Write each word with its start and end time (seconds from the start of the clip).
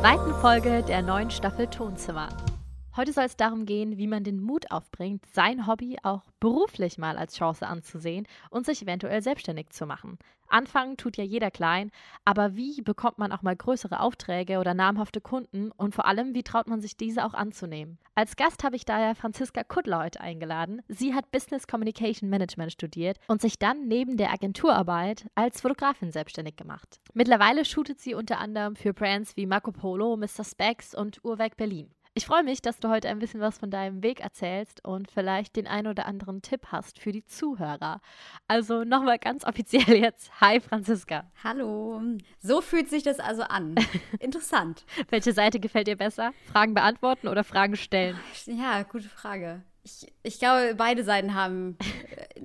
zweiten 0.00 0.34
Folge 0.42 0.82
der 0.82 1.00
neuen 1.00 1.30
Staffel 1.30 1.68
Tonzimmer. 1.68 2.28
Heute 2.96 3.12
soll 3.12 3.24
es 3.24 3.36
darum 3.36 3.66
gehen, 3.66 3.98
wie 3.98 4.06
man 4.06 4.24
den 4.24 4.40
Mut 4.40 4.70
aufbringt, 4.70 5.22
sein 5.34 5.66
Hobby 5.66 5.98
auch 6.02 6.22
beruflich 6.40 6.96
mal 6.96 7.18
als 7.18 7.36
Chance 7.36 7.66
anzusehen 7.66 8.26
und 8.48 8.64
sich 8.64 8.80
eventuell 8.80 9.20
selbstständig 9.20 9.68
zu 9.68 9.84
machen. 9.84 10.18
Anfangen 10.48 10.96
tut 10.96 11.18
ja 11.18 11.24
jeder 11.24 11.50
klein, 11.50 11.90
aber 12.24 12.56
wie 12.56 12.80
bekommt 12.80 13.18
man 13.18 13.32
auch 13.32 13.42
mal 13.42 13.54
größere 13.54 14.00
Aufträge 14.00 14.58
oder 14.60 14.72
namhafte 14.72 15.20
Kunden 15.20 15.72
und 15.72 15.94
vor 15.94 16.06
allem, 16.06 16.34
wie 16.34 16.42
traut 16.42 16.68
man 16.68 16.80
sich 16.80 16.96
diese 16.96 17.26
auch 17.26 17.34
anzunehmen? 17.34 17.98
Als 18.14 18.34
Gast 18.34 18.64
habe 18.64 18.76
ich 18.76 18.86
daher 18.86 19.14
Franziska 19.14 19.62
Kuttler 19.62 19.98
heute 19.98 20.22
eingeladen. 20.22 20.80
Sie 20.88 21.12
hat 21.12 21.30
Business 21.30 21.66
Communication 21.66 22.30
Management 22.30 22.72
studiert 22.72 23.18
und 23.28 23.42
sich 23.42 23.58
dann 23.58 23.88
neben 23.88 24.16
der 24.16 24.32
Agenturarbeit 24.32 25.26
als 25.34 25.60
Fotografin 25.60 26.12
selbstständig 26.12 26.56
gemacht. 26.56 26.98
Mittlerweile 27.12 27.66
shootet 27.66 28.00
sie 28.00 28.14
unter 28.14 28.38
anderem 28.38 28.74
für 28.74 28.94
Brands 28.94 29.36
wie 29.36 29.44
Marco 29.44 29.70
Polo, 29.70 30.16
Mr. 30.16 30.44
Specs 30.44 30.94
und 30.94 31.22
Uhrwerk 31.22 31.58
Berlin. 31.58 31.90
Ich 32.18 32.24
freue 32.24 32.44
mich, 32.44 32.62
dass 32.62 32.78
du 32.78 32.88
heute 32.88 33.10
ein 33.10 33.18
bisschen 33.18 33.40
was 33.42 33.58
von 33.58 33.70
deinem 33.70 34.02
Weg 34.02 34.20
erzählst 34.20 34.82
und 34.82 35.10
vielleicht 35.10 35.54
den 35.54 35.66
ein 35.66 35.86
oder 35.86 36.06
anderen 36.06 36.40
Tipp 36.40 36.68
hast 36.68 36.98
für 36.98 37.12
die 37.12 37.26
Zuhörer. 37.26 38.00
Also 38.48 38.84
nochmal 38.84 39.18
ganz 39.18 39.44
offiziell 39.44 39.96
jetzt. 40.02 40.30
Hi 40.40 40.58
Franziska. 40.58 41.30
Hallo. 41.44 42.00
So 42.38 42.62
fühlt 42.62 42.88
sich 42.88 43.02
das 43.02 43.20
also 43.20 43.42
an. 43.42 43.74
Interessant. 44.18 44.86
Welche 45.10 45.34
Seite 45.34 45.60
gefällt 45.60 45.88
dir 45.88 45.96
besser? 45.96 46.32
Fragen 46.50 46.72
beantworten 46.72 47.28
oder 47.28 47.44
Fragen 47.44 47.76
stellen? 47.76 48.18
Ja, 48.46 48.82
gute 48.84 49.10
Frage. 49.10 49.62
Ich, 49.84 50.10
ich 50.22 50.38
glaube, 50.38 50.74
beide 50.74 51.04
Seiten 51.04 51.34
haben. 51.34 51.76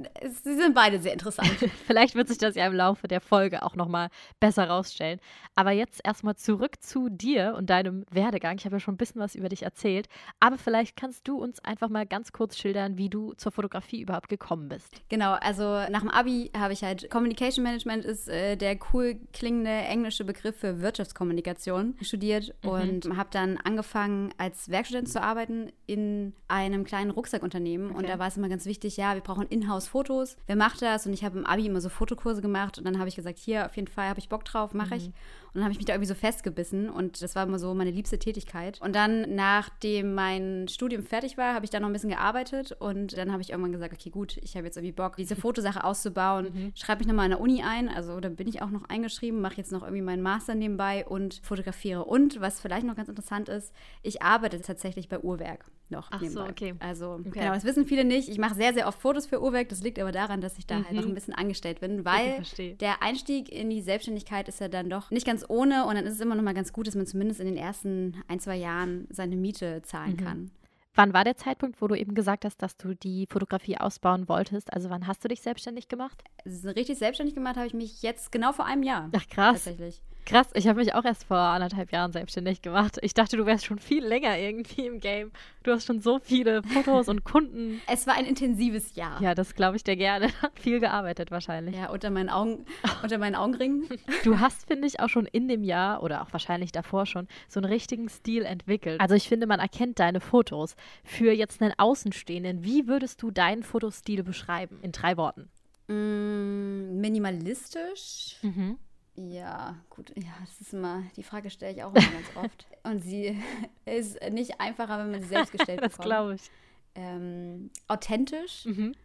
Sie 0.43 0.55
sind 0.55 0.75
beide 0.75 0.99
sehr 0.99 1.13
interessant. 1.13 1.49
Vielleicht 1.87 2.15
wird 2.15 2.27
sich 2.27 2.37
das 2.37 2.55
ja 2.55 2.67
im 2.67 2.73
Laufe 2.73 3.07
der 3.07 3.19
Folge 3.19 3.63
auch 3.63 3.75
nochmal 3.75 4.09
besser 4.39 4.69
rausstellen. 4.69 5.19
Aber 5.55 5.71
jetzt 5.71 6.01
erstmal 6.03 6.35
zurück 6.35 6.81
zu 6.81 7.09
dir 7.09 7.55
und 7.57 7.69
deinem 7.69 8.05
Werdegang. 8.11 8.57
Ich 8.57 8.65
habe 8.65 8.75
ja 8.75 8.79
schon 8.79 8.93
ein 8.93 8.97
bisschen 8.97 9.21
was 9.21 9.35
über 9.35 9.49
dich 9.49 9.63
erzählt. 9.63 10.07
Aber 10.39 10.57
vielleicht 10.57 10.95
kannst 10.95 11.27
du 11.27 11.37
uns 11.37 11.63
einfach 11.65 11.89
mal 11.89 12.05
ganz 12.05 12.31
kurz 12.31 12.57
schildern, 12.57 12.97
wie 12.97 13.09
du 13.09 13.33
zur 13.33 13.51
Fotografie 13.51 14.01
überhaupt 14.01 14.29
gekommen 14.29 14.69
bist. 14.69 15.01
Genau, 15.09 15.33
also 15.33 15.63
nach 15.89 16.01
dem 16.01 16.09
Abi 16.09 16.51
habe 16.55 16.73
ich 16.73 16.83
halt 16.83 17.09
Communication 17.09 17.63
Management 17.63 18.05
ist 18.05 18.29
äh, 18.29 18.55
der 18.55 18.77
cool 18.93 19.19
klingende 19.33 19.71
englische 19.71 20.23
Begriff 20.23 20.57
für 20.57 20.81
Wirtschaftskommunikation 20.81 21.95
studiert 22.01 22.53
mhm. 22.63 22.69
und 22.69 23.17
habe 23.17 23.29
dann 23.31 23.57
angefangen, 23.57 24.33
als 24.37 24.69
Werkstudent 24.69 25.09
zu 25.09 25.21
arbeiten 25.21 25.71
in 25.85 26.33
einem 26.47 26.83
kleinen 26.83 27.11
Rucksack 27.11 27.31
Rucksackunternehmen 27.31 27.91
okay. 27.91 27.97
und 27.97 28.09
da 28.09 28.19
war 28.19 28.27
es 28.27 28.37
immer 28.37 28.49
ganz 28.49 28.65
wichtig, 28.65 28.97
ja, 28.97 29.13
wir 29.13 29.21
brauchen 29.21 29.47
Inhouse-Fotos. 29.81 30.37
Wer 30.47 30.55
macht 30.55 30.81
das? 30.81 31.05
Und 31.05 31.13
ich 31.13 31.23
habe 31.23 31.39
im 31.39 31.45
Abi 31.45 31.65
immer 31.65 31.81
so 31.81 31.89
Fotokurse 31.89 32.41
gemacht 32.41 32.77
und 32.77 32.85
dann 32.85 32.99
habe 32.99 33.09
ich 33.09 33.15
gesagt, 33.15 33.39
hier, 33.39 33.65
auf 33.65 33.75
jeden 33.75 33.87
Fall 33.87 34.07
habe 34.07 34.19
ich 34.19 34.29
Bock 34.29 34.45
drauf, 34.45 34.73
mache 34.73 34.95
ich. 34.95 35.11
Und 35.53 35.59
dann 35.59 35.63
habe 35.63 35.73
ich 35.73 35.79
mich 35.79 35.85
da 35.85 35.93
irgendwie 35.93 36.07
so 36.07 36.15
festgebissen 36.15 36.89
und 36.89 37.21
das 37.21 37.35
war 37.35 37.43
immer 37.43 37.59
so 37.59 37.73
meine 37.73 37.91
liebste 37.91 38.17
Tätigkeit. 38.17 38.79
Und 38.81 38.95
dann, 38.95 39.35
nachdem 39.35 40.13
mein 40.13 40.69
Studium 40.69 41.03
fertig 41.03 41.37
war, 41.37 41.53
habe 41.53 41.65
ich 41.65 41.69
da 41.69 41.81
noch 41.81 41.89
ein 41.89 41.93
bisschen 41.93 42.09
gearbeitet 42.09 42.71
und 42.79 43.17
dann 43.17 43.33
habe 43.33 43.41
ich 43.41 43.49
irgendwann 43.49 43.73
gesagt, 43.73 43.93
okay, 43.93 44.09
gut, 44.09 44.37
ich 44.37 44.55
habe 44.55 44.65
jetzt 44.65 44.77
irgendwie 44.77 44.93
Bock, 44.93 45.17
diese 45.17 45.35
Fotosache 45.35 45.83
auszubauen. 45.83 46.51
Mhm. 46.53 46.71
Schreibe 46.75 46.99
mich 46.99 47.07
nochmal 47.07 47.25
an 47.25 47.31
der 47.31 47.41
Uni 47.41 47.63
ein, 47.63 47.89
also 47.89 48.21
da 48.21 48.29
bin 48.29 48.47
ich 48.47 48.61
auch 48.61 48.69
noch 48.69 48.87
eingeschrieben, 48.87 49.41
mache 49.41 49.57
jetzt 49.57 49.73
noch 49.73 49.81
irgendwie 49.83 50.01
meinen 50.01 50.21
Master 50.21 50.55
nebenbei 50.55 51.05
und 51.05 51.41
fotografiere. 51.43 52.05
Und 52.05 52.39
was 52.39 52.61
vielleicht 52.61 52.85
noch 52.85 52.95
ganz 52.95 53.09
interessant 53.09 53.49
ist, 53.49 53.73
ich 54.03 54.21
arbeite 54.21 54.61
tatsächlich 54.61 55.09
bei 55.09 55.19
Uhrwerk 55.19 55.65
noch 55.91 56.07
Ach 56.11 56.21
nebenbei. 56.21 56.45
so, 56.45 56.49
okay. 56.49 56.73
Also 56.79 57.11
okay. 57.19 57.29
genau, 57.31 57.53
das 57.53 57.65
wissen 57.65 57.85
viele 57.85 58.05
nicht. 58.05 58.29
Ich 58.29 58.37
mache 58.37 58.55
sehr, 58.55 58.73
sehr 58.73 58.87
oft 58.87 58.99
Fotos 58.99 59.27
für 59.27 59.41
Uhrwerk. 59.41 59.69
Das 59.69 59.81
liegt 59.81 59.99
aber 59.99 60.11
daran, 60.11 60.41
dass 60.41 60.57
ich 60.57 60.65
da 60.65 60.79
mhm. 60.79 60.85
halt 60.85 60.95
noch 60.95 61.03
mhm. 61.03 61.09
ein 61.09 61.15
bisschen 61.15 61.33
angestellt 61.33 61.81
bin, 61.81 62.05
weil 62.05 62.41
der 62.79 63.03
Einstieg 63.03 63.51
in 63.51 63.69
die 63.69 63.81
Selbstständigkeit 63.81 64.47
ist 64.47 64.59
ja 64.59 64.69
dann 64.69 64.89
doch 64.89 65.11
nicht 65.11 65.25
ganz 65.25 65.40
ohne 65.49 65.85
und 65.85 65.95
dann 65.95 66.05
ist 66.05 66.13
es 66.13 66.19
immer 66.19 66.35
noch 66.35 66.43
mal 66.43 66.53
ganz 66.53 66.73
gut, 66.73 66.87
dass 66.87 66.95
man 66.95 67.05
zumindest 67.05 67.39
in 67.39 67.47
den 67.47 67.57
ersten 67.57 68.21
ein, 68.27 68.39
zwei 68.39 68.55
Jahren 68.55 69.07
seine 69.09 69.35
Miete 69.35 69.81
zahlen 69.83 70.13
mhm. 70.13 70.23
kann. 70.23 70.51
Wann 70.93 71.13
war 71.13 71.23
der 71.23 71.37
Zeitpunkt, 71.37 71.81
wo 71.81 71.87
du 71.87 71.95
eben 71.95 72.15
gesagt 72.15 72.43
hast, 72.43 72.61
dass 72.61 72.75
du 72.75 72.93
die 72.93 73.25
Fotografie 73.29 73.77
ausbauen 73.77 74.27
wolltest? 74.27 74.73
Also 74.73 74.89
wann 74.89 75.07
hast 75.07 75.23
du 75.23 75.29
dich 75.29 75.41
selbstständig 75.41 75.87
gemacht? 75.87 76.21
Richtig 76.45 76.97
selbstständig 76.97 77.33
gemacht 77.33 77.55
habe 77.55 77.67
ich 77.67 77.73
mich 77.73 78.01
jetzt 78.01 78.31
genau 78.31 78.51
vor 78.51 78.65
einem 78.65 78.83
Jahr. 78.83 79.09
Ach 79.15 79.27
krass. 79.27 79.63
Tatsächlich. 79.63 80.01
Krass, 80.25 80.47
ich 80.53 80.67
habe 80.67 80.79
mich 80.79 80.93
auch 80.93 81.03
erst 81.03 81.25
vor 81.25 81.37
anderthalb 81.37 81.91
Jahren 81.91 82.11
selbstständig 82.11 82.61
gemacht. 82.61 82.97
Ich 83.01 83.13
dachte, 83.13 83.37
du 83.37 83.45
wärst 83.45 83.65
schon 83.65 83.79
viel 83.79 84.05
länger 84.05 84.37
irgendwie 84.37 84.85
im 84.85 84.99
Game. 84.99 85.31
Du 85.63 85.71
hast 85.71 85.85
schon 85.85 85.99
so 85.99 86.19
viele 86.19 86.63
Fotos 86.63 87.09
und 87.09 87.23
Kunden. 87.23 87.81
Es 87.91 88.07
war 88.07 88.15
ein 88.15 88.25
intensives 88.25 88.95
Jahr. 88.95 89.21
Ja, 89.21 89.35
das 89.35 89.55
glaube 89.55 89.75
ich 89.75 89.83
dir 89.83 89.95
gerne. 89.95 90.29
Hat 90.41 90.57
viel 90.59 90.79
gearbeitet 90.79 91.31
wahrscheinlich. 91.31 91.75
Ja, 91.75 91.89
unter 91.89 92.09
meinen 92.09 92.29
Augen, 92.29 92.65
unter 93.03 93.17
meinen 93.17 93.35
Augenringen. 93.35 93.87
Du 94.23 94.39
hast, 94.39 94.67
finde 94.67 94.87
ich, 94.87 94.99
auch 94.99 95.09
schon 95.09 95.25
in 95.25 95.47
dem 95.47 95.63
Jahr 95.63 96.03
oder 96.03 96.21
auch 96.21 96.31
wahrscheinlich 96.31 96.71
davor 96.71 97.05
schon 97.05 97.27
so 97.47 97.59
einen 97.59 97.71
richtigen 97.71 98.07
Stil 98.07 98.43
entwickelt. 98.43 99.01
Also 99.01 99.15
ich 99.15 99.27
finde, 99.27 99.47
man 99.47 99.59
erkennt 99.59 99.99
deine 99.99 100.19
Fotos. 100.19 100.75
Für 101.03 101.31
jetzt 101.31 101.61
einen 101.61 101.73
Außenstehenden, 101.77 102.63
wie 102.63 102.87
würdest 102.87 103.21
du 103.21 103.31
deinen 103.31 103.63
Fotostil 103.63 104.23
beschreiben? 104.23 104.79
In 104.81 104.91
drei 104.91 105.17
Worten. 105.17 105.49
Mm, 105.87 106.99
minimalistisch. 106.99 108.37
Mhm 108.41 108.77
ja, 109.15 109.75
gut. 109.89 110.13
Ja, 110.15 110.31
das 110.39 110.61
ist 110.61 110.73
immer, 110.73 111.03
die 111.15 111.23
Frage 111.23 111.49
stelle 111.49 111.73
ich 111.73 111.83
auch 111.83 111.93
immer 111.93 112.11
ganz 112.11 112.35
oft. 112.35 112.67
Und 112.83 113.01
sie 113.01 113.41
ist 113.85 114.21
nicht 114.31 114.59
einfacher, 114.59 114.99
wenn 114.99 115.11
man 115.11 115.21
sie 115.21 115.27
selbst 115.27 115.51
gestellt 115.51 115.81
bekommt. 115.81 115.99
Das 115.99 116.05
glaube 116.05 116.35
ich. 116.35 116.51
Ähm, 116.95 117.69
authentisch. 117.87 118.65
Mhm. 118.65 118.95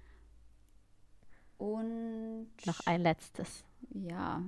Und. 1.58 2.48
Noch 2.66 2.80
ein 2.86 3.02
letztes. 3.02 3.64
Ja, 3.92 4.42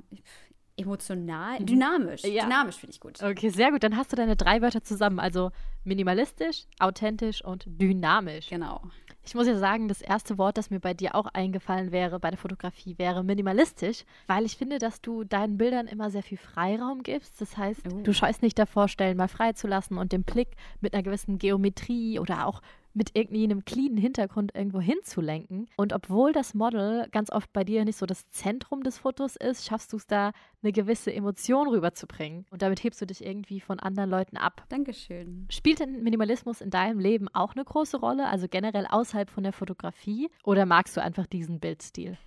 emotional, 0.76 1.60
mhm. 1.60 1.66
dynamisch. 1.66 2.24
Ja. 2.24 2.44
Dynamisch 2.44 2.76
finde 2.76 2.94
ich 2.94 3.00
gut. 3.00 3.22
Okay, 3.22 3.48
sehr 3.48 3.70
gut. 3.70 3.82
Dann 3.82 3.96
hast 3.96 4.12
du 4.12 4.16
deine 4.16 4.36
drei 4.36 4.62
Wörter 4.62 4.82
zusammen. 4.82 5.18
Also 5.18 5.50
minimalistisch, 5.84 6.66
authentisch 6.78 7.44
und 7.44 7.64
dynamisch. 7.66 8.48
Genau. 8.48 8.82
Ich 9.28 9.34
muss 9.34 9.46
ja 9.46 9.58
sagen, 9.58 9.88
das 9.88 10.00
erste 10.00 10.38
Wort, 10.38 10.56
das 10.56 10.70
mir 10.70 10.80
bei 10.80 10.94
dir 10.94 11.14
auch 11.14 11.26
eingefallen 11.26 11.92
wäre 11.92 12.18
bei 12.18 12.30
der 12.30 12.38
Fotografie, 12.38 12.96
wäre 12.96 13.22
minimalistisch, 13.22 14.06
weil 14.26 14.46
ich 14.46 14.56
finde, 14.56 14.78
dass 14.78 15.02
du 15.02 15.22
deinen 15.22 15.58
Bildern 15.58 15.86
immer 15.86 16.08
sehr 16.08 16.22
viel 16.22 16.38
Freiraum 16.38 17.02
gibst. 17.02 17.38
Das 17.38 17.58
heißt, 17.58 17.92
oh. 17.92 18.00
du 18.00 18.14
scheust 18.14 18.40
nicht 18.40 18.58
davor, 18.58 18.88
Stellen 18.88 19.18
mal 19.18 19.28
freizulassen 19.28 19.98
und 19.98 20.12
den 20.12 20.22
Blick 20.22 20.48
mit 20.80 20.94
einer 20.94 21.02
gewissen 21.02 21.36
Geometrie 21.36 22.18
oder 22.18 22.46
auch 22.46 22.62
mit 22.98 23.16
irgendeinem 23.16 23.64
cleanen 23.64 23.96
Hintergrund 23.96 24.54
irgendwo 24.54 24.80
hinzulenken. 24.80 25.68
Und 25.76 25.92
obwohl 25.92 26.32
das 26.32 26.52
Model 26.52 27.08
ganz 27.12 27.30
oft 27.30 27.52
bei 27.52 27.64
dir 27.64 27.84
nicht 27.84 27.96
so 27.96 28.04
das 28.04 28.28
Zentrum 28.28 28.82
des 28.82 28.98
Fotos 28.98 29.36
ist, 29.36 29.64
schaffst 29.64 29.92
du 29.92 29.96
es 29.96 30.06
da, 30.06 30.32
eine 30.62 30.72
gewisse 30.72 31.14
Emotion 31.14 31.68
rüberzubringen. 31.68 32.44
Und 32.50 32.62
damit 32.62 32.82
hebst 32.82 33.00
du 33.00 33.06
dich 33.06 33.24
irgendwie 33.24 33.60
von 33.60 33.78
anderen 33.78 34.10
Leuten 34.10 34.36
ab. 34.36 34.64
Dankeschön. 34.68 35.46
Spielt 35.50 35.78
denn 35.78 36.02
Minimalismus 36.02 36.60
in 36.60 36.70
deinem 36.70 36.98
Leben 36.98 37.28
auch 37.28 37.54
eine 37.54 37.64
große 37.64 37.98
Rolle, 37.98 38.26
also 38.26 38.48
generell 38.48 38.86
außerhalb 38.86 39.30
von 39.30 39.44
der 39.44 39.52
Fotografie? 39.52 40.28
Oder 40.42 40.66
magst 40.66 40.96
du 40.96 41.02
einfach 41.02 41.26
diesen 41.26 41.60
Bildstil? 41.60 42.18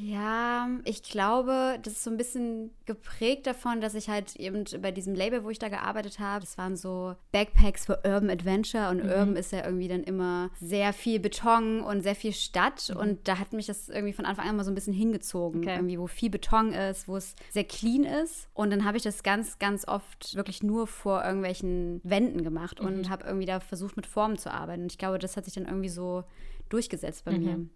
Ja, 0.00 0.68
ich 0.84 1.02
glaube, 1.02 1.78
das 1.82 1.94
ist 1.94 2.04
so 2.04 2.10
ein 2.10 2.16
bisschen 2.16 2.70
geprägt 2.86 3.48
davon, 3.48 3.80
dass 3.80 3.94
ich 3.94 4.08
halt 4.08 4.36
eben 4.36 4.64
bei 4.80 4.92
diesem 4.92 5.14
Label, 5.14 5.42
wo 5.42 5.50
ich 5.50 5.58
da 5.58 5.68
gearbeitet 5.68 6.20
habe, 6.20 6.40
das 6.40 6.56
waren 6.56 6.76
so 6.76 7.16
Backpacks 7.32 7.86
für 7.86 7.96
Urban 8.04 8.30
Adventure 8.30 8.90
und 8.90 9.02
mhm. 9.02 9.10
Urban 9.10 9.36
ist 9.36 9.50
ja 9.50 9.64
irgendwie 9.64 9.88
dann 9.88 10.04
immer 10.04 10.50
sehr 10.60 10.92
viel 10.92 11.18
Beton 11.18 11.80
und 11.80 12.02
sehr 12.02 12.14
viel 12.14 12.32
Stadt 12.32 12.90
mhm. 12.94 13.00
und 13.00 13.28
da 13.28 13.40
hat 13.40 13.52
mich 13.52 13.66
das 13.66 13.88
irgendwie 13.88 14.12
von 14.12 14.24
Anfang 14.24 14.48
an 14.48 14.56
mal 14.56 14.64
so 14.64 14.70
ein 14.70 14.76
bisschen 14.76 14.94
hingezogen, 14.94 15.62
okay. 15.62 15.74
irgendwie 15.74 15.98
wo 15.98 16.06
viel 16.06 16.30
Beton 16.30 16.72
ist, 16.72 17.08
wo 17.08 17.16
es 17.16 17.34
sehr 17.50 17.64
clean 17.64 18.04
ist 18.04 18.48
und 18.54 18.70
dann 18.70 18.84
habe 18.84 18.98
ich 18.98 19.02
das 19.02 19.24
ganz, 19.24 19.58
ganz 19.58 19.88
oft 19.88 20.36
wirklich 20.36 20.62
nur 20.62 20.86
vor 20.86 21.24
irgendwelchen 21.24 22.00
Wänden 22.04 22.44
gemacht 22.44 22.80
mhm. 22.80 22.86
und 22.86 23.10
habe 23.10 23.26
irgendwie 23.26 23.46
da 23.46 23.58
versucht 23.58 23.96
mit 23.96 24.06
Formen 24.06 24.38
zu 24.38 24.52
arbeiten 24.52 24.82
und 24.82 24.92
ich 24.92 24.98
glaube, 24.98 25.18
das 25.18 25.36
hat 25.36 25.44
sich 25.44 25.54
dann 25.54 25.66
irgendwie 25.66 25.88
so 25.88 26.22
durchgesetzt 26.68 27.24
bei 27.24 27.32
mir. 27.36 27.66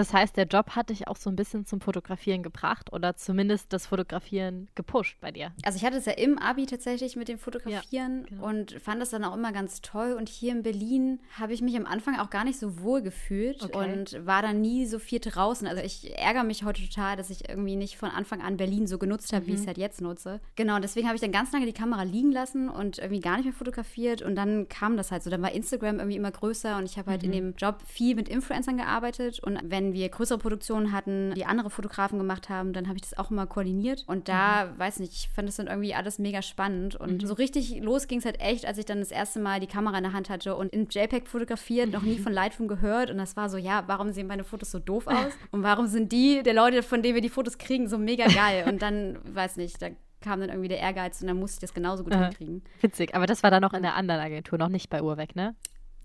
Mhm. 0.00 0.02
Das 0.02 0.12
heißt, 0.12 0.36
der 0.36 0.46
Job 0.46 0.70
hat 0.70 0.90
dich 0.90 1.08
auch 1.08 1.16
so 1.16 1.30
ein 1.30 1.36
bisschen 1.36 1.66
zum 1.66 1.80
Fotografieren 1.80 2.42
gebracht 2.42 2.92
oder 2.92 3.16
zumindest 3.16 3.72
das 3.72 3.86
Fotografieren 3.86 4.68
gepusht 4.74 5.18
bei 5.20 5.30
dir. 5.30 5.52
Also 5.62 5.76
ich 5.76 5.84
hatte 5.84 5.96
es 5.96 6.06
ja 6.06 6.12
im 6.12 6.38
Abi 6.38 6.66
tatsächlich 6.66 7.16
mit 7.16 7.28
dem 7.28 7.38
Fotografieren 7.38 8.22
ja, 8.22 8.28
genau. 8.28 8.46
und 8.46 8.72
fand 8.80 9.00
das 9.00 9.10
dann 9.10 9.24
auch 9.24 9.34
immer 9.34 9.52
ganz 9.52 9.80
toll. 9.80 10.12
Und 10.12 10.28
hier 10.28 10.52
in 10.52 10.62
Berlin 10.62 11.20
habe 11.38 11.52
ich 11.52 11.62
mich 11.62 11.76
am 11.76 11.86
Anfang 11.86 12.18
auch 12.18 12.30
gar 12.30 12.44
nicht 12.44 12.58
so 12.58 12.80
wohl 12.80 13.02
gefühlt 13.02 13.62
okay. 13.62 13.76
und 13.76 14.26
war 14.26 14.42
dann 14.42 14.60
nie 14.60 14.86
so 14.86 14.98
viel 14.98 15.20
draußen. 15.20 15.66
Also 15.66 15.82
ich 15.82 16.16
ärgere 16.18 16.44
mich 16.44 16.64
heute 16.64 16.82
total, 16.82 17.16
dass 17.16 17.30
ich 17.30 17.48
irgendwie 17.48 17.76
nicht 17.76 17.96
von 17.96 18.10
Anfang 18.10 18.40
an 18.40 18.56
Berlin 18.56 18.86
so 18.86 18.98
genutzt 18.98 19.32
habe, 19.32 19.44
mhm. 19.44 19.48
wie 19.48 19.54
ich 19.54 19.60
es 19.60 19.66
halt 19.66 19.78
jetzt 19.78 20.00
nutze. 20.00 20.40
Genau, 20.56 20.78
deswegen 20.78 21.06
habe 21.06 21.16
ich 21.16 21.20
dann 21.20 21.32
ganz 21.32 21.52
lange 21.52 21.66
die 21.66 21.72
Kamera 21.72 22.02
liegen 22.02 22.32
lassen 22.32 22.68
und 22.68 22.98
irgendwie 22.98 23.20
gar 23.20 23.36
nicht 23.36 23.44
mehr 23.44 23.54
fotografiert. 23.54 24.22
Und 24.22 24.34
dann 24.34 24.68
kam 24.68 24.96
das 24.96 25.10
halt 25.10 25.22
so. 25.22 25.30
Dann 25.30 25.42
war 25.42 25.52
Instagram 25.52 25.98
irgendwie 25.98 26.16
immer 26.16 26.30
größer 26.30 26.76
und 26.76 26.84
ich 26.84 26.98
habe 26.98 27.10
halt 27.10 27.22
mhm. 27.22 27.26
in 27.26 27.32
dem 27.32 27.54
Job 27.56 27.82
viel 27.86 28.14
mit 28.14 28.28
Influencern 28.28 28.76
gearbeitet. 28.76 29.40
Und 29.40 29.58
wenn 29.64 29.89
wir 29.92 30.08
größere 30.08 30.38
Produktionen 30.38 30.92
hatten, 30.92 31.32
die 31.34 31.44
andere 31.44 31.70
Fotografen 31.70 32.18
gemacht 32.18 32.48
haben, 32.48 32.72
dann 32.72 32.88
habe 32.88 32.96
ich 32.96 33.02
das 33.02 33.18
auch 33.18 33.30
immer 33.30 33.46
koordiniert. 33.46 34.04
Und 34.06 34.28
da, 34.28 34.66
mhm. 34.66 34.78
weiß 34.78 35.00
nicht, 35.00 35.12
ich 35.12 35.28
fand 35.28 35.48
das 35.48 35.56
dann 35.56 35.66
irgendwie 35.66 35.94
alles 35.94 36.18
mega 36.18 36.42
spannend. 36.42 36.96
Und 36.96 37.22
mhm. 37.22 37.26
so 37.26 37.34
richtig 37.34 37.80
los 37.82 38.08
ging 38.08 38.18
es 38.18 38.24
halt 38.24 38.40
echt, 38.40 38.66
als 38.66 38.78
ich 38.78 38.84
dann 38.84 38.98
das 38.98 39.10
erste 39.10 39.40
Mal 39.40 39.60
die 39.60 39.66
Kamera 39.66 39.96
in 39.96 40.04
der 40.04 40.12
Hand 40.12 40.30
hatte 40.30 40.56
und 40.56 40.72
in 40.72 40.88
JPEG 40.88 41.28
fotografiert, 41.28 41.90
noch 41.90 42.02
nie 42.02 42.18
von 42.18 42.32
Lightroom 42.32 42.68
gehört. 42.68 43.10
Und 43.10 43.18
das 43.18 43.36
war 43.36 43.48
so, 43.48 43.56
ja, 43.56 43.84
warum 43.86 44.12
sehen 44.12 44.26
meine 44.26 44.44
Fotos 44.44 44.70
so 44.70 44.78
doof 44.78 45.06
aus? 45.06 45.32
Und 45.50 45.62
warum 45.62 45.86
sind 45.86 46.12
die 46.12 46.42
der 46.42 46.54
Leute, 46.54 46.82
von 46.82 47.02
denen 47.02 47.14
wir 47.14 47.22
die 47.22 47.28
Fotos 47.28 47.58
kriegen, 47.58 47.88
so 47.88 47.98
mega 47.98 48.26
geil? 48.26 48.64
Und 48.68 48.82
dann, 48.82 49.18
weiß 49.34 49.56
nicht, 49.56 49.80
da 49.80 49.88
kam 50.20 50.40
dann 50.40 50.50
irgendwie 50.50 50.68
der 50.68 50.78
Ehrgeiz 50.78 51.20
und 51.20 51.28
dann 51.28 51.38
musste 51.38 51.56
ich 51.56 51.60
das 51.60 51.74
genauso 51.74 52.04
gut 52.04 52.12
äh, 52.12 52.18
hinkriegen. 52.18 52.62
Witzig, 52.80 53.14
aber 53.14 53.26
das 53.26 53.42
war 53.42 53.50
dann 53.50 53.62
noch 53.62 53.72
in 53.72 53.82
der 53.82 53.94
anderen 53.94 54.20
Agentur, 54.20 54.58
noch 54.58 54.68
nicht 54.68 54.90
bei 54.90 55.02
Urweg, 55.02 55.34
ne? 55.34 55.54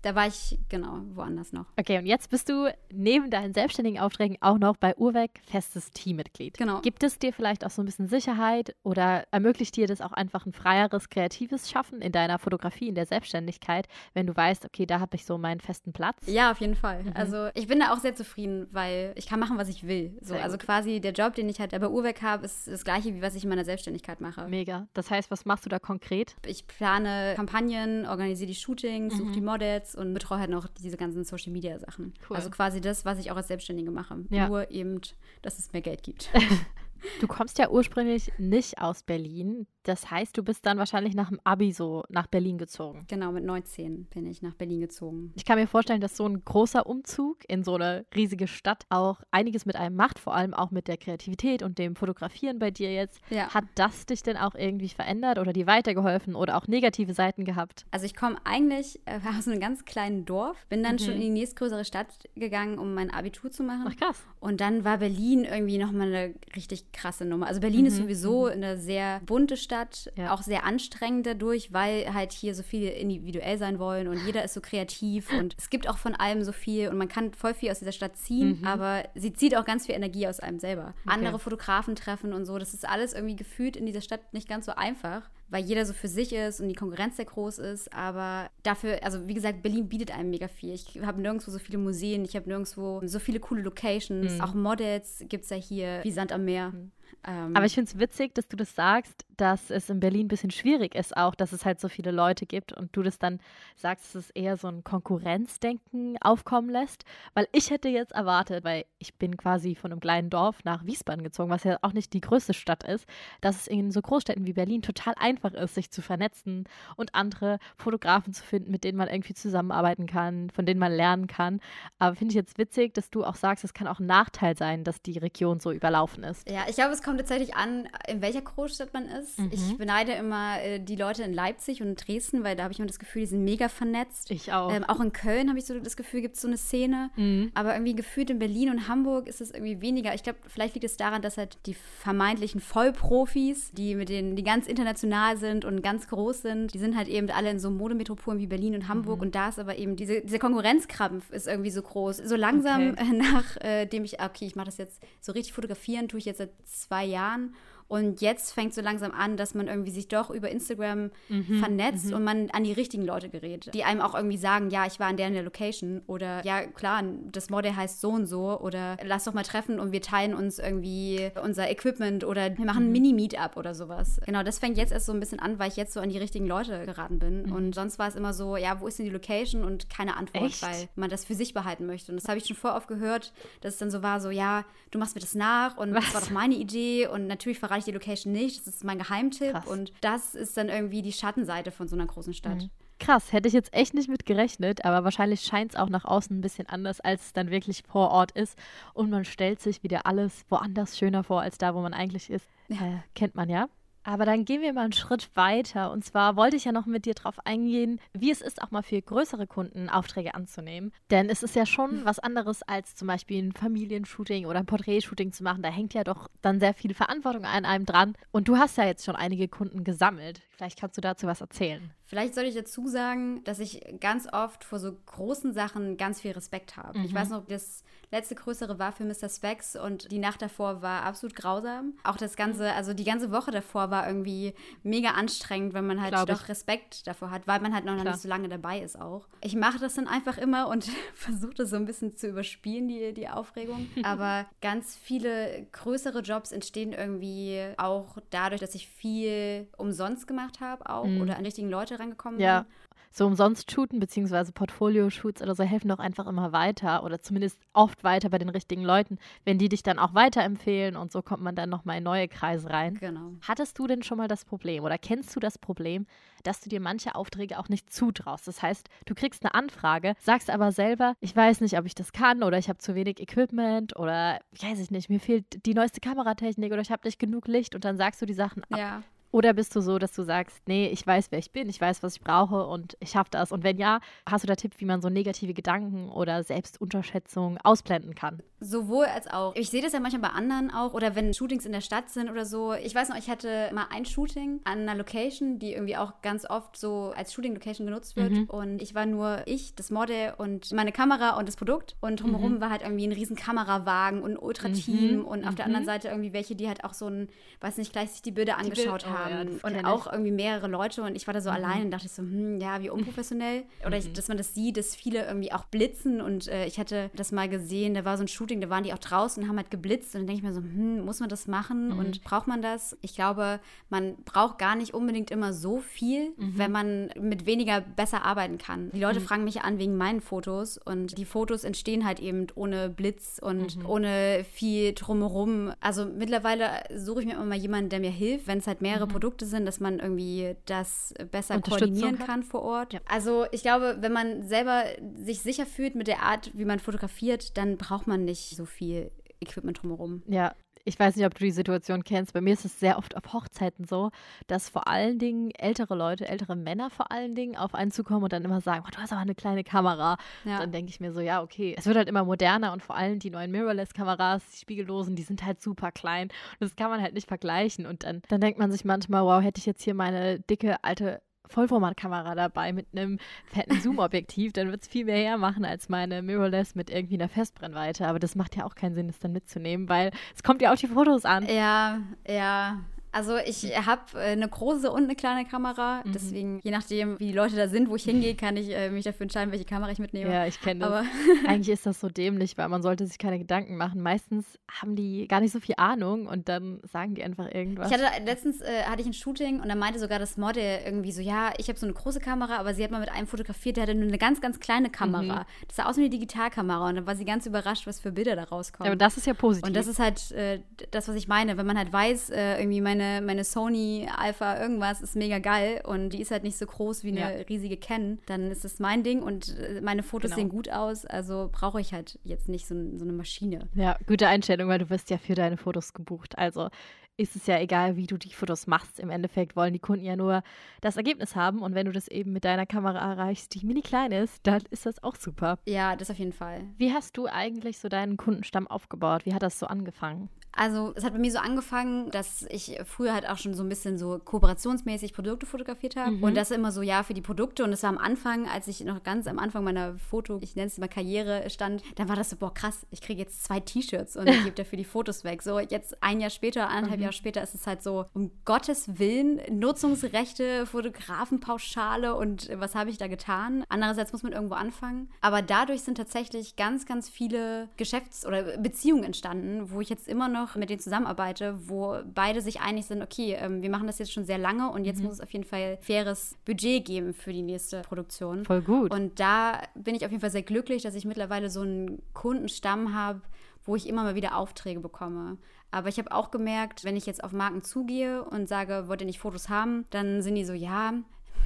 Da 0.02 0.14
war 0.14 0.26
ich, 0.26 0.58
genau, 0.68 1.00
woanders 1.14 1.52
noch. 1.52 1.66
Okay, 1.76 1.98
und 1.98 2.06
jetzt 2.06 2.30
bist 2.30 2.48
du 2.48 2.72
neben 2.92 3.30
deinen 3.30 3.54
selbstständigen 3.54 3.98
Aufträgen 3.98 4.36
auch 4.40 4.58
noch 4.58 4.76
bei 4.76 4.96
Urweg 4.96 5.30
festes 5.48 5.90
Teammitglied. 5.90 6.58
Genau. 6.58 6.80
Gibt 6.80 7.02
es 7.02 7.18
dir 7.18 7.32
vielleicht 7.32 7.64
auch 7.64 7.70
so 7.70 7.82
ein 7.82 7.86
bisschen 7.86 8.06
Sicherheit 8.08 8.76
oder 8.82 9.24
ermöglicht 9.30 9.76
dir 9.76 9.86
das 9.86 10.00
auch 10.00 10.12
einfach 10.12 10.46
ein 10.46 10.52
freieres, 10.52 11.08
kreatives 11.08 11.70
Schaffen 11.70 12.00
in 12.00 12.12
deiner 12.12 12.38
Fotografie, 12.38 12.88
in 12.88 12.94
der 12.94 13.06
Selbstständigkeit, 13.06 13.88
wenn 14.14 14.26
du 14.26 14.36
weißt, 14.36 14.64
okay, 14.64 14.86
da 14.86 15.00
habe 15.00 15.16
ich 15.16 15.24
so 15.24 15.38
meinen 15.38 15.60
festen 15.60 15.92
Platz? 15.92 16.18
Ja, 16.26 16.50
auf 16.50 16.60
jeden 16.60 16.76
Fall. 16.76 17.02
Mhm. 17.02 17.12
Also 17.14 17.48
ich 17.54 17.66
bin 17.66 17.80
da 17.80 17.92
auch 17.92 17.98
sehr 17.98 18.14
zufrieden, 18.14 18.68
weil 18.70 19.12
ich 19.16 19.26
kann 19.26 19.40
machen, 19.40 19.58
was 19.58 19.68
ich 19.68 19.86
will. 19.86 20.16
So, 20.20 20.34
also 20.34 20.58
quasi 20.58 21.00
der 21.00 21.12
Job, 21.12 21.34
den 21.34 21.48
ich 21.48 21.58
halt 21.58 21.72
bei 21.72 21.88
Urweg 21.88 22.22
habe, 22.22 22.44
ist 22.44 22.68
das 22.68 22.84
gleiche, 22.84 23.14
wie 23.14 23.22
was 23.22 23.34
ich 23.34 23.42
in 23.42 23.48
meiner 23.48 23.64
Selbstständigkeit 23.64 24.20
mache. 24.20 24.46
Mega. 24.46 24.86
Das 24.94 25.10
heißt, 25.10 25.30
was 25.30 25.44
machst 25.44 25.64
du 25.64 25.68
da 25.68 25.78
konkret? 25.78 26.36
Ich 26.46 26.66
plane 26.66 27.32
Kampagnen, 27.36 28.06
organisiere 28.06 28.48
die 28.48 28.54
Shootings, 28.54 29.14
mhm. 29.14 29.18
suche 29.18 29.32
die 29.32 29.40
Models 29.40 29.95
und 29.96 30.14
betreue 30.14 30.40
halt 30.40 30.50
noch 30.50 30.68
diese 30.68 30.96
ganzen 30.96 31.24
Social 31.24 31.52
Media 31.52 31.78
Sachen. 31.78 32.14
Cool. 32.28 32.36
Also 32.36 32.50
quasi 32.50 32.80
das, 32.80 33.04
was 33.04 33.18
ich 33.18 33.30
auch 33.30 33.36
als 33.36 33.48
Selbstständige 33.48 33.90
mache. 33.90 34.24
Ja. 34.30 34.48
Nur 34.48 34.70
eben, 34.70 35.00
dass 35.42 35.58
es 35.58 35.72
mehr 35.72 35.82
Geld 35.82 36.02
gibt. 36.02 36.30
Du 37.20 37.26
kommst 37.26 37.58
ja 37.58 37.70
ursprünglich 37.70 38.32
nicht 38.38 38.80
aus 38.80 39.02
Berlin. 39.02 39.66
Das 39.86 40.10
heißt, 40.10 40.36
du 40.36 40.42
bist 40.42 40.66
dann 40.66 40.78
wahrscheinlich 40.78 41.14
nach 41.14 41.28
dem 41.28 41.38
Abi 41.44 41.72
so 41.72 42.02
nach 42.08 42.26
Berlin 42.26 42.58
gezogen. 42.58 43.04
Genau, 43.06 43.30
mit 43.30 43.44
19 43.44 44.06
bin 44.06 44.26
ich 44.26 44.42
nach 44.42 44.54
Berlin 44.54 44.80
gezogen. 44.80 45.32
Ich 45.36 45.44
kann 45.44 45.58
mir 45.58 45.68
vorstellen, 45.68 46.00
dass 46.00 46.16
so 46.16 46.26
ein 46.26 46.44
großer 46.44 46.86
Umzug 46.86 47.38
in 47.48 47.62
so 47.62 47.76
eine 47.76 48.04
riesige 48.14 48.48
Stadt 48.48 48.84
auch 48.88 49.20
einiges 49.30 49.64
mit 49.64 49.76
einem 49.76 49.94
macht, 49.94 50.18
vor 50.18 50.34
allem 50.34 50.54
auch 50.54 50.72
mit 50.72 50.88
der 50.88 50.96
Kreativität 50.96 51.62
und 51.62 51.78
dem 51.78 51.94
Fotografieren 51.94 52.58
bei 52.58 52.72
dir 52.72 52.92
jetzt. 52.92 53.20
Ja. 53.30 53.54
Hat 53.54 53.64
das 53.76 54.06
dich 54.06 54.24
denn 54.24 54.36
auch 54.36 54.56
irgendwie 54.56 54.88
verändert 54.88 55.38
oder 55.38 55.52
dir 55.52 55.68
weitergeholfen 55.68 56.34
oder 56.34 56.56
auch 56.56 56.66
negative 56.66 57.14
Seiten 57.14 57.44
gehabt? 57.44 57.86
Also 57.92 58.06
ich 58.06 58.16
komme 58.16 58.38
eigentlich 58.42 59.00
äh, 59.04 59.20
aus 59.38 59.46
einem 59.46 59.60
ganz 59.60 59.84
kleinen 59.84 60.24
Dorf, 60.24 60.66
bin 60.68 60.82
dann 60.82 60.94
mhm. 60.94 60.98
schon 60.98 61.14
in 61.14 61.20
die 61.20 61.30
nächstgrößere 61.30 61.84
Stadt 61.84 62.08
gegangen, 62.34 62.80
um 62.80 62.94
mein 62.94 63.12
Abitur 63.12 63.52
zu 63.52 63.62
machen. 63.62 63.84
Ach 63.86 63.96
krass. 63.96 64.24
Und 64.40 64.60
dann 64.60 64.84
war 64.84 64.98
Berlin 64.98 65.44
irgendwie 65.44 65.78
nochmal 65.78 66.08
eine 66.08 66.34
richtig 66.56 66.85
krasse 66.92 67.24
Nummer. 67.24 67.46
Also 67.46 67.60
Berlin 67.60 67.82
mhm. 67.82 67.86
ist 67.86 67.96
sowieso 67.96 68.46
mhm. 68.46 68.52
eine 68.52 68.78
sehr 68.78 69.20
bunte 69.26 69.56
Stadt, 69.56 70.10
ja. 70.16 70.32
auch 70.32 70.42
sehr 70.42 70.64
anstrengend 70.64 71.26
dadurch, 71.26 71.72
weil 71.72 72.12
halt 72.12 72.32
hier 72.32 72.54
so 72.54 72.62
viele 72.62 72.90
individuell 72.90 73.58
sein 73.58 73.78
wollen 73.78 74.08
und 74.08 74.24
jeder 74.24 74.44
ist 74.44 74.54
so 74.54 74.60
kreativ 74.60 75.32
und 75.32 75.54
es 75.58 75.70
gibt 75.70 75.88
auch 75.88 75.98
von 75.98 76.14
allem 76.14 76.42
so 76.42 76.52
viel 76.52 76.88
und 76.88 76.96
man 76.96 77.08
kann 77.08 77.32
voll 77.32 77.54
viel 77.54 77.70
aus 77.70 77.78
dieser 77.78 77.92
Stadt 77.92 78.16
ziehen, 78.16 78.60
mhm. 78.60 78.66
aber 78.66 79.04
sie 79.14 79.32
zieht 79.32 79.56
auch 79.56 79.64
ganz 79.64 79.86
viel 79.86 79.94
Energie 79.94 80.26
aus 80.26 80.40
einem 80.40 80.58
selber. 80.58 80.94
Okay. 81.04 81.14
Andere 81.14 81.38
Fotografen 81.38 81.96
treffen 81.96 82.32
und 82.32 82.46
so, 82.46 82.58
das 82.58 82.74
ist 82.74 82.88
alles 82.88 83.12
irgendwie 83.12 83.36
gefühlt 83.36 83.76
in 83.76 83.86
dieser 83.86 84.00
Stadt 84.00 84.32
nicht 84.32 84.48
ganz 84.48 84.66
so 84.66 84.72
einfach 84.72 85.22
weil 85.48 85.64
jeder 85.64 85.86
so 85.86 85.92
für 85.92 86.08
sich 86.08 86.32
ist 86.32 86.60
und 86.60 86.68
die 86.68 86.74
Konkurrenz 86.74 87.16
sehr 87.16 87.24
groß 87.24 87.58
ist. 87.58 87.92
Aber 87.92 88.50
dafür, 88.62 88.98
also 89.02 89.26
wie 89.28 89.34
gesagt, 89.34 89.62
Berlin 89.62 89.88
bietet 89.88 90.10
einem 90.16 90.30
mega 90.30 90.48
viel. 90.48 90.74
Ich 90.74 91.00
habe 91.02 91.20
nirgendwo 91.20 91.50
so 91.50 91.58
viele 91.58 91.78
Museen, 91.78 92.24
ich 92.24 92.36
habe 92.36 92.48
nirgendwo 92.48 93.00
so 93.04 93.18
viele 93.18 93.40
coole 93.40 93.62
Locations. 93.62 94.34
Mhm. 94.34 94.40
Auch 94.40 94.54
Models 94.54 95.24
gibt 95.28 95.44
es 95.44 95.50
ja 95.50 95.56
hier 95.56 96.00
wie 96.02 96.12
Sand 96.12 96.32
am 96.32 96.44
Meer. 96.44 96.70
Mhm. 96.70 96.92
Ähm, 97.26 97.54
Aber 97.54 97.66
ich 97.66 97.74
finde 97.74 97.90
es 97.90 97.98
witzig, 97.98 98.34
dass 98.34 98.48
du 98.48 98.56
das 98.56 98.74
sagst, 98.74 99.24
dass 99.36 99.70
es 99.70 99.90
in 99.90 100.00
Berlin 100.00 100.26
ein 100.26 100.28
bisschen 100.28 100.50
schwierig 100.50 100.94
ist, 100.94 101.16
auch, 101.16 101.34
dass 101.34 101.52
es 101.52 101.64
halt 101.64 101.80
so 101.80 101.88
viele 101.88 102.10
Leute 102.10 102.46
gibt 102.46 102.72
und 102.72 102.96
du 102.96 103.02
das 103.02 103.18
dann 103.18 103.40
sagst, 103.74 104.14
dass 104.14 104.26
es 104.26 104.30
eher 104.30 104.56
so 104.56 104.68
ein 104.68 104.84
Konkurrenzdenken 104.84 106.16
aufkommen 106.20 106.70
lässt. 106.70 107.04
Weil 107.34 107.48
ich 107.52 107.70
hätte 107.70 107.88
jetzt 107.88 108.12
erwartet, 108.12 108.64
weil 108.64 108.84
ich 108.98 109.14
bin 109.14 109.36
quasi 109.36 109.74
von 109.74 109.92
einem 109.92 110.00
kleinen 110.00 110.30
Dorf 110.30 110.64
nach 110.64 110.84
Wiesbaden 110.86 111.22
gezogen, 111.22 111.50
was 111.50 111.64
ja 111.64 111.78
auch 111.82 111.92
nicht 111.92 112.12
die 112.12 112.20
größte 112.20 112.54
Stadt 112.54 112.84
ist, 112.84 113.06
dass 113.40 113.56
es 113.56 113.66
in 113.66 113.90
so 113.90 114.00
Großstädten 114.00 114.46
wie 114.46 114.52
Berlin 114.52 114.82
total 114.82 115.14
einfach 115.18 115.52
ist, 115.52 115.74
sich 115.74 115.90
zu 115.90 116.02
vernetzen 116.02 116.64
und 116.96 117.14
andere 117.14 117.58
Fotografen 117.76 118.32
zu 118.32 118.44
finden, 118.44 118.70
mit 118.70 118.84
denen 118.84 118.98
man 118.98 119.08
irgendwie 119.08 119.34
zusammenarbeiten 119.34 120.06
kann, 120.06 120.50
von 120.50 120.66
denen 120.66 120.80
man 120.80 120.92
lernen 120.92 121.26
kann. 121.26 121.60
Aber 121.98 122.14
finde 122.16 122.32
ich 122.32 122.36
jetzt 122.36 122.58
witzig, 122.58 122.94
dass 122.94 123.10
du 123.10 123.24
auch 123.24 123.34
sagst, 123.34 123.64
es 123.64 123.74
kann 123.74 123.88
auch 123.88 124.00
ein 124.00 124.06
Nachteil 124.06 124.56
sein, 124.56 124.84
dass 124.84 125.02
die 125.02 125.18
Region 125.18 125.60
so 125.60 125.72
überlaufen 125.72 126.24
ist. 126.24 126.48
Ja, 126.48 126.64
ich 126.68 126.76
glaube, 126.76 126.92
es 126.96 127.02
kommt 127.02 127.18
tatsächlich 127.18 127.54
an, 127.54 127.88
in 128.08 128.22
welcher 128.22 128.42
Großstadt 128.42 128.92
man 128.92 129.06
ist. 129.06 129.38
Mhm. 129.38 129.50
Ich 129.52 129.78
beneide 129.78 130.12
immer 130.12 130.60
äh, 130.62 130.80
die 130.80 130.96
Leute 130.96 131.22
in 131.22 131.32
Leipzig 131.32 131.82
und 131.82 131.88
in 131.88 131.94
Dresden, 131.96 132.44
weil 132.44 132.56
da 132.56 132.64
habe 132.64 132.72
ich 132.72 132.78
immer 132.78 132.88
das 132.88 132.98
Gefühl, 132.98 133.22
die 133.22 133.26
sind 133.26 133.44
mega 133.44 133.68
vernetzt. 133.68 134.30
Ich 134.30 134.52
auch. 134.52 134.72
Ähm, 134.72 134.84
auch 134.84 135.00
in 135.00 135.12
Köln 135.12 135.48
habe 135.48 135.58
ich 135.58 135.66
so 135.66 135.78
das 135.78 135.96
Gefühl, 135.96 136.20
gibt 136.20 136.36
es 136.36 136.42
so 136.42 136.48
eine 136.48 136.56
Szene. 136.56 137.10
Mhm. 137.16 137.50
Aber 137.54 137.74
irgendwie 137.74 137.94
gefühlt 137.94 138.30
in 138.30 138.38
Berlin 138.38 138.70
und 138.70 138.88
Hamburg 138.88 139.28
ist 139.28 139.40
es 139.40 139.50
irgendwie 139.50 139.80
weniger. 139.80 140.14
Ich 140.14 140.22
glaube, 140.22 140.38
vielleicht 140.46 140.74
liegt 140.74 140.84
es 140.84 140.96
daran, 140.96 141.22
dass 141.22 141.36
halt 141.36 141.58
die 141.66 141.74
vermeintlichen 141.74 142.60
Vollprofis, 142.60 143.70
die 143.72 143.94
mit 143.94 144.08
denen, 144.08 144.36
die 144.36 144.44
ganz 144.44 144.66
international 144.66 145.36
sind 145.36 145.64
und 145.64 145.82
ganz 145.82 146.08
groß 146.08 146.42
sind, 146.42 146.74
die 146.74 146.78
sind 146.78 146.96
halt 146.96 147.08
eben 147.08 147.30
alle 147.30 147.50
in 147.50 147.58
so 147.58 147.70
Modemetropolen 147.70 148.40
wie 148.40 148.46
Berlin 148.46 148.74
und 148.74 148.88
Hamburg. 148.88 149.18
Mhm. 149.18 149.26
Und 149.26 149.34
da 149.34 149.48
ist 149.48 149.58
aber 149.58 149.76
eben 149.76 149.96
diese, 149.96 150.22
dieser 150.22 150.38
Konkurrenzkrampf 150.38 151.30
ist 151.30 151.46
irgendwie 151.46 151.70
so 151.70 151.82
groß. 151.82 152.18
So 152.18 152.36
langsam 152.36 152.92
okay. 152.92 153.04
nachdem 153.62 154.02
äh, 154.02 154.06
ich, 154.06 154.20
okay, 154.22 154.46
ich 154.46 154.56
mache 154.56 154.66
das 154.66 154.78
jetzt 154.78 155.02
so 155.20 155.32
richtig 155.32 155.52
fotografieren, 155.52 156.08
tue 156.08 156.18
ich 156.18 156.24
jetzt 156.24 156.38
seit 156.38 156.50
zwei 156.86 157.04
Jahren 157.04 157.54
und 157.88 158.20
jetzt 158.20 158.52
fängt 158.52 158.74
so 158.74 158.80
langsam 158.80 159.12
an, 159.12 159.36
dass 159.36 159.54
man 159.54 159.68
irgendwie 159.68 159.90
sich 159.90 160.08
doch 160.08 160.30
über 160.30 160.50
Instagram 160.50 161.10
mhm, 161.28 161.58
vernetzt 161.60 162.06
mhm. 162.06 162.14
und 162.14 162.24
man 162.24 162.50
an 162.50 162.64
die 162.64 162.72
richtigen 162.72 163.04
Leute 163.04 163.28
gerät, 163.28 163.72
die 163.72 163.84
einem 163.84 164.00
auch 164.00 164.14
irgendwie 164.14 164.36
sagen, 164.36 164.70
ja, 164.70 164.86
ich 164.86 164.98
war 164.98 165.08
in 165.10 165.16
der 165.16 165.28
in 165.28 165.34
der 165.34 165.42
Location 165.42 166.02
oder 166.06 166.44
ja, 166.44 166.66
klar, 166.66 167.02
das 167.30 167.50
Model 167.50 167.76
heißt 167.76 168.00
so 168.00 168.10
und 168.10 168.26
so 168.26 168.58
oder 168.60 168.96
lass 169.04 169.24
doch 169.24 169.34
mal 169.34 169.42
treffen 169.42 169.78
und 169.78 169.92
wir 169.92 170.02
teilen 170.02 170.34
uns 170.34 170.58
irgendwie 170.58 171.30
unser 171.42 171.70
Equipment 171.70 172.24
oder 172.24 172.56
wir 172.56 172.64
machen 172.64 172.84
ein 172.84 172.86
mhm. 172.86 172.92
Mini-Meetup 172.92 173.56
oder 173.56 173.74
sowas. 173.74 174.20
Genau, 174.26 174.42
das 174.42 174.58
fängt 174.58 174.76
jetzt 174.76 174.92
erst 174.92 175.06
so 175.06 175.12
ein 175.12 175.20
bisschen 175.20 175.38
an, 175.38 175.58
weil 175.58 175.68
ich 175.68 175.76
jetzt 175.76 175.92
so 175.92 176.00
an 176.00 176.08
die 176.08 176.18
richtigen 176.18 176.46
Leute 176.46 176.84
geraten 176.86 177.18
bin. 177.18 177.44
Mhm. 177.44 177.52
Und 177.52 177.74
sonst 177.74 177.98
war 177.98 178.08
es 178.08 178.16
immer 178.16 178.32
so, 178.32 178.56
ja, 178.56 178.80
wo 178.80 178.86
ist 178.86 178.98
denn 178.98 179.06
die 179.06 179.12
Location 179.12 179.64
und 179.64 179.88
keine 179.88 180.16
Antwort, 180.16 180.44
Echt? 180.44 180.62
weil 180.62 180.88
man 180.96 181.10
das 181.10 181.24
für 181.24 181.34
sich 181.34 181.54
behalten 181.54 181.86
möchte. 181.86 182.10
Und 182.12 182.20
das 182.20 182.28
habe 182.28 182.38
ich 182.38 182.46
schon 182.46 182.56
voll 182.56 182.72
oft 182.72 182.88
gehört, 182.88 183.32
dass 183.60 183.74
es 183.74 183.78
dann 183.78 183.90
so 183.90 184.02
war, 184.02 184.20
so, 184.20 184.30
ja, 184.30 184.64
du 184.90 184.98
machst 184.98 185.14
mir 185.14 185.20
das 185.20 185.34
nach 185.34 185.76
und 185.76 185.94
Was? 185.94 186.04
das 186.04 186.14
war 186.14 186.20
doch 186.22 186.30
meine 186.30 186.54
Idee 186.54 187.06
und 187.06 187.26
natürlich 187.26 187.58
verrate 187.58 187.75
ich 187.78 187.84
die 187.84 187.92
Location 187.92 188.32
nicht. 188.32 188.66
Das 188.66 188.74
ist 188.74 188.84
mein 188.84 188.98
Geheimtipp. 188.98 189.52
Krass. 189.52 189.66
Und 189.66 189.92
das 190.00 190.34
ist 190.34 190.56
dann 190.56 190.68
irgendwie 190.68 191.02
die 191.02 191.12
Schattenseite 191.12 191.70
von 191.70 191.88
so 191.88 191.96
einer 191.96 192.06
großen 192.06 192.34
Stadt. 192.34 192.56
Mhm. 192.56 192.70
Krass, 192.98 193.32
hätte 193.32 193.46
ich 193.46 193.52
jetzt 193.52 193.74
echt 193.74 193.92
nicht 193.92 194.08
mit 194.08 194.24
gerechnet, 194.24 194.84
aber 194.86 195.04
wahrscheinlich 195.04 195.42
scheint 195.42 195.72
es 195.72 195.78
auch 195.78 195.90
nach 195.90 196.06
außen 196.06 196.38
ein 196.38 196.40
bisschen 196.40 196.66
anders, 196.68 197.00
als 197.00 197.26
es 197.26 197.32
dann 197.34 197.50
wirklich 197.50 197.82
vor 197.86 198.10
Ort 198.10 198.32
ist. 198.32 198.58
Und 198.94 199.10
man 199.10 199.26
stellt 199.26 199.60
sich 199.60 199.82
wieder 199.82 200.06
alles 200.06 200.46
woanders 200.48 200.96
schöner 200.96 201.22
vor, 201.22 201.42
als 201.42 201.58
da, 201.58 201.74
wo 201.74 201.82
man 201.82 201.92
eigentlich 201.92 202.30
ist. 202.30 202.46
Ja. 202.68 202.76
Äh, 202.76 202.98
kennt 203.14 203.34
man 203.34 203.50
ja. 203.50 203.68
Aber 204.06 204.24
dann 204.24 204.44
gehen 204.44 204.62
wir 204.62 204.72
mal 204.72 204.84
einen 204.84 204.92
Schritt 204.92 205.28
weiter. 205.34 205.90
Und 205.90 206.04
zwar 206.04 206.36
wollte 206.36 206.54
ich 206.54 206.64
ja 206.64 206.70
noch 206.70 206.86
mit 206.86 207.06
dir 207.06 207.14
drauf 207.14 207.44
eingehen, 207.44 208.00
wie 208.12 208.30
es 208.30 208.40
ist, 208.40 208.62
auch 208.62 208.70
mal 208.70 208.82
für 208.82 209.02
größere 209.02 209.48
Kunden 209.48 209.88
Aufträge 209.88 210.34
anzunehmen. 210.34 210.92
Denn 211.10 211.28
es 211.28 211.42
ist 211.42 211.56
ja 211.56 211.66
schon 211.66 212.04
was 212.04 212.20
anderes, 212.20 212.62
als 212.62 212.94
zum 212.94 213.08
Beispiel 213.08 213.42
ein 213.42 213.52
Familienshooting 213.52 214.46
oder 214.46 214.60
ein 214.60 214.66
Porträtshooting 214.66 215.32
zu 215.32 215.42
machen. 215.42 215.64
Da 215.64 215.70
hängt 215.70 215.92
ja 215.92 216.04
doch 216.04 216.30
dann 216.40 216.60
sehr 216.60 216.72
viel 216.72 216.94
Verantwortung 216.94 217.44
an 217.44 217.64
einem 217.64 217.84
dran. 217.84 218.14
Und 218.30 218.46
du 218.46 218.56
hast 218.58 218.78
ja 218.78 218.84
jetzt 218.84 219.04
schon 219.04 219.16
einige 219.16 219.48
Kunden 219.48 219.82
gesammelt. 219.82 220.40
Vielleicht 220.56 220.78
kannst 220.78 220.96
du 220.96 221.02
dazu 221.02 221.26
was 221.26 221.40
erzählen. 221.40 221.90
Vielleicht 222.04 222.34
soll 222.34 222.44
ich 222.44 222.54
dazu 222.54 222.86
sagen, 222.86 223.42
dass 223.44 223.58
ich 223.58 223.84
ganz 224.00 224.32
oft 224.32 224.64
vor 224.64 224.78
so 224.78 224.96
großen 225.06 225.52
Sachen 225.52 225.96
ganz 225.96 226.20
viel 226.20 226.32
Respekt 226.32 226.76
habe. 226.76 226.98
Mhm. 226.98 227.04
Ich 227.04 227.14
weiß 227.14 227.30
noch, 227.30 227.44
das 227.46 227.82
letzte 228.12 228.36
größere 228.36 228.78
war 228.78 228.92
für 228.92 229.04
Mr. 229.04 229.28
Specs 229.28 229.76
und 229.76 230.10
die 230.12 230.18
Nacht 230.18 230.40
davor 230.40 230.82
war 230.82 231.02
absolut 231.02 231.34
grausam. 231.34 231.94
Auch 232.04 232.16
das 232.16 232.36
ganze, 232.36 232.72
also 232.72 232.94
die 232.94 233.04
ganze 233.04 233.32
Woche 233.32 233.50
davor 233.50 233.90
war 233.90 234.06
irgendwie 234.06 234.54
mega 234.84 235.10
anstrengend, 235.10 235.74
wenn 235.74 235.86
man 235.86 236.00
halt 236.00 236.12
Glaub 236.12 236.26
doch 236.28 236.42
ich. 236.42 236.48
Respekt 236.48 237.06
davor 237.08 237.30
hat, 237.32 237.48
weil 237.48 237.60
man 237.60 237.74
halt 237.74 237.84
noch 237.84 237.94
Klar. 237.94 238.12
nicht 238.12 238.22
so 238.22 238.28
lange 238.28 238.48
dabei 238.48 238.80
ist 238.80 238.98
auch. 238.98 239.26
Ich 239.40 239.56
mache 239.56 239.80
das 239.80 239.94
dann 239.94 240.06
einfach 240.06 240.38
immer 240.38 240.68
und 240.68 240.84
versuche 241.14 241.54
das 241.54 241.70
so 241.70 241.76
ein 241.76 241.84
bisschen 241.84 242.16
zu 242.16 242.28
überspielen, 242.28 242.86
die, 242.86 243.12
die 243.12 243.28
Aufregung. 243.28 243.88
Aber 244.04 244.46
ganz 244.60 244.94
viele 244.96 245.66
größere 245.72 246.20
Jobs 246.20 246.52
entstehen 246.52 246.92
irgendwie 246.92 247.60
auch 247.78 248.18
dadurch, 248.30 248.60
dass 248.60 248.76
ich 248.76 248.86
viel 248.86 249.68
umsonst 249.76 250.28
gemacht 250.28 250.45
habe 250.60 250.88
auch 250.88 251.04
mhm. 251.04 251.20
oder 251.20 251.36
an 251.36 251.44
richtigen 251.44 251.70
Leute 251.70 251.98
rangekommen 251.98 252.40
ja. 252.40 252.60
bin. 252.60 252.72
So 253.16 253.26
umsonst 253.26 253.72
shooten, 253.72 253.98
beziehungsweise 253.98 254.52
Portfolio-Shoots 254.52 255.40
oder 255.40 255.54
so 255.54 255.64
helfen 255.64 255.88
doch 255.88 256.00
einfach 256.00 256.26
immer 256.26 256.52
weiter 256.52 257.02
oder 257.02 257.22
zumindest 257.22 257.58
oft 257.72 258.04
weiter 258.04 258.28
bei 258.28 258.36
den 258.36 258.50
richtigen 258.50 258.82
Leuten, 258.82 259.16
wenn 259.46 259.56
die 259.56 259.70
dich 259.70 259.82
dann 259.82 259.98
auch 259.98 260.12
weiterempfehlen 260.12 260.96
und 260.96 261.10
so 261.10 261.22
kommt 261.22 261.42
man 261.42 261.54
dann 261.54 261.70
nochmal 261.70 261.96
in 261.96 262.04
neue 262.04 262.28
Kreise 262.28 262.68
rein. 262.68 262.98
Genau. 263.00 263.32
Hattest 263.40 263.78
du 263.78 263.86
denn 263.86 264.02
schon 264.02 264.18
mal 264.18 264.28
das 264.28 264.44
Problem 264.44 264.84
oder 264.84 264.98
kennst 264.98 265.34
du 265.34 265.40
das 265.40 265.56
Problem, 265.56 266.06
dass 266.42 266.60
du 266.60 266.68
dir 266.68 266.78
manche 266.78 267.14
Aufträge 267.14 267.58
auch 267.58 267.70
nicht 267.70 267.90
zutraust? 267.90 268.48
Das 268.48 268.60
heißt, 268.60 268.86
du 269.06 269.14
kriegst 269.14 269.42
eine 269.44 269.54
Anfrage, 269.54 270.12
sagst 270.20 270.50
aber 270.50 270.70
selber, 270.70 271.14
ich 271.20 271.34
weiß 271.34 271.62
nicht, 271.62 271.78
ob 271.78 271.86
ich 271.86 271.94
das 271.94 272.12
kann 272.12 272.42
oder 272.42 272.58
ich 272.58 272.68
habe 272.68 272.80
zu 272.80 272.94
wenig 272.94 273.18
Equipment 273.18 273.96
oder 273.96 274.40
weiß 274.60 274.78
ich 274.78 274.90
nicht, 274.90 275.08
mir 275.08 275.20
fehlt 275.20 275.64
die 275.64 275.72
neueste 275.72 276.00
Kameratechnik 276.00 276.70
oder 276.70 276.82
ich 276.82 276.90
habe 276.90 277.06
nicht 277.06 277.18
genug 277.18 277.48
Licht 277.48 277.74
und 277.74 277.86
dann 277.86 277.96
sagst 277.96 278.20
du 278.20 278.26
die 278.26 278.34
Sachen 278.34 278.62
ab. 278.64 278.78
Ja. 278.78 279.02
Oder 279.32 279.52
bist 279.52 279.74
du 279.76 279.80
so, 279.80 279.98
dass 279.98 280.12
du 280.12 280.22
sagst, 280.22 280.62
nee, 280.66 280.88
ich 280.88 281.06
weiß, 281.06 281.26
wer 281.30 281.38
ich 281.38 281.50
bin, 281.50 281.68
ich 281.68 281.80
weiß, 281.80 282.02
was 282.02 282.16
ich 282.16 282.22
brauche 282.22 282.66
und 282.66 282.96
ich 283.00 283.10
schaffe 283.10 283.30
das? 283.30 283.52
Und 283.52 283.64
wenn 283.64 283.78
ja, 283.78 284.00
hast 284.28 284.44
du 284.44 284.46
da 284.48 284.54
Tipps, 284.54 284.80
wie 284.80 284.84
man 284.84 285.02
so 285.02 285.08
negative 285.08 285.52
Gedanken 285.52 286.08
oder 286.08 286.42
Selbstunterschätzung 286.42 287.58
ausblenden 287.58 288.14
kann? 288.14 288.42
Sowohl 288.60 289.04
als 289.04 289.26
auch. 289.26 289.54
Ich 289.54 289.68
sehe 289.68 289.82
das 289.82 289.92
ja 289.92 290.00
manchmal 290.00 290.30
bei 290.30 290.36
anderen 290.36 290.70
auch 290.70 290.94
oder 290.94 291.14
wenn 291.14 291.34
Shootings 291.34 291.66
in 291.66 291.72
der 291.72 291.82
Stadt 291.82 292.08
sind 292.08 292.30
oder 292.30 292.46
so. 292.46 292.72
Ich 292.72 292.94
weiß 292.94 293.10
noch, 293.10 293.16
ich 293.16 293.28
hatte 293.28 293.70
mal 293.74 293.86
ein 293.90 294.06
Shooting 294.06 294.60
an 294.64 294.80
einer 294.80 294.94
Location, 294.94 295.58
die 295.58 295.74
irgendwie 295.74 295.96
auch 295.96 296.22
ganz 296.22 296.48
oft 296.48 296.76
so 296.76 297.12
als 297.14 297.34
Shooting-Location 297.34 297.86
genutzt 297.86 298.16
wird. 298.16 298.32
Mhm. 298.32 298.44
Und 298.44 298.80
ich 298.80 298.94
war 298.94 299.04
nur 299.04 299.42
ich, 299.46 299.74
das 299.74 299.90
Model 299.90 300.32
und 300.38 300.72
meine 300.72 300.92
Kamera 300.92 301.38
und 301.38 301.48
das 301.48 301.56
Produkt. 301.56 301.96
Und 302.00 302.22
drumherum 302.22 302.54
mhm. 302.54 302.60
war 302.60 302.70
halt 302.70 302.82
irgendwie 302.82 303.06
ein 303.06 303.12
riesen 303.12 303.36
Kamerawagen 303.36 304.22
und 304.22 304.32
ein 304.32 304.38
Ultra-Team. 304.38 305.18
Mhm. 305.18 305.24
Und 305.26 305.46
auf 305.46 305.54
der 305.54 305.66
anderen 305.66 305.84
mhm. 305.84 305.88
Seite 305.88 306.08
irgendwie 306.08 306.32
welche, 306.32 306.54
die 306.54 306.68
halt 306.68 306.84
auch 306.84 306.94
so 306.94 307.08
ein, 307.08 307.28
weiß 307.60 307.76
nicht, 307.76 307.92
gleich 307.92 308.10
sich 308.10 308.22
die 308.22 308.32
Bilder 308.32 308.56
die 308.58 308.64
angeschaut 308.64 309.02
Bild, 309.02 309.06
haben. 309.06 309.15
Oh, 309.26 309.30
ja, 309.30 309.40
und 309.62 309.84
auch 309.84 310.10
irgendwie 310.10 310.32
mehrere 310.32 310.68
Leute. 310.68 311.02
Und 311.02 311.14
ich 311.14 311.26
war 311.26 311.34
da 311.34 311.40
so 311.40 311.50
mhm. 311.50 311.56
allein 311.56 311.82
und 311.82 311.90
dachte 311.90 312.08
so, 312.08 312.22
hm, 312.22 312.60
ja, 312.60 312.80
wie 312.80 312.90
unprofessionell. 312.90 313.64
Oder 313.86 313.98
ich, 313.98 314.12
dass 314.12 314.28
man 314.28 314.36
das 314.36 314.54
sieht, 314.54 314.76
dass 314.76 314.96
viele 314.96 315.26
irgendwie 315.26 315.52
auch 315.52 315.66
blitzen. 315.66 316.20
Und 316.20 316.48
äh, 316.48 316.66
ich 316.66 316.78
hatte 316.78 317.10
das 317.14 317.32
mal 317.32 317.48
gesehen, 317.48 317.94
da 317.94 318.04
war 318.04 318.16
so 318.16 318.24
ein 318.24 318.28
Shooting 318.28 318.46
Shooting, 318.46 318.60
da 318.60 318.70
waren 318.70 318.84
die 318.84 318.92
auch 318.92 318.98
draußen 318.98 319.42
und 319.42 319.48
haben 319.48 319.56
halt 319.56 319.70
geblitzt. 319.70 320.14
Und 320.14 320.22
dann 320.22 320.26
denke 320.28 320.38
ich 320.38 320.42
mir 320.42 320.52
so, 320.52 320.60
hm, 320.60 321.04
muss 321.04 321.20
man 321.20 321.28
das 321.28 321.46
machen 321.46 321.88
mhm. 321.88 321.98
und 321.98 322.22
braucht 322.22 322.46
man 322.46 322.62
das? 322.62 322.96
Ich 323.02 323.14
glaube, 323.14 323.60
man 323.90 324.16
braucht 324.24 324.58
gar 324.58 324.76
nicht 324.76 324.94
unbedingt 324.94 325.30
immer 325.30 325.52
so 325.52 325.80
viel, 325.80 326.30
mhm. 326.36 326.52
wenn 326.56 326.72
man 326.72 327.10
mit 327.18 327.46
weniger 327.46 327.80
besser 327.80 328.24
arbeiten 328.24 328.58
kann. 328.58 328.90
Die 328.92 329.00
Leute 329.00 329.20
mhm. 329.20 329.24
fragen 329.24 329.44
mich 329.44 329.62
an 329.62 329.78
wegen 329.78 329.96
meinen 329.96 330.20
Fotos 330.20 330.78
und 330.78 331.18
die 331.18 331.24
Fotos 331.24 331.64
entstehen 331.64 332.04
halt 332.04 332.20
eben 332.20 332.46
ohne 332.54 332.88
Blitz 332.88 333.40
und 333.42 333.76
mhm. 333.76 333.86
ohne 333.86 334.44
viel 334.50 334.94
drumherum. 334.94 335.72
Also 335.80 336.06
mittlerweile 336.06 336.68
suche 336.94 337.20
ich 337.20 337.26
mir 337.26 337.34
immer 337.34 337.44
mal 337.44 337.58
jemanden, 337.58 337.90
der 337.90 338.00
mir 338.00 338.10
hilft, 338.10 338.46
wenn 338.46 338.58
es 338.58 338.66
halt 338.66 338.80
mehrere 338.80 339.05
mhm. 339.06 339.12
Produkte 339.12 339.46
sind, 339.46 339.66
dass 339.66 339.80
man 339.80 339.98
irgendwie 339.98 340.56
das 340.66 341.14
besser 341.30 341.60
koordinieren 341.60 342.18
kann 342.18 342.42
vor 342.42 342.62
Ort. 342.62 342.92
Ja. 342.92 343.00
Also 343.08 343.46
ich 343.52 343.62
glaube, 343.62 343.98
wenn 344.00 344.12
man 344.12 344.42
selber 344.42 344.84
sich 345.16 345.40
sicher 345.40 345.66
fühlt 345.66 345.94
mit 345.94 346.06
der 346.06 346.22
Art, 346.22 346.50
wie 346.54 346.64
man 346.64 346.78
fotografiert, 346.78 347.56
dann 347.56 347.76
braucht 347.76 348.06
man 348.06 348.24
nicht 348.24 348.56
so 348.56 348.64
viel 348.64 349.10
Equipment 349.40 349.82
drumherum. 349.82 350.22
Ja, 350.26 350.54
ich 350.86 350.98
weiß 350.98 351.16
nicht, 351.16 351.26
ob 351.26 351.34
du 351.34 351.44
die 351.44 351.50
Situation 351.50 352.04
kennst. 352.04 352.32
Bei 352.32 352.40
mir 352.40 352.52
ist 352.52 352.64
es 352.64 352.78
sehr 352.78 352.96
oft 352.96 353.16
auf 353.16 353.32
Hochzeiten 353.32 353.84
so, 353.84 354.10
dass 354.46 354.68
vor 354.68 354.86
allen 354.86 355.18
Dingen 355.18 355.50
ältere 355.50 355.96
Leute, 355.96 356.28
ältere 356.28 356.54
Männer 356.54 356.90
vor 356.90 357.10
allen 357.10 357.34
Dingen 357.34 357.56
auf 357.56 357.74
einen 357.74 357.90
zukommen 357.90 358.22
und 358.22 358.32
dann 358.32 358.44
immer 358.44 358.60
sagen, 358.60 358.84
oh, 358.86 358.90
du 358.90 358.98
hast 358.98 359.12
aber 359.12 359.20
eine 359.20 359.34
kleine 359.34 359.64
Kamera. 359.64 360.16
Ja. 360.44 360.60
Dann 360.60 360.70
denke 360.70 360.90
ich 360.90 361.00
mir 361.00 361.12
so, 361.12 361.20
ja, 361.20 361.42
okay. 361.42 361.74
Es 361.76 361.86
wird 361.86 361.96
halt 361.96 362.08
immer 362.08 362.24
moderner 362.24 362.72
und 362.72 362.84
vor 362.84 362.96
allem 362.96 363.18
die 363.18 363.30
neuen 363.30 363.50
Mirrorless-Kameras, 363.50 364.42
die 364.52 364.58
spiegellosen, 364.58 365.16
die 365.16 365.24
sind 365.24 365.44
halt 365.44 365.60
super 365.60 365.90
klein. 365.90 366.28
Und 366.28 366.60
das 366.60 366.76
kann 366.76 366.90
man 366.90 367.02
halt 367.02 367.14
nicht 367.14 367.26
vergleichen. 367.26 367.84
Und 367.84 368.04
dann, 368.04 368.22
dann 368.28 368.40
denkt 368.40 368.60
man 368.60 368.70
sich 368.70 368.84
manchmal, 368.84 369.24
wow, 369.24 369.42
hätte 369.42 369.58
ich 369.58 369.66
jetzt 369.66 369.82
hier 369.82 369.94
meine 369.94 370.38
dicke 370.38 370.84
alte 370.84 371.20
Vollformatkamera 371.48 372.34
dabei 372.34 372.72
mit 372.72 372.86
einem 372.92 373.18
fetten 373.46 373.80
Zoom-Objektiv, 373.80 374.52
dann 374.52 374.70
wird 374.70 374.82
es 374.82 374.88
viel 374.88 375.04
mehr 375.04 375.16
hermachen 375.16 375.64
als 375.64 375.88
meine 375.88 376.22
Mirrorless 376.22 376.74
mit 376.74 376.90
irgendwie 376.90 377.14
einer 377.14 377.28
Festbrennweite. 377.28 378.06
Aber 378.06 378.18
das 378.18 378.34
macht 378.34 378.56
ja 378.56 378.64
auch 378.64 378.74
keinen 378.74 378.94
Sinn, 378.94 379.08
das 379.08 379.18
dann 379.18 379.32
mitzunehmen, 379.32 379.88
weil 379.88 380.10
es 380.34 380.42
kommt 380.42 380.62
ja 380.62 380.72
auch 380.72 380.76
die 380.76 380.88
Fotos 380.88 381.24
an. 381.24 381.46
Ja, 381.48 382.00
ja. 382.26 382.80
Also 383.16 383.38
ich 383.38 383.64
habe 383.86 384.02
äh, 384.14 384.32
eine 384.32 384.46
große 384.46 384.92
und 384.92 385.04
eine 385.04 385.14
kleine 385.14 385.46
Kamera. 385.46 386.02
Mhm. 386.04 386.12
Deswegen, 386.12 386.60
je 386.62 386.70
nachdem, 386.70 387.18
wie 387.18 387.28
die 387.28 387.32
Leute 387.32 387.56
da 387.56 387.66
sind, 387.66 387.88
wo 387.88 387.96
ich 387.96 388.04
hingehe, 388.04 388.34
kann 388.36 388.58
ich 388.58 388.68
äh, 388.68 388.90
mich 388.90 389.04
dafür 389.04 389.22
entscheiden, 389.22 389.52
welche 389.52 389.64
Kamera 389.64 389.90
ich 389.90 389.98
mitnehme. 389.98 390.30
Ja, 390.30 390.46
ich 390.46 390.60
kenne 390.60 390.80
das. 390.80 391.06
Eigentlich 391.46 391.68
ist 391.72 391.86
das 391.86 391.98
so 391.98 392.10
dämlich, 392.10 392.58
weil 392.58 392.68
man 392.68 392.82
sollte 392.82 393.06
sich 393.06 393.16
keine 393.16 393.38
Gedanken 393.38 393.78
machen. 393.78 394.02
Meistens 394.02 394.58
haben 394.70 394.96
die 394.96 395.26
gar 395.28 395.40
nicht 395.40 395.52
so 395.52 395.60
viel 395.60 395.76
Ahnung 395.78 396.26
und 396.26 396.50
dann 396.50 396.80
sagen 396.92 397.14
die 397.14 397.24
einfach 397.24 397.50
irgendwas. 397.50 397.90
Ich 397.90 397.96
hatte 397.96 398.22
letztens 398.22 398.60
äh, 398.60 398.82
hatte 398.82 399.00
ich 399.00 399.06
ein 399.06 399.14
Shooting 399.14 399.60
und 399.60 399.70
da 399.70 399.76
meinte 399.76 399.98
sogar 399.98 400.18
das 400.18 400.36
Model 400.36 400.80
irgendwie 400.84 401.12
so, 401.12 401.22
ja, 401.22 401.54
ich 401.56 401.68
habe 401.68 401.78
so 401.78 401.86
eine 401.86 401.94
große 401.94 402.20
Kamera, 402.20 402.58
aber 402.58 402.74
sie 402.74 402.84
hat 402.84 402.90
mal 402.90 403.00
mit 403.00 403.10
einem 403.10 403.26
fotografiert, 403.26 403.78
der 403.78 403.84
hatte 403.84 403.94
nur 403.94 404.08
eine 404.08 404.18
ganz, 404.18 404.42
ganz 404.42 404.60
kleine 404.60 404.90
Kamera. 404.90 405.22
Mhm. 405.22 405.46
Das 405.68 405.76
sah 405.76 405.86
aus 405.86 405.96
wie 405.96 406.02
eine 406.02 406.10
Digitalkamera 406.10 406.90
und 406.90 406.96
dann 406.96 407.06
war 407.06 407.16
sie 407.16 407.24
ganz 407.24 407.46
überrascht, 407.46 407.86
was 407.86 407.98
für 407.98 408.12
Bilder 408.12 408.36
da 408.36 408.44
rauskommen. 408.44 408.88
Ja, 408.88 408.92
aber 408.92 408.98
das 408.98 409.16
ist 409.16 409.26
ja 409.26 409.32
positiv. 409.32 409.66
Und 409.66 409.74
das 409.74 409.86
ist 409.86 409.98
halt 409.98 410.32
äh, 410.32 410.60
das, 410.90 411.08
was 411.08 411.16
ich 411.16 411.28
meine. 411.28 411.56
Wenn 411.56 411.64
man 411.64 411.78
halt 411.78 411.90
weiß, 411.90 412.28
äh, 412.28 412.58
irgendwie 412.58 412.82
meine 412.82 413.05
meine, 413.20 413.44
Sony 413.44 414.08
Alpha 414.14 414.60
irgendwas 414.60 415.02
ist 415.02 415.16
mega 415.16 415.38
geil 415.38 415.80
und 415.84 416.10
die 416.10 416.20
ist 416.20 416.30
halt 416.30 416.42
nicht 416.42 416.56
so 416.56 416.66
groß 416.66 417.04
wie 417.04 417.10
eine 417.10 417.20
ja. 417.20 417.44
riesige 417.48 417.76
Canon, 417.76 418.18
dann 418.26 418.50
ist 418.50 418.64
das 418.64 418.78
mein 418.78 419.02
Ding 419.02 419.22
und 419.22 419.56
äh, 419.56 419.80
meine 419.80 420.02
Fotos 420.02 420.30
genau. 420.30 420.42
sehen 420.42 420.48
gut 420.48 420.70
aus, 420.70 421.04
also 421.06 421.48
brauche 421.52 421.80
ich 421.80 421.92
halt 421.92 422.18
jetzt 422.24 422.48
nicht 422.48 422.66
so, 422.66 422.74
so 422.96 423.04
eine 423.04 423.12
Maschine. 423.12 423.68
Ja, 423.74 423.96
gute 424.06 424.28
Einstellung, 424.28 424.68
weil 424.68 424.78
du 424.78 424.90
wirst 424.90 425.10
ja 425.10 425.18
für 425.18 425.34
deine 425.34 425.56
Fotos 425.56 425.92
gebucht. 425.92 426.38
Also 426.38 426.68
ist 427.16 427.34
es 427.34 427.46
ja 427.46 427.58
egal, 427.58 427.96
wie 427.96 428.06
du 428.06 428.18
die 428.18 428.32
Fotos 428.32 428.66
machst. 428.66 429.00
Im 429.00 429.10
Endeffekt 429.10 429.56
wollen 429.56 429.72
die 429.72 429.78
Kunden 429.78 430.04
ja 430.04 430.16
nur 430.16 430.42
das 430.80 430.96
Ergebnis 430.96 431.34
haben. 431.34 431.62
Und 431.62 431.74
wenn 431.74 431.86
du 431.86 431.92
das 431.92 432.08
eben 432.08 432.32
mit 432.32 432.44
deiner 432.44 432.66
Kamera 432.66 432.98
erreichst, 432.98 433.54
die 433.54 433.64
mini 433.64 433.80
klein 433.80 434.12
ist, 434.12 434.46
dann 434.46 434.62
ist 434.70 434.86
das 434.86 435.02
auch 435.02 435.16
super. 435.16 435.58
Ja, 435.66 435.96
das 435.96 436.10
auf 436.10 436.18
jeden 436.18 436.32
Fall. 436.32 436.64
Wie 436.76 436.92
hast 436.92 437.16
du 437.16 437.26
eigentlich 437.26 437.78
so 437.78 437.88
deinen 437.88 438.16
Kundenstamm 438.16 438.66
aufgebaut? 438.66 439.24
Wie 439.24 439.34
hat 439.34 439.42
das 439.42 439.58
so 439.58 439.66
angefangen? 439.66 440.28
Also 440.56 440.92
es 440.96 441.04
hat 441.04 441.12
bei 441.12 441.18
mir 441.18 441.30
so 441.30 441.38
angefangen, 441.38 442.10
dass 442.10 442.46
ich 442.48 442.78
früher 442.84 443.12
halt 443.12 443.28
auch 443.28 443.36
schon 443.36 443.54
so 443.54 443.62
ein 443.62 443.68
bisschen 443.68 443.98
so 443.98 444.18
kooperationsmäßig 444.18 445.12
Produkte 445.12 445.46
fotografiert 445.46 445.96
habe. 445.96 446.12
Mhm. 446.12 446.22
Und 446.22 446.36
das 446.36 446.50
immer 446.50 446.72
so, 446.72 446.82
ja, 446.82 447.02
für 447.02 447.14
die 447.14 447.20
Produkte. 447.20 447.62
Und 447.62 447.70
das 447.70 447.82
war 447.82 447.90
am 447.90 447.98
Anfang, 447.98 448.48
als 448.48 448.66
ich 448.68 448.80
noch 448.80 449.02
ganz 449.02 449.26
am 449.26 449.38
Anfang 449.38 449.64
meiner 449.64 449.98
Foto, 449.98 450.38
ich 450.40 450.56
nenne 450.56 450.68
es 450.68 450.78
mal 450.78 450.88
Karriere, 450.88 451.48
stand, 451.50 451.82
dann 451.96 452.08
war 452.08 452.16
das 452.16 452.30
so, 452.30 452.36
boah, 452.36 452.52
krass, 452.52 452.86
ich 452.90 453.02
kriege 453.02 453.20
jetzt 453.20 453.44
zwei 453.44 453.60
T-Shirts 453.60 454.16
und 454.16 454.28
ich 454.28 454.36
gebe 454.44 454.56
dafür 454.56 454.78
die 454.78 454.84
Fotos 454.84 455.24
weg. 455.24 455.42
So, 455.42 455.58
jetzt 455.58 456.02
ein 456.02 456.20
Jahr 456.20 456.30
später, 456.30 456.68
anderthalb 456.68 456.98
mhm. 456.98 457.02
Jahre 457.02 457.12
später 457.12 457.42
ist 457.42 457.54
es 457.54 457.66
halt 457.66 457.82
so, 457.82 458.06
um 458.14 458.30
Gottes 458.44 458.98
Willen, 458.98 459.40
Nutzungsrechte, 459.50 460.64
Fotografenpauschale 460.66 462.14
und 462.14 462.48
was 462.54 462.74
habe 462.74 462.90
ich 462.90 462.96
da 462.96 463.08
getan? 463.08 463.64
Andererseits 463.68 464.12
muss 464.12 464.22
man 464.22 464.32
irgendwo 464.32 464.54
anfangen. 464.54 465.10
Aber 465.20 465.42
dadurch 465.42 465.82
sind 465.82 465.96
tatsächlich 465.96 466.56
ganz, 466.56 466.86
ganz 466.86 467.08
viele 467.08 467.68
Geschäfts- 467.76 468.24
oder 468.24 468.56
Beziehungen 468.58 469.04
entstanden, 469.04 469.70
wo 469.70 469.80
ich 469.80 469.88
jetzt 469.88 470.08
immer 470.08 470.28
noch 470.28 470.45
noch 470.46 470.56
mit 470.56 470.70
denen 470.70 470.80
zusammenarbeite, 470.80 471.58
wo 471.68 471.98
beide 472.14 472.40
sich 472.40 472.60
einig 472.60 472.86
sind, 472.86 473.02
okay, 473.02 473.36
ähm, 473.38 473.62
wir 473.62 473.70
machen 473.70 473.86
das 473.86 473.98
jetzt 473.98 474.12
schon 474.12 474.24
sehr 474.24 474.38
lange 474.38 474.70
und 474.70 474.84
jetzt 474.84 474.98
mhm. 474.98 475.06
muss 475.06 475.14
es 475.14 475.20
auf 475.20 475.30
jeden 475.30 475.44
Fall 475.44 475.78
faires 475.80 476.36
Budget 476.44 476.84
geben 476.84 477.14
für 477.14 477.32
die 477.32 477.42
nächste 477.42 477.82
Produktion. 477.82 478.44
Voll 478.44 478.62
gut. 478.62 478.92
Und 478.92 479.18
da 479.20 479.62
bin 479.74 479.94
ich 479.94 480.04
auf 480.04 480.10
jeden 480.10 480.20
Fall 480.20 480.30
sehr 480.30 480.42
glücklich, 480.42 480.82
dass 480.82 480.94
ich 480.94 481.04
mittlerweile 481.04 481.50
so 481.50 481.60
einen 481.60 482.02
Kundenstamm 482.14 482.94
habe, 482.94 483.22
wo 483.64 483.76
ich 483.76 483.88
immer 483.88 484.04
mal 484.04 484.14
wieder 484.14 484.36
Aufträge 484.36 484.80
bekomme. 484.80 485.38
Aber 485.70 485.88
ich 485.88 485.98
habe 485.98 486.12
auch 486.12 486.30
gemerkt, 486.30 486.84
wenn 486.84 486.96
ich 486.96 487.06
jetzt 487.06 487.24
auf 487.24 487.32
Marken 487.32 487.62
zugehe 487.62 488.22
und 488.24 488.48
sage, 488.48 488.84
wollt 488.86 489.00
ihr 489.00 489.06
nicht 489.06 489.18
Fotos 489.18 489.48
haben, 489.48 489.84
dann 489.90 490.22
sind 490.22 490.36
die 490.36 490.44
so, 490.44 490.52
ja, 490.52 490.94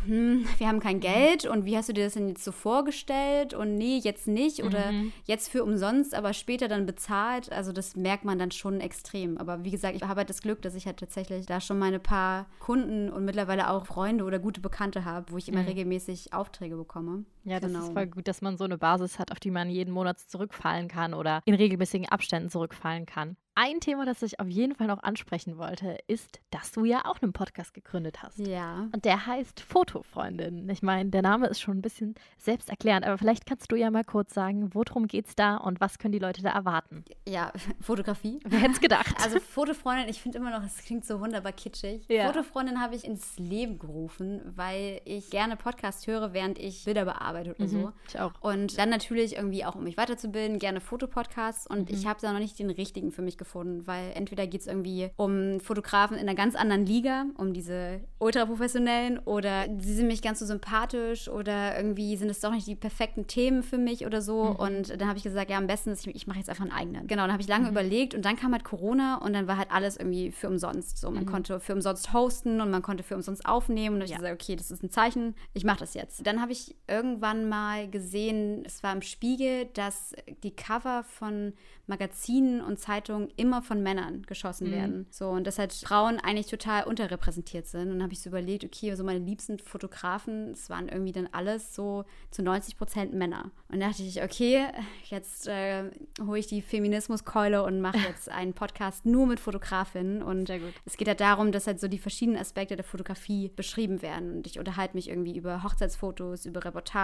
hm, 0.07 0.47
wir 0.59 0.69
haben 0.69 0.81
kein 0.81 1.01
Geld 1.01 1.45
und 1.45 1.65
wie 1.65 1.77
hast 1.77 1.89
du 1.89 1.93
dir 1.93 2.05
das 2.05 2.15
denn 2.15 2.29
jetzt 2.29 2.45
so 2.45 2.53
vorgestellt 2.53 3.55
und 3.55 3.77
nee, 3.77 3.99
jetzt 3.99 4.27
nicht 4.27 4.63
oder 4.63 4.93
mhm. 4.93 5.13
jetzt 5.25 5.49
für 5.49 5.63
umsonst, 5.63 6.15
aber 6.15 6.33
später 6.33 6.69
dann 6.69 6.87
bezahlt. 6.87 7.53
Also 7.53 7.73
das 7.73 7.97
merkt 7.97 8.25
man 8.25 8.39
dann 8.39 8.51
schon 8.51 8.81
extrem. 8.81 9.39
Aber 9.39 9.65
wie 9.65 9.71
gesagt, 9.71 9.97
ich 9.97 10.03
habe 10.03 10.17
halt 10.17 10.31
das 10.31 10.43
Glück, 10.43 10.63
dass 10.63 10.75
ich 10.75 10.87
halt 10.87 10.99
tatsächlich 10.99 11.47
da 11.47 11.61
schon 11.61 11.79
meine 11.79 11.99
paar 11.99 12.47
Kunden 12.59 13.11
und 13.11 13.25
mittlerweile 13.25 13.71
auch 13.71 13.87
Freunde 13.87 14.25
oder 14.25 14.39
gute 14.39 14.61
Bekannte 14.61 15.05
habe, 15.05 15.33
wo 15.33 15.37
ich 15.37 15.49
immer 15.49 15.63
mhm. 15.63 15.69
regelmäßig 15.69 16.33
Aufträge 16.33 16.77
bekomme. 16.77 17.25
Ja, 17.45 17.61
das 17.61 17.73
genau. 17.73 17.85
ist 17.85 17.93
voll 17.93 18.07
gut, 18.07 18.29
dass 18.29 18.43
man 18.43 18.57
so 18.57 18.65
eine 18.65 18.79
Basis 18.79 19.19
hat, 19.19 19.33
auf 19.33 19.41
die 19.41 19.51
man 19.51 19.71
jeden 19.71 19.93
Monat 19.93 20.19
zurückfallen 20.21 20.89
kann 20.89 21.15
oder 21.15 21.41
in 21.45 21.55
regelmäßigen 21.55 22.09
Abständen 22.09 22.51
zurückfallen 22.51 23.07
kann. 23.07 23.37
Ein 23.57 23.81
Thema, 23.81 24.07
das 24.07 24.23
ich 24.23 24.39
auf 24.41 24.49
jeden 24.49 24.75
Fall 24.75 24.87
noch 24.87 25.03
ansprechen 25.03 25.59
wollte, 25.59 25.99
ist, 26.07 26.41
dass 26.51 26.73
du 26.73 26.85
ja 26.85 27.05
auch 27.05 27.21
einen 27.21 27.33
Podcast 27.33 27.75
gegründet 27.75 28.23
hast. 28.23 28.39
Ja. 28.39 28.89
Und 28.93 29.05
der 29.05 29.27
heißt 29.27 29.61
Fotofreundin. 29.61 30.69
Ich 30.71 30.83
meine, 30.83 31.11
der 31.11 31.23
Name 31.23 31.49
ist 31.49 31.61
schon 31.61 31.79
ein 31.79 31.83
bisschen 31.83 32.15
selbsterklärend, 32.39 33.05
aber 33.05 33.19
vielleicht 33.19 33.47
kannst 33.47 33.71
du 33.71 33.77
ja 33.77 33.91
mal 33.91 34.05
kurz 34.05 34.33
sagen, 34.33 34.71
worum 34.73 35.07
es 35.13 35.35
da 35.35 35.57
und 35.57 35.81
was 35.81 35.99
können 35.99 36.13
die 36.13 36.19
Leute 36.19 36.43
da 36.43 36.51
erwarten? 36.51 37.05
Ja, 37.29 37.53
Fotografie. 37.81 38.39
Wer 38.45 38.61
hätte 38.61 38.73
es 38.73 38.81
gedacht? 38.81 39.15
Also 39.23 39.41
Fotofreundin, 39.41 40.09
ich 40.09 40.23
finde 40.23 40.39
immer 40.39 40.57
noch, 40.57 40.65
es 40.65 40.79
klingt 40.79 41.05
so 41.05 41.21
wunderbar 41.21 41.53
kitschig. 41.53 42.07
Ja. 42.09 42.29
Fotofreundin 42.29 42.81
habe 42.81 42.95
ich 42.95 43.05
ins 43.05 43.37
Leben 43.39 43.79
gerufen, 43.79 44.41
weil 44.55 45.03
ich 45.05 45.29
gerne 45.29 45.57
Podcast 45.57 46.07
höre, 46.07 46.33
während 46.33 46.59
ich 46.59 46.85
Bilder 46.85 47.05
bearbeite 47.05 47.30
oder 47.31 47.55
mhm, 47.59 47.69
so. 47.69 47.93
Ich 48.09 48.19
auch. 48.19 48.33
Und 48.41 48.79
dann 48.79 48.91
natürlich 48.91 49.37
irgendwie 49.37 49.65
auch, 49.65 49.75
um 49.75 49.85
mich 49.85 49.97
weiterzubilden, 49.97 50.59
gerne 50.59 50.81
Fotopodcasts 50.81 51.67
und 51.67 51.91
mhm. 51.91 51.97
ich 51.97 52.07
habe 52.07 52.21
da 52.21 52.33
noch 52.33 52.41
nicht 52.41 52.59
den 52.59 52.71
richtigen 52.71 53.13
für 53.13 53.23
mich 53.23 53.39
gefunden, 53.39 53.87
weil 53.87 54.13
entweder 54.15 54.47
geht 54.47 54.63
es 54.63 54.67
irgendwie 54.67 55.11
um 55.17 55.61
Fotografen 55.61 56.17
in 56.17 56.29
einer 56.29 56.35
ganz 56.35 56.55
anderen 56.55 56.87
Liga, 56.87 57.27
um 57.37 57.53
diese 57.53 58.01
ultraprofessionellen 58.19 59.19
oder 59.21 59.67
sie 59.79 59.95
sind 59.95 60.07
mich 60.07 60.23
ganz 60.23 60.41
so 60.41 60.47
sympathisch 60.47 61.29
oder 61.29 61.77
irgendwie 61.77 62.17
sind 62.17 62.31
es 62.31 62.41
doch 62.41 62.53
nicht 62.53 62.67
die 62.67 62.77
perfekten 62.77 63.27
Themen 63.27 63.63
für 63.63 63.79
mich 63.79 64.07
oder 64.07 64.23
so. 64.23 64.45
Mhm. 64.45 64.57
Und 64.57 65.01
dann 65.01 65.09
habe 65.09 65.19
ich 65.19 65.25
gesagt, 65.25 65.51
ja, 65.51 65.59
am 65.59 65.67
besten 65.67 65.91
ist, 65.91 66.07
ich, 66.07 66.15
ich 66.15 66.27
mache 66.27 66.39
jetzt 66.39 66.49
einfach 66.49 66.65
einen 66.65 66.73
eigenen. 66.73 67.07
Genau, 67.07 67.23
dann 67.23 67.33
habe 67.33 67.43
ich 67.43 67.49
lange 67.49 67.65
mhm. 67.65 67.71
überlegt 67.71 68.15
und 68.15 68.25
dann 68.25 68.37
kam 68.37 68.53
halt 68.53 68.65
Corona 68.65 69.17
und 69.17 69.33
dann 69.33 69.47
war 69.47 69.57
halt 69.57 69.71
alles 69.71 69.97
irgendwie 69.97 70.31
für 70.31 70.49
umsonst. 70.49 70.99
So, 70.99 71.11
man 71.11 71.25
mhm. 71.25 71.29
konnte 71.29 71.61
für 71.61 71.73
umsonst 71.73 72.13
hosten 72.13 72.61
und 72.61 72.71
man 72.71 72.83
konnte 72.83 73.03
für 73.03 73.15
umsonst 73.15 73.47
aufnehmen 73.47 73.95
und 73.95 74.01
dann 74.01 74.09
habe 74.09 74.13
ich 74.13 74.19
gesagt, 74.19 74.43
okay, 74.43 74.57
das 74.57 74.71
ist 74.71 74.83
ein 74.83 74.91
Zeichen, 74.91 75.35
ich 75.55 75.65
mache 75.65 75.81
das 75.81 75.95
jetzt. 75.95 76.27
Dann 76.27 76.41
habe 76.41 76.53
ich 76.53 76.77
irgendwann 76.87 77.20
irgendwann 77.21 77.49
mal 77.49 77.89
gesehen, 77.89 78.65
es 78.65 78.83
war 78.83 78.93
im 78.93 79.03
Spiegel, 79.03 79.67
dass 79.75 80.15
die 80.43 80.55
Cover 80.55 81.05
von 81.05 81.53
Magazinen 81.91 82.63
und 82.63 82.79
Zeitungen 82.79 83.29
immer 83.37 83.61
von 83.61 83.83
Männern 83.83 84.23
geschossen 84.23 84.69
mhm. 84.69 84.73
werden. 84.73 85.07
So, 85.11 85.29
und 85.29 85.47
dass 85.47 85.59
halt 85.59 85.73
Frauen 85.75 86.19
eigentlich 86.19 86.47
total 86.47 86.85
unterrepräsentiert 86.85 87.67
sind. 87.67 87.89
Und 87.89 87.95
dann 87.95 88.03
habe 88.05 88.13
ich 88.15 88.23
so 88.23 88.31
überlegt, 88.31 88.65
okay, 88.65 88.95
so 88.95 89.05
meine 89.05 89.19
liebsten 89.19 89.59
Fotografen, 89.59 90.53
es 90.53 90.71
waren 90.71 90.89
irgendwie 90.89 91.13
dann 91.13 91.29
alles 91.33 91.75
so 91.75 92.05
zu 92.31 92.43
90 92.43 92.79
Prozent 92.79 93.13
Männer. 93.13 93.51
Und 93.69 93.81
da 93.81 93.89
dachte 93.89 94.03
ich, 94.03 94.23
okay, 94.23 94.67
jetzt 95.05 95.49
äh, 95.49 95.91
hole 96.25 96.39
ich 96.39 96.47
die 96.47 96.63
Feminismuskeule 96.63 97.63
und 97.63 97.81
mache 97.81 97.99
jetzt 98.09 98.31
einen 98.31 98.55
Podcast 98.55 99.05
nur 99.05 99.27
mit 99.27 99.41
Fotografinnen. 99.41 100.23
Und 100.23 100.49
es 100.85 100.97
geht 100.97 101.09
halt 101.09 101.21
darum, 101.21 101.53
dass 101.53 101.67
halt 101.67 101.81
so 101.81 101.89
die 101.89 101.99
verschiedenen 101.99 102.41
Aspekte 102.41 102.77
der 102.77 102.85
Fotografie 102.85 103.51
beschrieben 103.55 104.01
werden. 104.01 104.37
Und 104.37 104.47
ich 104.47 104.59
unterhalte 104.59 104.97
mich 104.97 105.09
irgendwie 105.09 105.37
über 105.37 105.65
Hochzeitsfotos, 105.65 106.47
über 106.47 106.61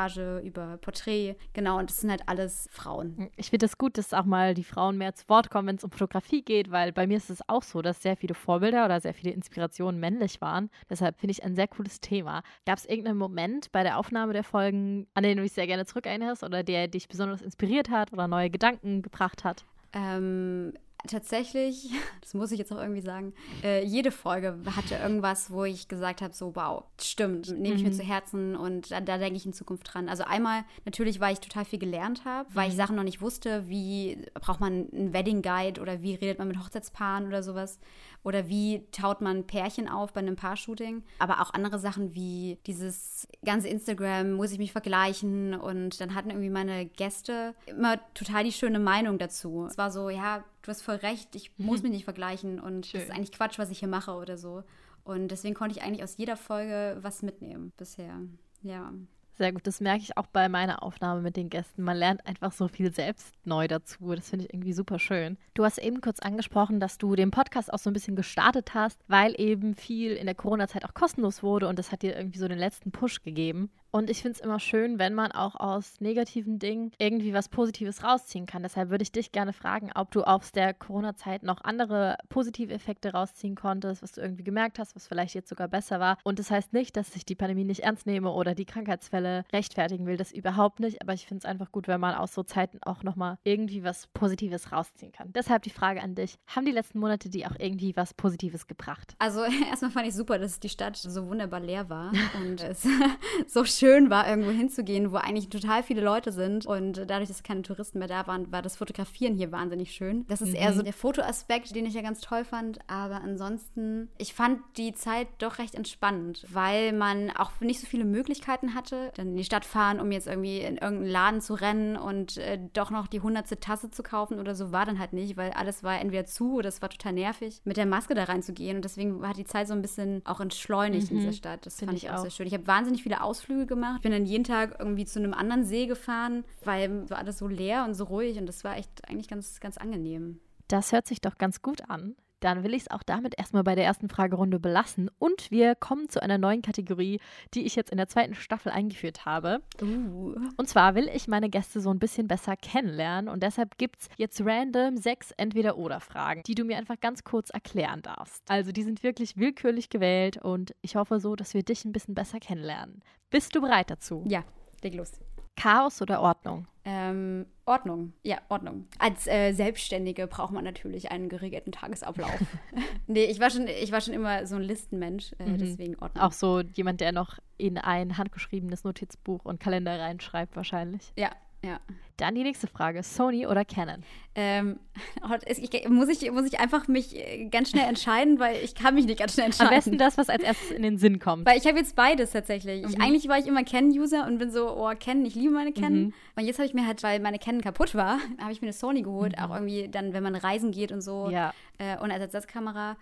Reportage, 0.07 0.41
über 0.45 0.79
Porträt. 0.79 1.37
Genau, 1.53 1.79
und 1.79 1.91
das 1.91 2.01
sind 2.01 2.11
halt 2.11 2.23
alles 2.27 2.69
Frauen. 2.71 3.31
Ich 3.37 3.51
finde 3.51 3.67
es 3.67 3.73
das 3.73 3.79
gut, 3.79 3.99
dass 3.99 4.15
auch 4.15 4.25
mal 4.25 4.55
die 4.55 4.65
Frauen 4.65 4.97
mehr 4.97 5.15
zu 5.15 5.29
Wort 5.29 5.51
kommen, 5.51 5.69
wenn 5.69 5.77
es 5.77 5.85
um 5.85 5.91
Fotografie 5.91 6.43
geht, 6.43 6.71
weil 6.71 6.93
bei 6.93 7.07
mir 7.07 7.17
ist 7.17 7.31
es 7.31 7.47
auch 7.49 7.63
so, 7.63 7.83
dass 7.83 8.03
sehr 8.03 8.17
viele 8.17 8.35
Vorbilder 8.35 8.85
oder 8.85 9.01
sehr 9.01 9.15
viele 9.15 9.33
Inspirationen 9.33 10.01
männlich 10.01 10.41
waren. 10.41 10.71
Deshalb 10.89 11.19
finde 11.19 11.33
ich 11.33 11.45
ein 11.45 11.55
sehr 11.55 11.69
cooles 11.69 12.01
Thema. 12.01 12.43
Gab 12.65 12.79
es 12.79 12.87
irgendeinen 12.87 13.19
Moment 13.19 13.73
bei 13.73 13.83
der 13.83 13.99
Aufnahme 13.99 14.33
der 14.33 14.45
Folgen, 14.45 15.07
an 15.15 15.23
den 15.23 15.37
du 15.37 15.43
dich 15.43 15.53
sehr 15.53 15.67
gerne 15.67 15.87
zurückerinnerst 15.87 16.45
oder 16.45 16.63
der 16.63 16.89
dich 16.89 17.09
besonders 17.09 17.43
inspiriert 17.43 17.91
hat 17.91 18.13
oder 18.13 18.29
neue 18.29 18.51
Gedanken 18.51 19.03
gebracht 19.03 19.45
hat? 19.45 19.65
Ähm, 19.93 20.75
tatsächlich, 21.07 21.91
das 22.21 22.35
muss 22.35 22.53
ich 22.53 22.59
jetzt 22.59 22.73
auch 22.73 22.81
irgendwie 22.81 23.00
sagen, 23.00 23.33
äh, 23.62 23.85
jede 23.85 24.11
Folge 24.11 24.59
hatte 24.75 24.97
irgendwas, 24.97 25.50
wo 25.50 25.65
ich 25.65 25.88
gesagt 25.88 26.23
habe, 26.23 26.35
so 26.35 26.55
wow, 26.57 26.85
stimmt, 27.00 27.50
nehme 27.59 27.76
ich 27.76 27.83
mhm. 27.83 27.88
mir 27.88 27.95
zu 27.95 28.03
Herzen 28.03 28.57
und 28.57 28.91
da, 28.91 29.00
da 29.00 29.19
denke 29.19 29.37
ich 29.37 29.47
in 29.47 29.53
Zukunft 29.53 29.93
dran. 29.93 30.09
Also 30.09 30.25
einmal 30.25 30.65
natürlich, 30.85 31.21
weil 31.21 31.33
ich 31.33 31.41
total 31.41 31.65
viel 31.65 31.79
gelernt 31.79 32.25
habe, 32.25 32.49
weil 32.55 32.69
ich 32.69 32.75
mhm. 32.75 32.79
Sachen 32.79 32.97
noch 32.97 33.05
nicht 33.05 33.21
wusste, 33.21 33.69
wie 33.69 34.25
braucht 34.35 34.61
man 34.61 34.88
einen 34.93 35.12
Wedding 35.12 35.43
Guide 35.43 35.81
oder 35.81 36.03
wie 36.03 36.15
redet 36.15 36.38
man 36.38 36.49
mit 36.49 36.59
Hochzeitspaaren 36.59 37.26
oder 37.26 37.43
sowas 37.43 37.79
oder 38.26 38.49
wie 38.49 38.85
taut 38.91 39.21
man 39.21 39.47
Pärchen 39.47 39.88
auf 39.88 40.12
bei 40.12 40.19
einem 40.19 40.35
Paar-Shooting. 40.35 41.05
Aber 41.21 41.41
auch 41.41 41.55
andere 41.55 41.79
Sachen 41.79 42.12
wie 42.15 42.59
dieses 42.67 43.29
ganze 43.45 43.69
Instagram, 43.69 44.33
muss 44.33 44.50
ich 44.50 44.59
mich 44.59 44.73
vergleichen 44.73 45.55
und 45.55 46.00
dann 46.00 46.12
hatten 46.15 46.31
irgendwie 46.31 46.50
meine 46.50 46.87
Gäste 46.87 47.55
immer 47.67 48.00
total 48.15 48.43
die 48.43 48.53
schöne 48.53 48.81
Meinung 48.81 49.19
dazu. 49.19 49.67
Es 49.67 49.79
war 49.79 49.93
so, 49.93 50.11
ja, 50.11 50.43
du 50.66 50.70
hast 50.70 50.82
voll 50.82 50.96
recht, 50.96 51.35
ich 51.37 51.52
muss 51.58 51.82
mich 51.82 51.92
nicht 51.92 52.04
vergleichen 52.04 52.58
und 52.58 52.87
Schön. 52.87 53.00
das 53.00 53.08
ist 53.08 53.14
eigentlich 53.14 53.32
Quatsch, 53.32 53.58
was 53.58 53.70
ich 53.70 53.78
hier 53.78 53.88
mache 53.88 54.12
oder 54.12 54.37
so. 54.37 54.64
Und 55.04 55.28
deswegen 55.28 55.54
konnte 55.54 55.78
ich 55.78 55.85
eigentlich 55.85 56.02
aus 56.02 56.16
jeder 56.16 56.37
Folge 56.37 56.99
was 57.00 57.23
mitnehmen 57.23 57.73
bisher. 57.76 58.20
Ja. 58.62 58.92
Sehr 59.38 59.52
gut, 59.52 59.66
das 59.66 59.80
merke 59.80 60.02
ich 60.02 60.16
auch 60.16 60.26
bei 60.26 60.49
meiner 60.49 60.82
Aufnahme 60.82 61.20
mit 61.20 61.37
den 61.37 61.50
Gästen. 61.50 61.82
Man 61.82 61.96
lernt 61.96 62.26
einfach 62.26 62.52
so 62.52 62.68
viel 62.68 62.92
selbst 62.92 63.35
neu 63.44 63.68
dazu. 63.68 64.14
Das 64.14 64.30
finde 64.30 64.46
ich 64.46 64.54
irgendwie 64.54 64.73
super 64.73 64.99
schön. 64.99 65.37
Du 65.52 65.62
hast 65.62 65.76
eben 65.76 66.00
kurz 66.00 66.20
angesprochen, 66.20 66.80
dass 66.80 66.96
du 66.96 67.14
den 67.14 67.30
Podcast 67.30 67.70
auch 67.73 67.78
so 67.78 67.90
ein 67.90 67.92
bisschen 67.92 68.16
gestartet 68.16 68.73
hast, 68.73 68.99
weil 69.08 69.38
eben 69.38 69.75
viel 69.75 70.12
in 70.12 70.25
der 70.25 70.35
Corona-Zeit 70.35 70.87
auch 70.87 70.94
kostenlos 70.94 71.42
wurde 71.42 71.68
und 71.68 71.78
das 71.78 71.92
hat 71.92 72.02
dir 72.02 72.16
irgendwie 72.16 72.38
so 72.38 72.49
den 72.49 72.58
letzten 72.58 72.90
Push 72.90 73.23
gegeben. 73.23 73.70
Und 73.97 74.11
ich 74.11 74.21
finde 74.21 74.37
es 74.37 74.45
immer 74.45 74.61
schön, 74.61 74.99
wenn 74.99 75.15
man 75.15 75.33
auch 75.33 75.55
aus 75.55 76.03
negativen 76.03 76.59
Dingen 76.59 76.93
irgendwie 76.99 77.33
was 77.33 77.49
Positives 77.49 78.05
rausziehen 78.05 78.45
kann. 78.45 78.62
Deshalb 78.62 78.91
würde 78.91 79.00
ich 79.00 79.11
dich 79.11 79.33
gerne 79.33 79.55
fragen, 79.55 79.91
ob 79.95 80.11
du 80.11 80.23
aus 80.23 80.53
der 80.53 80.75
Corona-Zeit 80.75 81.43
noch 81.43 81.65
andere 81.65 82.19
positive 82.29 82.75
Effekte 82.75 83.15
rausziehen 83.15 83.55
konntest, 83.55 84.03
was 84.03 84.12
du 84.12 84.21
irgendwie 84.21 84.45
gemerkt 84.45 84.79
hast, 84.79 84.95
was 84.97 85.07
vielleicht 85.07 85.35
jetzt 85.35 85.49
sogar 85.49 85.69
besser 85.69 85.99
war. 85.99 86.19
Und 86.25 86.38
das 86.38 86.50
heißt 86.50 86.75
nicht, 86.75 86.95
dass 86.95 87.17
ich 87.17 87.25
die 87.25 87.37
Pandemie 87.37 87.65
nicht 87.65 87.85
ernst 87.85 88.05
nehme 88.05 88.33
oder 88.33 88.55
die 88.55 88.67
Krankheitsfälle 88.67 89.45
rechtfertigen 89.50 90.05
will. 90.05 90.19
Das 90.19 90.31
überhaupt 90.31 90.79
nicht. 90.79 91.00
Aber 91.00 91.15
ich 91.15 91.26
finde 91.26 91.38
es 91.38 91.50
einfach 91.50 91.73
gut, 91.73 91.88
wenn 91.88 91.99
man 91.99 92.17
aus 92.17 92.35
so 92.35 92.43
Zeiten 92.43 92.83
auch 92.83 93.03
nochmal 93.03 93.38
irgendwie 93.45 93.83
was 93.83 94.09
Positives 94.09 94.73
rausziehen 94.73 95.12
kann. 95.12 95.33
Deshalb 95.33 95.62
die 95.62 95.71
Frage 95.71 96.03
an 96.03 96.15
dich. 96.15 96.37
Haben 96.49 96.67
die 96.67 96.73
letzten 96.73 96.99
Monate 96.99 97.31
die 97.31 97.47
auch 97.47 97.57
irgendwie 97.59 97.97
was 97.97 98.12
Positives 98.12 98.67
gebracht? 98.67 99.15
Also 99.21 99.43
erstmal 99.71 99.91
fand 99.91 100.07
ich 100.07 100.15
super, 100.15 100.38
dass 100.38 100.61
die 100.61 100.69
Stadt 100.69 100.99
so 100.99 101.29
wunderbar 101.29 101.61
leer 101.61 101.88
war 101.88 102.12
und 102.43 102.62
es 102.62 102.87
so 103.47 103.65
schön 103.65 103.86
schön 103.87 104.11
war, 104.11 104.28
irgendwo 104.28 104.50
hinzugehen, 104.50 105.12
wo 105.12 105.16
eigentlich 105.16 105.49
total 105.49 105.83
viele 105.83 106.00
Leute 106.00 106.33
sind. 106.33 106.66
Und 106.66 107.05
dadurch, 107.09 107.28
dass 107.28 107.43
keine 107.43 107.62
Touristen 107.62 107.99
mehr 107.99 108.09
da 108.09 108.26
waren, 108.26 108.50
war 108.50 108.62
das 108.62 108.76
Fotografieren 108.76 109.35
hier 109.35 109.52
wahnsinnig 109.52 109.92
schön. 109.92 110.27
Das 110.29 110.42
ist 110.42 110.51
mhm. 110.51 110.57
eher 110.57 110.72
so 110.72 110.83
der 110.83 110.92
Fotoaspekt, 110.92 111.75
den 111.75 111.87
ich 111.87 111.94
ja 111.94 112.03
ganz 112.03 112.20
toll 112.20 112.44
fand. 112.44 112.79
Aber 112.88 113.20
ansonsten, 113.22 114.09
ich 114.18 114.35
fand 114.35 114.61
die 114.77 114.92
Zeit 114.92 115.29
doch 115.38 115.59
recht 115.59 115.75
entspannend, 115.75 116.44
weil 116.53 116.92
man 116.92 117.31
auch 117.31 117.53
nicht 117.61 117.81
so 117.81 117.87
viele 117.87 118.05
Möglichkeiten 118.05 118.75
hatte, 118.75 119.12
dann 119.14 119.29
in 119.29 119.37
die 119.37 119.44
Stadt 119.44 119.64
fahren, 119.64 120.01
um 120.01 120.11
jetzt 120.11 120.27
irgendwie 120.27 120.59
in 120.59 120.79
irgendeinen 120.79 121.11
Laden 121.11 121.40
zu 121.40 121.55
rennen 121.55 121.96
und 121.96 122.38
äh, 122.38 122.59
doch 122.72 122.90
noch 122.90 123.07
die 123.07 123.20
hundertste 123.20 123.61
Tasse 123.61 123.90
zu 123.90 124.03
kaufen 124.03 124.40
oder 124.40 124.55
so, 124.55 124.72
war 124.72 124.85
dann 124.85 124.99
halt 124.99 125.12
nicht, 125.12 125.37
weil 125.37 125.53
alles 125.53 125.85
war 125.85 126.01
entweder 126.01 126.27
zu 126.27 126.55
oder 126.55 126.68
es 126.68 126.83
war 126.83 126.88
total 126.88 127.12
nervig, 127.12 127.61
mit 127.64 127.77
der 127.77 127.87
Maske 127.87 128.14
da 128.14 128.25
reinzugehen. 128.25 128.77
Und 128.77 128.85
deswegen 128.85 129.27
hat 129.27 129.37
die 129.37 129.44
Zeit 129.44 129.68
so 129.68 129.75
ein 129.75 129.83
bisschen 129.83 130.22
auch 130.25 130.40
entschleunigt 130.40 131.11
mhm. 131.11 131.18
in 131.18 131.22
dieser 131.22 131.37
Stadt. 131.37 131.66
Das 131.66 131.77
Find 131.77 131.90
fand 131.90 132.03
ich 132.03 132.11
auch, 132.11 132.14
auch 132.14 132.22
sehr 132.22 132.31
schön. 132.31 132.46
Ich 132.46 132.55
habe 132.55 132.66
wahnsinnig 132.66 133.03
viele 133.03 133.22
Ausflüge 133.22 133.66
gemacht 133.66 133.76
gemacht. 133.77 133.97
Ich 133.97 134.03
bin 134.03 134.12
dann 134.12 134.27
jeden 134.27 134.45
Tag 134.45 134.77
irgendwie 134.79 135.05
zu 135.05 135.19
einem 135.19 135.33
anderen 135.33 135.65
See 135.65 135.87
gefahren, 135.87 136.45
weil 136.65 137.09
war 137.09 137.19
alles 137.19 137.39
so 137.39 137.47
leer 137.47 137.85
und 137.85 137.95
so 137.95 138.05
ruhig 138.05 138.39
und 138.39 138.47
das 138.47 138.65
war 138.65 138.77
echt 138.77 139.09
eigentlich 139.09 139.29
ganz, 139.29 139.61
ganz 139.61 139.79
angenehm. 139.79 140.41
Das 140.69 140.93
hört 140.93 141.07
sich 141.07 141.21
doch 141.21 141.39
ganz 141.39 141.62
gut 141.62 141.89
an. 141.89 142.17
Dann 142.40 142.64
will 142.64 142.75
ich 142.75 142.83
es 142.83 142.90
auch 142.90 143.03
damit 143.03 143.38
erstmal 143.38 143.64
bei 143.64 143.75
der 143.75 143.85
ersten 143.85 144.09
Fragerunde 144.09 144.59
belassen. 144.59 145.11
Und 145.18 145.51
wir 145.51 145.75
kommen 145.75 146.09
zu 146.09 146.22
einer 146.22 146.38
neuen 146.38 146.62
Kategorie, 146.62 147.20
die 147.55 147.64
ich 147.64 147.77
jetzt 147.77 147.90
in 147.90 147.96
der 147.96 148.09
zweiten 148.09 148.35
Staffel 148.35 148.70
eingeführt 148.70 149.25
habe. 149.25 149.62
Uh. 149.81 150.35
Und 150.57 150.68
zwar 150.68 150.94
will 150.94 151.09
ich 151.12 151.29
meine 151.29 151.49
Gäste 151.49 151.81
so 151.81 151.90
ein 151.90 151.99
bisschen 151.99 152.29
besser 152.29 152.57
kennenlernen. 152.57 153.29
Und 153.29 153.42
deshalb 153.42 153.79
gibt 153.79 154.03
es 154.03 154.09
jetzt 154.16 154.40
random 154.44 154.96
sechs 154.96 155.31
Entweder-Oder-Fragen, 155.33 156.42
die 156.46 156.55
du 156.55 156.64
mir 156.64 156.77
einfach 156.77 157.01
ganz 157.01 157.25
kurz 157.25 157.51
erklären 157.51 158.03
darfst. 158.03 158.42
Also 158.49 158.72
die 158.72 158.83
sind 158.83 159.03
wirklich 159.03 159.37
willkürlich 159.37 159.88
gewählt 159.88 160.37
und 160.38 160.75
ich 160.83 160.96
hoffe 160.96 161.20
so, 161.20 161.37
dass 161.37 161.55
wir 161.55 161.62
dich 161.62 161.85
ein 161.85 161.92
bisschen 161.92 162.14
besser 162.14 162.38
kennenlernen. 162.38 163.03
Bist 163.31 163.55
du 163.55 163.61
bereit 163.61 163.90
dazu? 163.90 164.25
Ja, 164.27 164.44
leg 164.83 164.94
los. 164.94 165.12
Chaos 165.57 166.03
oder 166.03 166.20
Ordnung? 166.20 166.66
Ähm, 166.88 167.46
Ordnung, 167.64 168.12
ja, 168.22 168.38
Ordnung. 168.49 168.87
Als 169.01 169.27
äh, 169.27 169.53
Selbstständige 169.53 170.29
braucht 170.29 170.53
man 170.53 170.62
natürlich 170.62 171.11
einen 171.11 171.29
geregelten 171.29 171.72
Tagesablauf. 171.72 172.38
nee, 173.09 173.25
ich 173.25 173.40
war, 173.40 173.51
schon, 173.51 173.66
ich 173.66 173.90
war 173.90 174.01
schon 174.01 174.14
immer 174.14 174.46
so 174.46 174.55
ein 174.55 174.62
Listenmensch, 174.62 175.35
äh, 175.40 175.46
mhm. 175.46 175.59
deswegen 175.59 175.96
Ordnung. 175.96 176.22
Auch 176.22 176.31
so 176.31 176.61
jemand, 176.61 177.01
der 177.01 177.11
noch 177.11 177.40
in 177.59 177.77
ein 177.77 178.16
handgeschriebenes 178.16 178.85
Notizbuch 178.85 179.44
und 179.44 179.59
Kalender 179.59 179.99
reinschreibt, 179.99 180.55
wahrscheinlich. 180.55 181.12
Ja, 181.18 181.33
ja. 181.64 181.81
Dann 182.16 182.35
die 182.35 182.42
nächste 182.42 182.66
Frage: 182.66 183.02
Sony 183.02 183.46
oder 183.46 183.64
Canon? 183.64 184.02
Ähm, 184.35 184.79
ich, 185.46 185.88
muss, 185.88 186.09
ich, 186.09 186.31
muss 186.31 186.46
ich 186.46 186.61
einfach 186.61 186.88
mich 186.88 187.16
äh, 187.16 187.46
ganz 187.46 187.70
schnell 187.70 187.88
entscheiden, 187.88 188.38
weil 188.38 188.57
ich 188.62 188.74
kann 188.74 188.94
mich 188.94 189.07
nicht 189.07 189.18
ganz 189.18 189.35
schnell 189.35 189.46
entscheiden. 189.46 189.72
Am 189.72 189.76
besten 189.76 189.98
das, 189.98 190.18
was 190.18 190.29
als 190.29 190.42
erstes 190.42 190.70
in 190.70 190.83
den 190.83 190.98
Sinn 190.98 191.18
kommt. 191.18 191.46
Weil 191.46 191.59
ich 191.59 191.66
habe 191.66 191.79
jetzt 191.79 191.96
beides 191.96 192.33
tatsächlich. 192.33 192.83
Mhm. 192.83 192.90
Ich, 192.90 193.00
eigentlich 193.00 193.29
war 193.29 193.38
ich 193.38 193.46
immer 193.46 193.64
Canon-User 193.64 194.26
und 194.26 194.38
bin 194.38 194.50
so, 194.50 194.76
oh, 194.76 194.92
Canon, 194.98 195.24
ich 195.24 195.35
liebe 195.35 195.52
meine 195.52 195.72
Canon. 195.72 196.05
Mhm. 196.07 196.14
Und 196.37 196.44
jetzt 196.44 196.59
habe 196.59 196.66
ich 196.66 196.74
mir 196.74 196.87
halt, 196.87 197.02
weil 197.02 197.20
meine 197.20 197.38
Canon 197.38 197.62
kaputt 197.62 197.94
war, 197.94 198.18
habe 198.38 198.52
ich 198.52 198.61
mir 198.61 198.68
eine 198.68 198.74
Sony 198.74 199.02
geholt. 199.02 199.37
Mhm. 199.37 199.42
Auch 199.42 199.55
irgendwie 199.55 199.88
dann, 199.88 200.12
wenn 200.12 200.22
man 200.22 200.35
reisen 200.35 200.70
geht 200.70 200.92
und 200.92 201.00
so. 201.00 201.31
Ja. 201.31 201.55
Äh, 201.79 201.98
und 201.98 202.11
als 202.11 202.20
Ersatzkamera. 202.20 202.96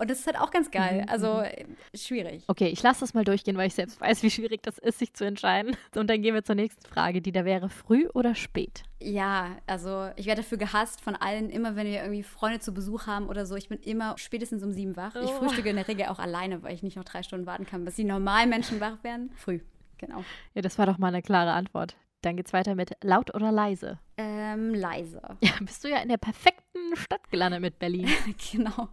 Und 0.00 0.08
das 0.08 0.20
ist 0.20 0.26
halt 0.26 0.38
auch 0.38 0.50
ganz 0.50 0.70
geil. 0.70 1.02
Mhm. 1.02 1.08
Also 1.10 1.42
mhm. 1.42 1.76
Schwierig. 1.94 2.42
Okay, 2.46 2.68
ich 2.68 2.82
lasse 2.82 3.00
das 3.00 3.12
mal 3.12 3.22
durchgehen, 3.22 3.58
weil 3.58 3.66
ich 3.66 3.74
selbst 3.74 4.00
weiß, 4.00 4.22
wie 4.22 4.30
schwierig 4.30 4.62
das 4.62 4.78
ist, 4.78 4.98
sich 4.98 5.12
zu 5.12 5.26
entscheiden. 5.26 5.76
Und 5.94 6.08
dann 6.08 6.22
gehen 6.22 6.32
wir 6.34 6.42
zur 6.42 6.54
nächsten 6.54 6.82
Frage, 6.86 7.20
die 7.20 7.32
da 7.32 7.44
wäre: 7.44 7.68
früh 7.68 8.08
oder 8.14 8.34
spät? 8.34 8.84
Ja, 9.02 9.58
also 9.66 10.08
ich 10.16 10.24
werde 10.24 10.40
dafür 10.40 10.56
gehasst 10.56 11.02
von 11.02 11.16
allen, 11.16 11.50
immer 11.50 11.76
wenn 11.76 11.86
wir 11.86 12.00
irgendwie 12.00 12.22
Freunde 12.22 12.60
zu 12.60 12.72
Besuch 12.72 13.06
haben 13.06 13.28
oder 13.28 13.44
so. 13.44 13.56
Ich 13.56 13.68
bin 13.68 13.78
immer 13.80 14.16
spätestens 14.16 14.62
um 14.62 14.72
sieben 14.72 14.96
wach. 14.96 15.14
Oh. 15.16 15.22
Ich 15.22 15.30
frühstücke 15.32 15.68
in 15.68 15.76
der 15.76 15.86
Regel 15.86 16.06
auch 16.06 16.18
alleine, 16.18 16.62
weil 16.62 16.72
ich 16.72 16.82
nicht 16.82 16.96
noch 16.96 17.04
drei 17.04 17.22
Stunden 17.22 17.44
warten 17.44 17.66
kann, 17.66 17.84
bis 17.84 17.96
die 17.96 18.04
normalen 18.04 18.48
Menschen 18.48 18.80
wach 18.80 19.04
werden. 19.04 19.30
Früh, 19.36 19.60
genau. 19.98 20.24
Ja, 20.54 20.62
das 20.62 20.78
war 20.78 20.86
doch 20.86 20.96
mal 20.96 21.08
eine 21.08 21.20
klare 21.20 21.52
Antwort. 21.52 21.94
Dann 22.22 22.36
geht's 22.36 22.54
weiter 22.54 22.74
mit 22.74 22.92
laut 23.02 23.34
oder 23.34 23.52
leise? 23.52 23.98
Ähm, 24.16 24.74
leise. 24.74 25.20
Ja, 25.42 25.52
bist 25.60 25.84
du 25.84 25.88
ja 25.88 25.98
in 25.98 26.08
der 26.08 26.18
perfekten 26.18 26.96
Stadt 26.96 27.30
gelandet 27.30 27.60
mit 27.60 27.78
Berlin. 27.78 28.08
genau. 28.52 28.88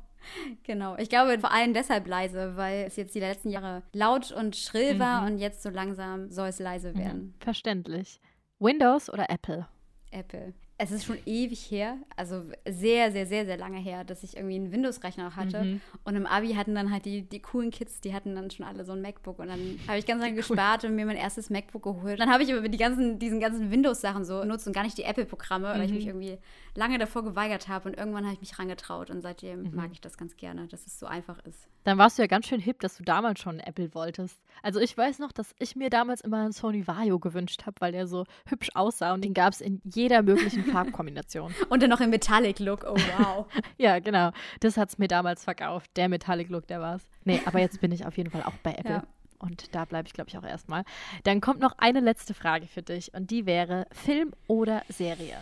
Genau. 0.63 0.95
Ich 0.97 1.09
glaube 1.09 1.39
vor 1.39 1.51
allem 1.51 1.73
deshalb 1.73 2.07
leise, 2.07 2.55
weil 2.55 2.85
es 2.85 2.95
jetzt 2.95 3.15
die 3.15 3.19
letzten 3.19 3.49
Jahre 3.49 3.83
laut 3.93 4.31
und 4.31 4.55
schrill 4.55 4.99
war 4.99 5.21
mhm. 5.21 5.27
und 5.27 5.37
jetzt 5.39 5.63
so 5.63 5.69
langsam 5.69 6.29
soll 6.29 6.49
es 6.49 6.59
leise 6.59 6.93
mhm. 6.93 6.99
werden. 6.99 7.33
Verständlich. 7.39 8.19
Windows 8.59 9.09
oder 9.09 9.29
Apple? 9.29 9.67
Apple. 10.11 10.53
es 10.79 10.91
ist 10.91 11.05
schon 11.05 11.17
ewig 11.25 11.71
her, 11.71 11.97
also 12.15 12.43
sehr, 12.67 13.11
sehr, 13.11 13.25
sehr, 13.25 13.45
sehr 13.45 13.57
lange 13.57 13.79
her, 13.79 14.03
dass 14.03 14.23
ich 14.23 14.37
irgendwie 14.37 14.55
einen 14.55 14.71
Windows-Rechner 14.71 15.35
hatte. 15.35 15.63
Mhm. 15.63 15.81
Und 16.03 16.15
im 16.15 16.27
Abi 16.27 16.53
hatten 16.53 16.75
dann 16.75 16.91
halt 16.91 17.05
die, 17.05 17.23
die 17.23 17.41
coolen 17.41 17.71
Kids, 17.71 17.99
die 17.99 18.13
hatten 18.13 18.35
dann 18.35 18.51
schon 18.51 18.65
alle 18.65 18.85
so 18.85 18.93
ein 18.93 19.01
MacBook. 19.01 19.39
Und 19.39 19.47
dann 19.47 19.79
habe 19.87 19.97
ich 19.97 20.05
ganz 20.05 20.21
lange 20.21 20.35
gespart 20.35 20.85
und 20.85 20.95
mir 20.95 21.05
mein 21.05 21.17
erstes 21.17 21.49
MacBook 21.49 21.83
geholt. 21.83 22.19
Dann 22.19 22.31
habe 22.31 22.43
ich 22.43 22.53
aber 22.53 22.69
die 22.69 22.77
ganzen, 22.77 23.17
diesen 23.17 23.39
ganzen 23.39 23.71
Windows-Sachen 23.71 24.23
so 24.23 24.39
benutzt 24.41 24.67
und 24.67 24.73
gar 24.73 24.83
nicht 24.83 24.97
die 24.97 25.03
Apple-Programme, 25.03 25.67
mhm. 25.67 25.79
weil 25.79 25.85
ich 25.85 25.91
mich 25.91 26.03
mhm. 26.03 26.21
irgendwie 26.21 26.37
lange 26.77 26.99
davor 26.99 27.23
geweigert 27.23 27.67
habe. 27.67 27.89
Und 27.89 27.97
irgendwann 27.97 28.23
habe 28.23 28.35
ich 28.35 28.39
mich 28.39 28.57
rangetraut 28.57 29.09
und 29.09 29.21
seitdem 29.21 29.63
mhm. 29.63 29.75
mag 29.75 29.89
ich 29.91 29.99
das 29.99 30.17
ganz 30.17 30.37
gerne, 30.37 30.67
dass 30.67 30.85
es 30.85 30.99
so 30.99 31.07
einfach 31.07 31.39
ist. 31.39 31.67
Dann 31.83 31.97
warst 31.97 32.17
du 32.17 32.21
ja 32.21 32.27
ganz 32.27 32.45
schön 32.47 32.59
hip, 32.59 32.79
dass 32.79 32.97
du 32.97 33.03
damals 33.03 33.39
schon 33.39 33.59
Apple 33.59 33.93
wolltest. 33.93 34.39
Also 34.61 34.79
ich 34.79 34.95
weiß 34.95 35.19
noch, 35.19 35.31
dass 35.31 35.53
ich 35.59 35.75
mir 35.75 35.89
damals 35.89 36.21
immer 36.21 36.41
einen 36.41 36.51
Sony 36.51 36.87
Vario 36.87 37.19
gewünscht 37.19 37.65
habe, 37.65 37.75
weil 37.81 37.91
der 37.91 38.07
so 38.07 38.25
hübsch 38.47 38.69
aussah 38.75 39.13
und 39.13 39.23
den 39.23 39.33
gab 39.33 39.53
es 39.53 39.61
in 39.61 39.81
jeder 39.83 40.21
möglichen 40.21 40.63
Farbkombination. 40.65 41.53
und 41.69 41.81
dann 41.81 41.89
noch 41.89 42.01
im 42.01 42.11
Metallic-Look, 42.11 42.85
oh 42.87 42.95
wow. 43.17 43.47
ja, 43.77 43.99
genau. 43.99 44.31
Das 44.59 44.77
hat 44.77 44.89
es 44.89 44.97
mir 44.97 45.07
damals 45.07 45.43
verkauft. 45.43 45.89
Der 45.95 46.09
Metallic-Look, 46.09 46.67
der 46.67 46.79
war's. 46.79 47.03
Nee, 47.23 47.41
aber 47.45 47.59
jetzt 47.59 47.81
bin 47.81 47.91
ich 47.91 48.05
auf 48.05 48.17
jeden 48.17 48.29
Fall 48.29 48.43
auch 48.43 48.57
bei 48.63 48.71
Apple. 48.77 48.91
Ja. 48.91 49.03
Und 49.39 49.75
da 49.75 49.85
bleibe 49.85 50.07
ich, 50.07 50.13
glaube 50.13 50.29
ich, 50.29 50.37
auch 50.37 50.43
erstmal. 50.43 50.83
Dann 51.23 51.41
kommt 51.41 51.59
noch 51.59 51.73
eine 51.77 51.99
letzte 51.99 52.33
Frage 52.33 52.67
für 52.67 52.81
dich 52.81 53.13
und 53.13 53.29
die 53.29 53.45
wäre: 53.45 53.85
Film 53.91 54.33
oder 54.47 54.81
Serie? 54.89 55.37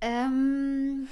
Ähm. 0.00 1.08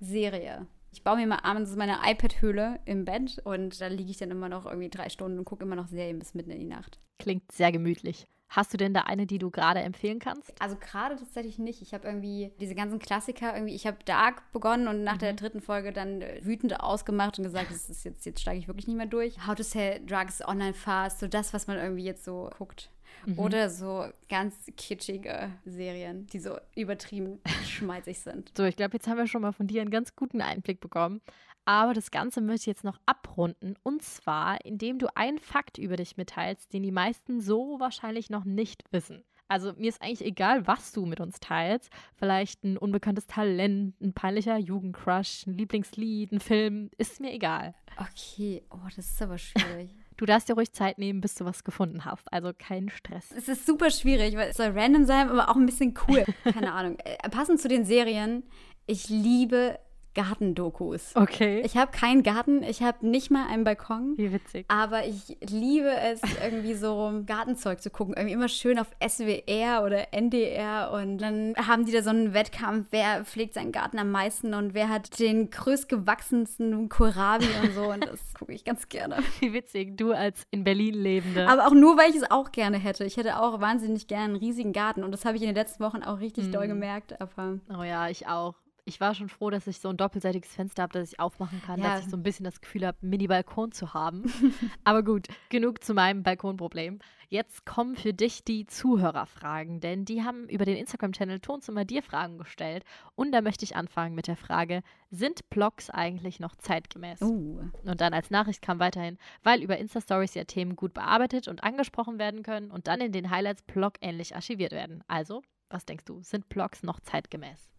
Serie. 0.00 0.66
Ich 0.92 1.02
baue 1.04 1.16
mir 1.16 1.26
mal 1.26 1.40
abends 1.42 1.74
meine 1.76 1.98
iPad-Höhle 2.04 2.80
im 2.84 3.04
Bett 3.04 3.40
und 3.44 3.80
da 3.80 3.86
liege 3.86 4.10
ich 4.10 4.18
dann 4.18 4.30
immer 4.30 4.48
noch 4.48 4.66
irgendwie 4.66 4.90
drei 4.90 5.08
Stunden 5.08 5.38
und 5.38 5.44
gucke 5.44 5.64
immer 5.64 5.76
noch 5.76 5.88
Serien 5.88 6.18
bis 6.18 6.34
mitten 6.34 6.50
in 6.50 6.60
die 6.60 6.66
Nacht. 6.66 6.98
Klingt 7.18 7.50
sehr 7.50 7.72
gemütlich. 7.72 8.26
Hast 8.52 8.74
du 8.74 8.76
denn 8.76 8.92
da 8.92 9.02
eine, 9.02 9.24
die 9.24 9.38
du 9.38 9.50
gerade 9.50 9.80
empfehlen 9.80 10.18
kannst? 10.18 10.52
Also 10.60 10.76
gerade 10.76 11.16
tatsächlich 11.16 11.58
nicht. 11.58 11.80
Ich 11.80 11.94
habe 11.94 12.06
irgendwie 12.06 12.52
diese 12.60 12.74
ganzen 12.74 12.98
Klassiker 12.98 13.54
irgendwie, 13.54 13.74
ich 13.74 13.86
habe 13.86 13.96
Dark 14.04 14.52
begonnen 14.52 14.88
und 14.88 15.04
nach 15.04 15.14
mhm. 15.14 15.20
der 15.20 15.32
dritten 15.32 15.62
Folge 15.62 15.90
dann 15.90 16.20
äh, 16.20 16.44
wütend 16.44 16.78
ausgemacht 16.78 17.38
und 17.38 17.44
gesagt, 17.44 17.70
das 17.70 17.88
ist 17.88 18.04
jetzt, 18.04 18.26
jetzt 18.26 18.42
steige 18.42 18.58
ich 18.58 18.68
wirklich 18.68 18.86
nicht 18.86 18.98
mehr 18.98 19.06
durch. 19.06 19.46
How 19.46 19.54
to 19.54 19.62
Sell 19.62 20.04
Drugs 20.04 20.46
Online 20.46 20.74
Fast, 20.74 21.20
so 21.20 21.28
das, 21.28 21.54
was 21.54 21.66
man 21.66 21.78
irgendwie 21.78 22.04
jetzt 22.04 22.24
so 22.24 22.50
guckt. 22.58 22.90
Mhm. 23.26 23.38
Oder 23.38 23.70
so 23.70 24.06
ganz 24.28 24.54
kitschige 24.76 25.50
Serien, 25.64 26.26
die 26.26 26.38
so 26.38 26.56
übertrieben 26.76 27.40
schmalzig 27.66 28.20
sind. 28.20 28.52
So, 28.56 28.64
ich 28.64 28.76
glaube, 28.76 28.94
jetzt 28.94 29.06
haben 29.06 29.18
wir 29.18 29.26
schon 29.26 29.42
mal 29.42 29.52
von 29.52 29.66
dir 29.66 29.80
einen 29.80 29.90
ganz 29.90 30.16
guten 30.16 30.40
Einblick 30.40 30.80
bekommen. 30.80 31.20
Aber 31.64 31.94
das 31.94 32.10
Ganze 32.10 32.40
möchte 32.40 32.62
ich 32.62 32.66
jetzt 32.66 32.84
noch 32.84 32.98
abrunden. 33.06 33.76
Und 33.84 34.02
zwar, 34.02 34.64
indem 34.64 34.98
du 34.98 35.06
einen 35.16 35.38
Fakt 35.38 35.78
über 35.78 35.96
dich 35.96 36.16
mitteilst, 36.16 36.72
den 36.72 36.82
die 36.82 36.90
meisten 36.90 37.40
so 37.40 37.78
wahrscheinlich 37.78 38.30
noch 38.30 38.44
nicht 38.44 38.82
wissen. 38.90 39.22
Also 39.46 39.74
mir 39.74 39.90
ist 39.90 40.00
eigentlich 40.00 40.24
egal, 40.26 40.66
was 40.66 40.92
du 40.92 41.04
mit 41.04 41.20
uns 41.20 41.38
teilst. 41.38 41.90
Vielleicht 42.16 42.64
ein 42.64 42.78
unbekanntes 42.78 43.26
Talent, 43.26 44.00
ein 44.00 44.14
peinlicher 44.14 44.56
Jugendcrush, 44.56 45.46
ein 45.46 45.52
Lieblingslied, 45.58 46.32
ein 46.32 46.40
Film. 46.40 46.90
Ist 46.96 47.20
mir 47.20 47.32
egal. 47.32 47.74
Okay, 47.98 48.62
oh, 48.70 48.78
das 48.96 49.10
ist 49.10 49.22
aber 49.22 49.38
schwierig. 49.38 49.90
Du 50.22 50.26
darfst 50.26 50.48
dir 50.48 50.54
ruhig 50.54 50.72
Zeit 50.72 50.98
nehmen, 50.98 51.20
bis 51.20 51.34
du 51.34 51.44
was 51.44 51.64
gefunden 51.64 52.04
hast. 52.04 52.32
Also 52.32 52.52
kein 52.56 52.88
Stress. 52.90 53.32
Es 53.36 53.48
ist 53.48 53.66
super 53.66 53.90
schwierig, 53.90 54.36
weil 54.36 54.50
es 54.50 54.56
soll 54.56 54.68
random 54.68 55.04
sein, 55.04 55.28
aber 55.28 55.48
auch 55.48 55.56
ein 55.56 55.66
bisschen 55.66 55.94
cool. 56.06 56.24
Keine 56.44 56.72
Ahnung. 56.72 56.96
Äh, 57.00 57.28
passend 57.28 57.60
zu 57.60 57.66
den 57.66 57.84
Serien, 57.84 58.44
ich 58.86 59.08
liebe 59.08 59.80
Gartendokus. 60.14 61.12
Okay. 61.14 61.62
Ich 61.64 61.76
habe 61.76 61.90
keinen 61.90 62.22
Garten, 62.22 62.62
ich 62.62 62.82
habe 62.82 63.06
nicht 63.06 63.30
mal 63.30 63.46
einen 63.48 63.64
Balkon. 63.64 64.14
Wie 64.16 64.32
witzig. 64.32 64.66
Aber 64.68 65.06
ich 65.06 65.36
liebe 65.40 65.90
es, 65.90 66.20
irgendwie 66.42 66.74
so 66.74 67.22
Gartenzeug 67.26 67.80
zu 67.80 67.90
gucken. 67.90 68.14
Irgendwie 68.14 68.34
immer 68.34 68.48
schön 68.48 68.78
auf 68.78 68.88
SWR 69.06 69.82
oder 69.84 70.12
NDR. 70.12 70.92
Und 70.92 71.18
dann 71.18 71.54
haben 71.56 71.86
die 71.86 71.92
da 71.92 72.02
so 72.02 72.10
einen 72.10 72.34
Wettkampf, 72.34 72.88
wer 72.90 73.24
pflegt 73.24 73.54
seinen 73.54 73.72
Garten 73.72 73.98
am 73.98 74.10
meisten 74.10 74.54
und 74.54 74.74
wer 74.74 74.88
hat 74.88 75.18
den 75.18 75.50
größtgewachsensten 75.50 76.88
Kohlrabi 76.88 77.46
und 77.62 77.72
so. 77.74 77.90
Und 77.92 78.04
das 78.04 78.34
gucke 78.34 78.52
ich 78.52 78.64
ganz 78.64 78.88
gerne. 78.88 79.18
Wie 79.40 79.52
witzig, 79.52 79.96
du 79.96 80.12
als 80.12 80.42
in 80.50 80.64
Berlin 80.64 80.94
lebende. 80.94 81.48
Aber 81.48 81.66
auch 81.66 81.74
nur, 81.74 81.96
weil 81.96 82.10
ich 82.10 82.16
es 82.16 82.30
auch 82.30 82.52
gerne 82.52 82.78
hätte. 82.78 83.04
Ich 83.04 83.16
hätte 83.16 83.38
auch 83.40 83.60
wahnsinnig 83.60 84.06
gerne 84.06 84.24
einen 84.24 84.36
riesigen 84.36 84.72
Garten. 84.72 85.04
Und 85.04 85.12
das 85.12 85.24
habe 85.24 85.36
ich 85.36 85.42
in 85.42 85.48
den 85.48 85.56
letzten 85.56 85.82
Wochen 85.82 86.02
auch 86.02 86.20
richtig 86.20 86.48
mm. 86.48 86.52
doll 86.52 86.66
gemerkt. 86.68 87.20
Aber 87.20 87.58
oh 87.76 87.82
ja, 87.82 88.08
ich 88.08 88.26
auch 88.26 88.54
ich 88.92 89.00
war 89.00 89.14
schon 89.14 89.30
froh, 89.30 89.48
dass 89.48 89.66
ich 89.66 89.80
so 89.80 89.88
ein 89.88 89.96
doppelseitiges 89.96 90.54
Fenster 90.54 90.82
habe, 90.82 90.92
das 90.92 91.12
ich 91.12 91.18
aufmachen 91.18 91.62
kann, 91.64 91.80
ja. 91.80 91.94
dass 91.94 92.04
ich 92.04 92.10
so 92.10 92.16
ein 92.16 92.22
bisschen 92.22 92.44
das 92.44 92.60
Gefühl 92.60 92.86
habe, 92.86 92.98
Mini-Balkon 93.00 93.72
zu 93.72 93.94
haben. 93.94 94.24
Aber 94.84 95.02
gut, 95.02 95.28
genug 95.48 95.82
zu 95.82 95.94
meinem 95.94 96.22
Balkonproblem. 96.22 96.98
Jetzt 97.30 97.64
kommen 97.64 97.96
für 97.96 98.12
dich 98.12 98.44
die 98.44 98.66
Zuhörerfragen, 98.66 99.80
denn 99.80 100.04
die 100.04 100.22
haben 100.22 100.46
über 100.50 100.66
den 100.66 100.76
Instagram-Channel 100.76 101.40
Tonzimmer 101.40 101.86
dir 101.86 102.02
Fragen 102.02 102.36
gestellt. 102.36 102.84
Und 103.14 103.32
da 103.32 103.40
möchte 103.40 103.64
ich 103.64 103.74
anfangen 103.74 104.14
mit 104.14 104.26
der 104.26 104.36
Frage: 104.36 104.82
Sind 105.10 105.48
Blogs 105.48 105.88
eigentlich 105.88 106.40
noch 106.40 106.54
zeitgemäß? 106.56 107.22
Uh. 107.22 107.62
Und 107.84 108.02
dann 108.02 108.12
als 108.12 108.30
Nachricht 108.30 108.60
kam 108.60 108.78
weiterhin, 108.78 109.16
weil 109.42 109.62
über 109.62 109.78
Insta-Stories 109.78 110.34
ja 110.34 110.44
Themen 110.44 110.76
gut 110.76 110.92
bearbeitet 110.92 111.48
und 111.48 111.64
angesprochen 111.64 112.18
werden 112.18 112.42
können 112.42 112.70
und 112.70 112.86
dann 112.86 113.00
in 113.00 113.12
den 113.12 113.30
Highlights 113.30 113.62
blogähnlich 113.62 114.34
archiviert 114.34 114.72
werden. 114.72 115.02
Also, 115.08 115.40
was 115.70 115.86
denkst 115.86 116.04
du, 116.04 116.20
sind 116.22 116.50
Blogs 116.50 116.82
noch 116.82 117.00
zeitgemäß? 117.00 117.71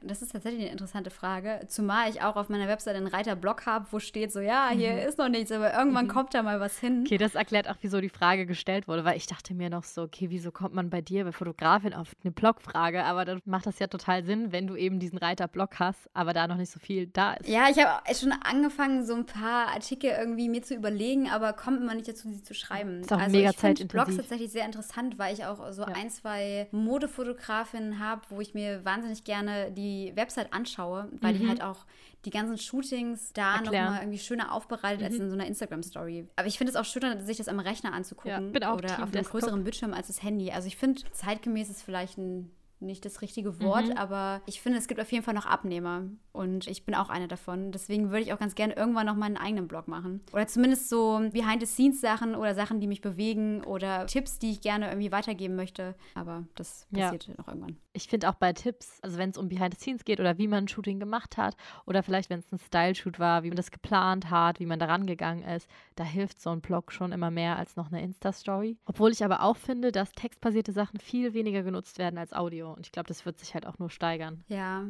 Das 0.00 0.22
ist 0.22 0.32
tatsächlich 0.32 0.62
eine 0.62 0.70
interessante 0.70 1.10
Frage. 1.10 1.60
Zumal 1.68 2.10
ich 2.10 2.22
auch 2.22 2.36
auf 2.36 2.48
meiner 2.48 2.66
Webseite 2.66 2.96
einen 2.96 3.06
Reiter-Blog 3.06 3.66
habe, 3.66 3.86
wo 3.90 3.98
steht 3.98 4.32
so, 4.32 4.40
ja, 4.40 4.70
hier 4.70 4.92
mhm. 4.92 4.98
ist 4.98 5.18
noch 5.18 5.28
nichts, 5.28 5.52
aber 5.52 5.74
irgendwann 5.74 6.06
mhm. 6.06 6.10
kommt 6.10 6.34
da 6.34 6.42
mal 6.42 6.60
was 6.60 6.78
hin. 6.78 7.04
Okay, 7.06 7.18
das 7.18 7.34
erklärt 7.34 7.68
auch, 7.68 7.76
wieso 7.82 8.00
die 8.00 8.08
Frage 8.08 8.46
gestellt 8.46 8.88
wurde, 8.88 9.04
weil 9.04 9.16
ich 9.16 9.26
dachte 9.26 9.54
mir 9.54 9.70
noch 9.70 9.84
so, 9.84 10.02
okay, 10.02 10.30
wieso 10.30 10.50
kommt 10.50 10.74
man 10.74 10.90
bei 10.90 11.00
dir, 11.00 11.24
bei 11.24 11.32
Fotografin, 11.32 11.94
auf 11.94 12.16
eine 12.24 12.32
Blogfrage? 12.32 13.04
Aber 13.04 13.24
dann 13.24 13.40
macht 13.44 13.66
das 13.66 13.78
ja 13.78 13.86
total 13.86 14.24
Sinn, 14.24 14.50
wenn 14.50 14.66
du 14.66 14.76
eben 14.76 14.98
diesen 14.98 15.18
Reiter-Blog 15.18 15.78
hast, 15.78 16.08
aber 16.14 16.32
da 16.32 16.48
noch 16.48 16.56
nicht 16.56 16.72
so 16.72 16.80
viel 16.80 17.06
da 17.06 17.34
ist. 17.34 17.48
Ja, 17.48 17.68
ich 17.70 17.78
habe 17.78 18.02
schon 18.14 18.32
angefangen, 18.32 19.04
so 19.04 19.14
ein 19.14 19.26
paar 19.26 19.68
Artikel 19.68 20.10
irgendwie 20.10 20.48
mir 20.48 20.62
zu 20.62 20.74
überlegen, 20.74 21.28
aber 21.28 21.52
kommt 21.52 21.80
immer 21.80 21.94
nicht 21.94 22.08
dazu, 22.08 22.28
sie 22.28 22.42
zu 22.42 22.54
schreiben. 22.54 23.02
Das 23.02 23.06
ist 23.06 23.12
auch 23.12 23.20
also 23.20 23.36
mega 23.36 23.50
ich 23.50 23.56
finde 23.56 23.84
Blogs 23.86 24.16
tatsächlich 24.16 24.50
sehr 24.50 24.64
interessant, 24.64 25.18
weil 25.18 25.32
ich 25.34 25.44
auch 25.44 25.72
so 25.72 25.82
ja. 25.82 25.88
ein, 25.88 26.10
zwei 26.10 26.68
Modefotografinnen 26.72 27.98
habe, 27.98 28.22
wo 28.30 28.40
ich 28.40 28.54
mir 28.54 28.84
wahnsinnig 28.84 29.24
gerne 29.24 29.70
die 29.70 29.81
Website 30.14 30.52
anschaue 30.52 31.08
weil 31.20 31.34
mhm. 31.34 31.38
die 31.38 31.48
halt 31.48 31.62
auch 31.62 31.84
die 32.24 32.30
ganzen 32.30 32.56
Shootings 32.56 33.32
da 33.32 33.60
nochmal 33.60 34.00
irgendwie 34.00 34.18
schöner 34.18 34.52
aufbereitet 34.52 35.00
mhm. 35.00 35.06
als 35.06 35.16
in 35.16 35.28
so 35.28 35.34
einer 35.34 35.46
Instagram-Story. 35.46 36.28
Aber 36.36 36.46
ich 36.46 36.58
finde 36.58 36.70
es 36.70 36.76
auch 36.76 36.84
schöner, 36.84 37.20
sich 37.20 37.38
das 37.38 37.48
am 37.48 37.58
Rechner 37.58 37.92
anzugucken 37.92 38.52
ja, 38.54 38.72
oder 38.74 39.02
auf 39.02 39.12
einem 39.12 39.24
größeren 39.24 39.64
Bildschirm 39.64 39.92
als 39.92 40.06
das 40.06 40.22
Handy. 40.22 40.52
Also 40.52 40.68
ich 40.68 40.76
finde, 40.76 41.02
zeitgemäß 41.12 41.68
ist 41.68 41.82
vielleicht 41.82 42.18
ein 42.18 42.50
nicht 42.82 43.04
das 43.04 43.22
richtige 43.22 43.60
Wort, 43.60 43.86
mhm. 43.86 43.96
aber 43.96 44.42
ich 44.46 44.60
finde, 44.60 44.78
es 44.78 44.88
gibt 44.88 45.00
auf 45.00 45.10
jeden 45.12 45.24
Fall 45.24 45.34
noch 45.34 45.46
Abnehmer 45.46 46.04
und 46.32 46.66
ich 46.66 46.84
bin 46.84 46.94
auch 46.94 47.10
eine 47.10 47.28
davon. 47.28 47.72
Deswegen 47.72 48.10
würde 48.10 48.22
ich 48.22 48.32
auch 48.32 48.38
ganz 48.38 48.54
gerne 48.54 48.74
irgendwann 48.74 49.06
noch 49.06 49.16
meinen 49.16 49.36
eigenen 49.36 49.68
Blog 49.68 49.86
machen. 49.88 50.20
Oder 50.32 50.46
zumindest 50.46 50.88
so 50.88 51.20
Behind-the-Scenes-Sachen 51.32 52.34
oder 52.34 52.54
Sachen, 52.54 52.80
die 52.80 52.86
mich 52.86 53.00
bewegen 53.00 53.62
oder 53.64 54.06
Tipps, 54.06 54.38
die 54.38 54.50
ich 54.50 54.60
gerne 54.60 54.88
irgendwie 54.88 55.12
weitergeben 55.12 55.56
möchte. 55.56 55.94
Aber 56.14 56.44
das 56.54 56.86
passiert 56.92 57.28
ja. 57.28 57.34
noch 57.36 57.48
irgendwann. 57.48 57.76
Ich 57.92 58.08
finde 58.08 58.30
auch 58.30 58.34
bei 58.34 58.52
Tipps, 58.54 58.98
also 59.02 59.18
wenn 59.18 59.30
es 59.30 59.36
um 59.36 59.48
Behind-the-Scenes 59.48 60.04
geht 60.04 60.20
oder 60.20 60.38
wie 60.38 60.48
man 60.48 60.64
ein 60.64 60.68
Shooting 60.68 60.98
gemacht 60.98 61.36
hat 61.36 61.56
oder 61.86 62.02
vielleicht, 62.02 62.30
wenn 62.30 62.38
es 62.38 62.50
ein 62.50 62.58
Style-Shoot 62.58 63.18
war, 63.18 63.42
wie 63.42 63.48
man 63.48 63.56
das 63.56 63.70
geplant 63.70 64.30
hat, 64.30 64.60
wie 64.60 64.66
man 64.66 64.78
da 64.78 64.86
rangegangen 64.86 65.44
ist, 65.44 65.68
da 65.96 66.04
hilft 66.04 66.40
so 66.40 66.50
ein 66.50 66.62
Blog 66.62 66.92
schon 66.92 67.12
immer 67.12 67.30
mehr 67.30 67.58
als 67.58 67.76
noch 67.76 67.92
eine 67.92 68.02
Insta-Story. 68.02 68.78
Obwohl 68.86 69.12
ich 69.12 69.24
aber 69.24 69.42
auch 69.42 69.56
finde, 69.56 69.92
dass 69.92 70.12
textbasierte 70.12 70.72
Sachen 70.72 70.98
viel 70.98 71.34
weniger 71.34 71.62
genutzt 71.62 71.98
werden 71.98 72.18
als 72.18 72.32
Audio. 72.32 72.71
Und 72.72 72.86
ich 72.86 72.92
glaube, 72.92 73.08
das 73.08 73.24
wird 73.26 73.38
sich 73.38 73.54
halt 73.54 73.66
auch 73.66 73.78
nur 73.78 73.90
steigern. 73.90 74.44
Ja, 74.48 74.86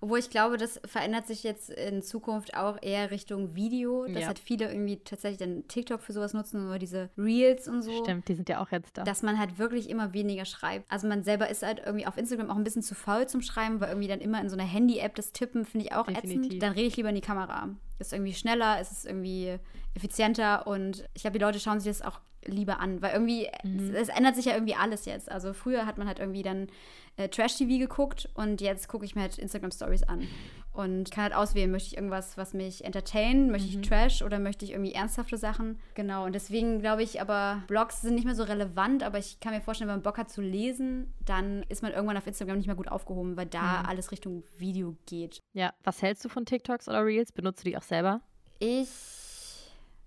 obwohl 0.00 0.18
ich 0.18 0.30
glaube, 0.30 0.56
das 0.56 0.80
verändert 0.84 1.26
sich 1.26 1.42
jetzt 1.42 1.70
in 1.70 2.02
Zukunft 2.02 2.56
auch 2.56 2.78
eher 2.80 3.10
Richtung 3.10 3.54
Video, 3.54 4.06
dass 4.06 4.22
ja. 4.22 4.26
halt 4.28 4.38
viele 4.38 4.70
irgendwie 4.70 4.98
tatsächlich 4.98 5.38
dann 5.38 5.66
TikTok 5.68 6.00
für 6.00 6.12
sowas 6.12 6.34
nutzen 6.34 6.66
oder 6.66 6.78
diese 6.78 7.10
Reels 7.16 7.68
und 7.68 7.82
so. 7.82 8.04
Stimmt, 8.04 8.28
die 8.28 8.34
sind 8.34 8.48
ja 8.48 8.60
auch 8.60 8.70
jetzt 8.70 8.96
da. 8.96 9.04
Dass 9.04 9.22
man 9.22 9.38
halt 9.38 9.58
wirklich 9.58 9.88
immer 9.90 10.12
weniger 10.12 10.44
schreibt. 10.44 10.90
Also 10.90 11.08
man 11.08 11.22
selber 11.22 11.48
ist 11.48 11.62
halt 11.62 11.82
irgendwie 11.84 12.06
auf 12.06 12.16
Instagram 12.16 12.50
auch 12.50 12.56
ein 12.56 12.64
bisschen 12.64 12.82
zu 12.82 12.94
faul 12.94 13.26
zum 13.26 13.42
Schreiben, 13.42 13.80
weil 13.80 13.88
irgendwie 13.88 14.08
dann 14.08 14.20
immer 14.20 14.40
in 14.40 14.48
so 14.48 14.56
einer 14.56 14.68
Handy-App 14.68 15.14
das 15.14 15.32
Tippen 15.32 15.64
finde 15.64 15.86
ich 15.86 15.92
auch 15.92 16.06
Definitiv. 16.06 16.46
ätzend. 16.46 16.62
Dann 16.62 16.72
rede 16.72 16.86
ich 16.86 16.96
lieber 16.96 17.08
in 17.08 17.14
die 17.14 17.20
Kamera. 17.20 17.70
Ist 18.00 18.12
irgendwie 18.12 18.34
schneller, 18.34 18.78
es 18.80 18.90
ist 18.90 19.06
irgendwie 19.06 19.58
effizienter 19.94 20.66
und 20.66 21.08
ich 21.14 21.22
glaube, 21.22 21.38
die 21.38 21.44
Leute 21.44 21.60
schauen 21.60 21.80
sich 21.80 21.96
das 21.96 22.02
auch 22.02 22.20
lieber 22.44 22.80
an, 22.80 23.02
weil 23.02 23.12
irgendwie, 23.12 23.48
mhm. 23.62 23.94
es, 23.94 24.08
es, 24.08 24.16
ändert 24.16 24.36
sich 24.36 24.46
ja 24.46 24.54
irgendwie 24.54 24.74
alles 24.74 25.04
jetzt. 25.04 25.30
Also 25.30 25.52
früher 25.52 25.86
hat 25.86 25.98
man 25.98 26.06
halt 26.06 26.18
irgendwie 26.18 26.42
dann 26.42 26.68
äh, 27.16 27.28
Trash-TV 27.28 27.78
geguckt 27.78 28.28
und 28.34 28.60
jetzt 28.60 28.88
gucke 28.88 29.04
ich 29.04 29.14
mir 29.14 29.22
halt 29.22 29.38
Instagram-Stories 29.38 30.04
an 30.04 30.26
und 30.80 31.10
kann 31.10 31.24
halt 31.24 31.34
auswählen, 31.34 31.70
möchte 31.70 31.88
ich 31.88 31.96
irgendwas, 31.96 32.36
was 32.36 32.54
mich 32.54 32.84
entertainen, 32.84 33.50
möchte 33.50 33.68
mhm. 33.68 33.82
ich 33.82 33.88
Trash 33.88 34.22
oder 34.22 34.38
möchte 34.38 34.64
ich 34.64 34.72
irgendwie 34.72 34.92
ernsthafte 34.92 35.36
Sachen. 35.36 35.78
Genau, 35.94 36.24
und 36.24 36.34
deswegen 36.34 36.80
glaube 36.80 37.02
ich 37.02 37.20
aber, 37.20 37.62
Blogs 37.66 38.02
sind 38.02 38.14
nicht 38.14 38.24
mehr 38.24 38.34
so 38.34 38.42
relevant, 38.42 39.02
aber 39.02 39.18
ich 39.18 39.40
kann 39.40 39.54
mir 39.54 39.60
vorstellen, 39.60 39.88
wenn 39.88 39.96
man 39.96 40.02
Bock 40.02 40.18
hat 40.18 40.30
zu 40.30 40.40
lesen, 40.40 41.12
dann 41.24 41.64
ist 41.68 41.82
man 41.82 41.92
irgendwann 41.92 42.16
auf 42.16 42.26
Instagram 42.26 42.58
nicht 42.58 42.66
mehr 42.66 42.76
gut 42.76 42.88
aufgehoben, 42.88 43.36
weil 43.36 43.46
da 43.46 43.82
mhm. 43.82 43.88
alles 43.88 44.10
Richtung 44.10 44.44
Video 44.56 44.96
geht. 45.06 45.40
Ja, 45.52 45.72
was 45.84 46.02
hältst 46.02 46.24
du 46.24 46.28
von 46.28 46.46
TikToks 46.46 46.88
oder 46.88 47.04
Reels? 47.04 47.32
Benutzt 47.32 47.64
du 47.64 47.70
die 47.70 47.76
auch 47.76 47.82
selber? 47.82 48.20
Ich 48.58 49.19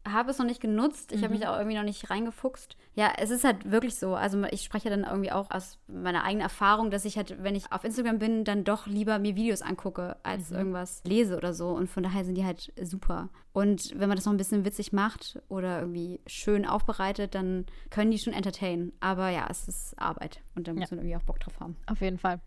habe 0.08 0.32
es 0.32 0.38
noch 0.38 0.46
nicht 0.46 0.62
genutzt. 0.62 1.12
Ich 1.12 1.20
mhm. 1.20 1.24
habe 1.24 1.34
mich 1.34 1.42
da 1.42 1.54
auch 1.54 1.58
irgendwie 1.58 1.78
noch 1.78 1.84
nicht 1.84 2.10
reingefuchst. 2.10 2.76
Ja, 2.94 3.14
es 3.18 3.30
ist 3.30 3.44
halt 3.44 3.72
wirklich 3.72 3.96
so. 3.96 4.16
Also 4.16 4.44
ich 4.52 4.64
spreche 4.64 4.90
dann 4.90 5.04
irgendwie 5.04 5.32
auch 5.32 5.50
aus 5.52 5.80
meiner 5.88 6.24
eigenen 6.24 6.42
Erfahrung, 6.42 6.92
dass 6.92 7.06
ich 7.06 7.18
halt, 7.18 7.42
wenn 7.42 7.56
ich 7.56 7.72
auf 7.72 7.84
Instagram 7.84 8.20
bin, 8.20 8.44
dann 8.44 8.64
doch 8.64 8.86
lieber 8.86 9.18
mir 9.20 9.36
Videos 9.36 9.62
angucke, 9.62 10.18
als 10.24 10.50
mhm. 10.50 10.58
irgendwas 10.58 11.02
lese 11.06 11.38
oder 11.38 11.54
so. 11.54 11.70
Und 11.70 11.90
von 11.90 12.04
daher 12.04 12.26
sind 12.26 12.36
die 12.36 12.46
halt 12.46 12.74
super. 12.82 13.30
Und 13.54 13.92
wenn 13.98 14.10
man 14.10 14.18
das 14.18 14.26
noch 14.26 14.34
ein 14.34 14.38
bisschen 14.38 14.66
witzig 14.66 14.92
macht 14.92 15.42
oder 15.48 15.80
irgendwie 15.80 16.20
schön 16.28 16.66
aufbereitet, 16.66 17.36
dann 17.36 17.66
können 17.90 18.12
die 18.12 18.20
schon 18.20 18.34
entertainen. 18.34 18.92
Aber 19.00 19.30
ja, 19.30 19.48
es 19.50 19.68
ist 19.68 19.98
Arbeit 19.98 20.42
und 20.56 20.68
da 20.68 20.74
muss 20.74 20.90
ja. 20.90 20.96
man 20.96 21.00
irgendwie 21.00 21.16
auch 21.16 21.26
Bock 21.26 21.40
drauf 21.40 21.60
haben. 21.60 21.78
Auf 21.88 22.02
jeden 22.02 22.18
Fall. 22.18 22.42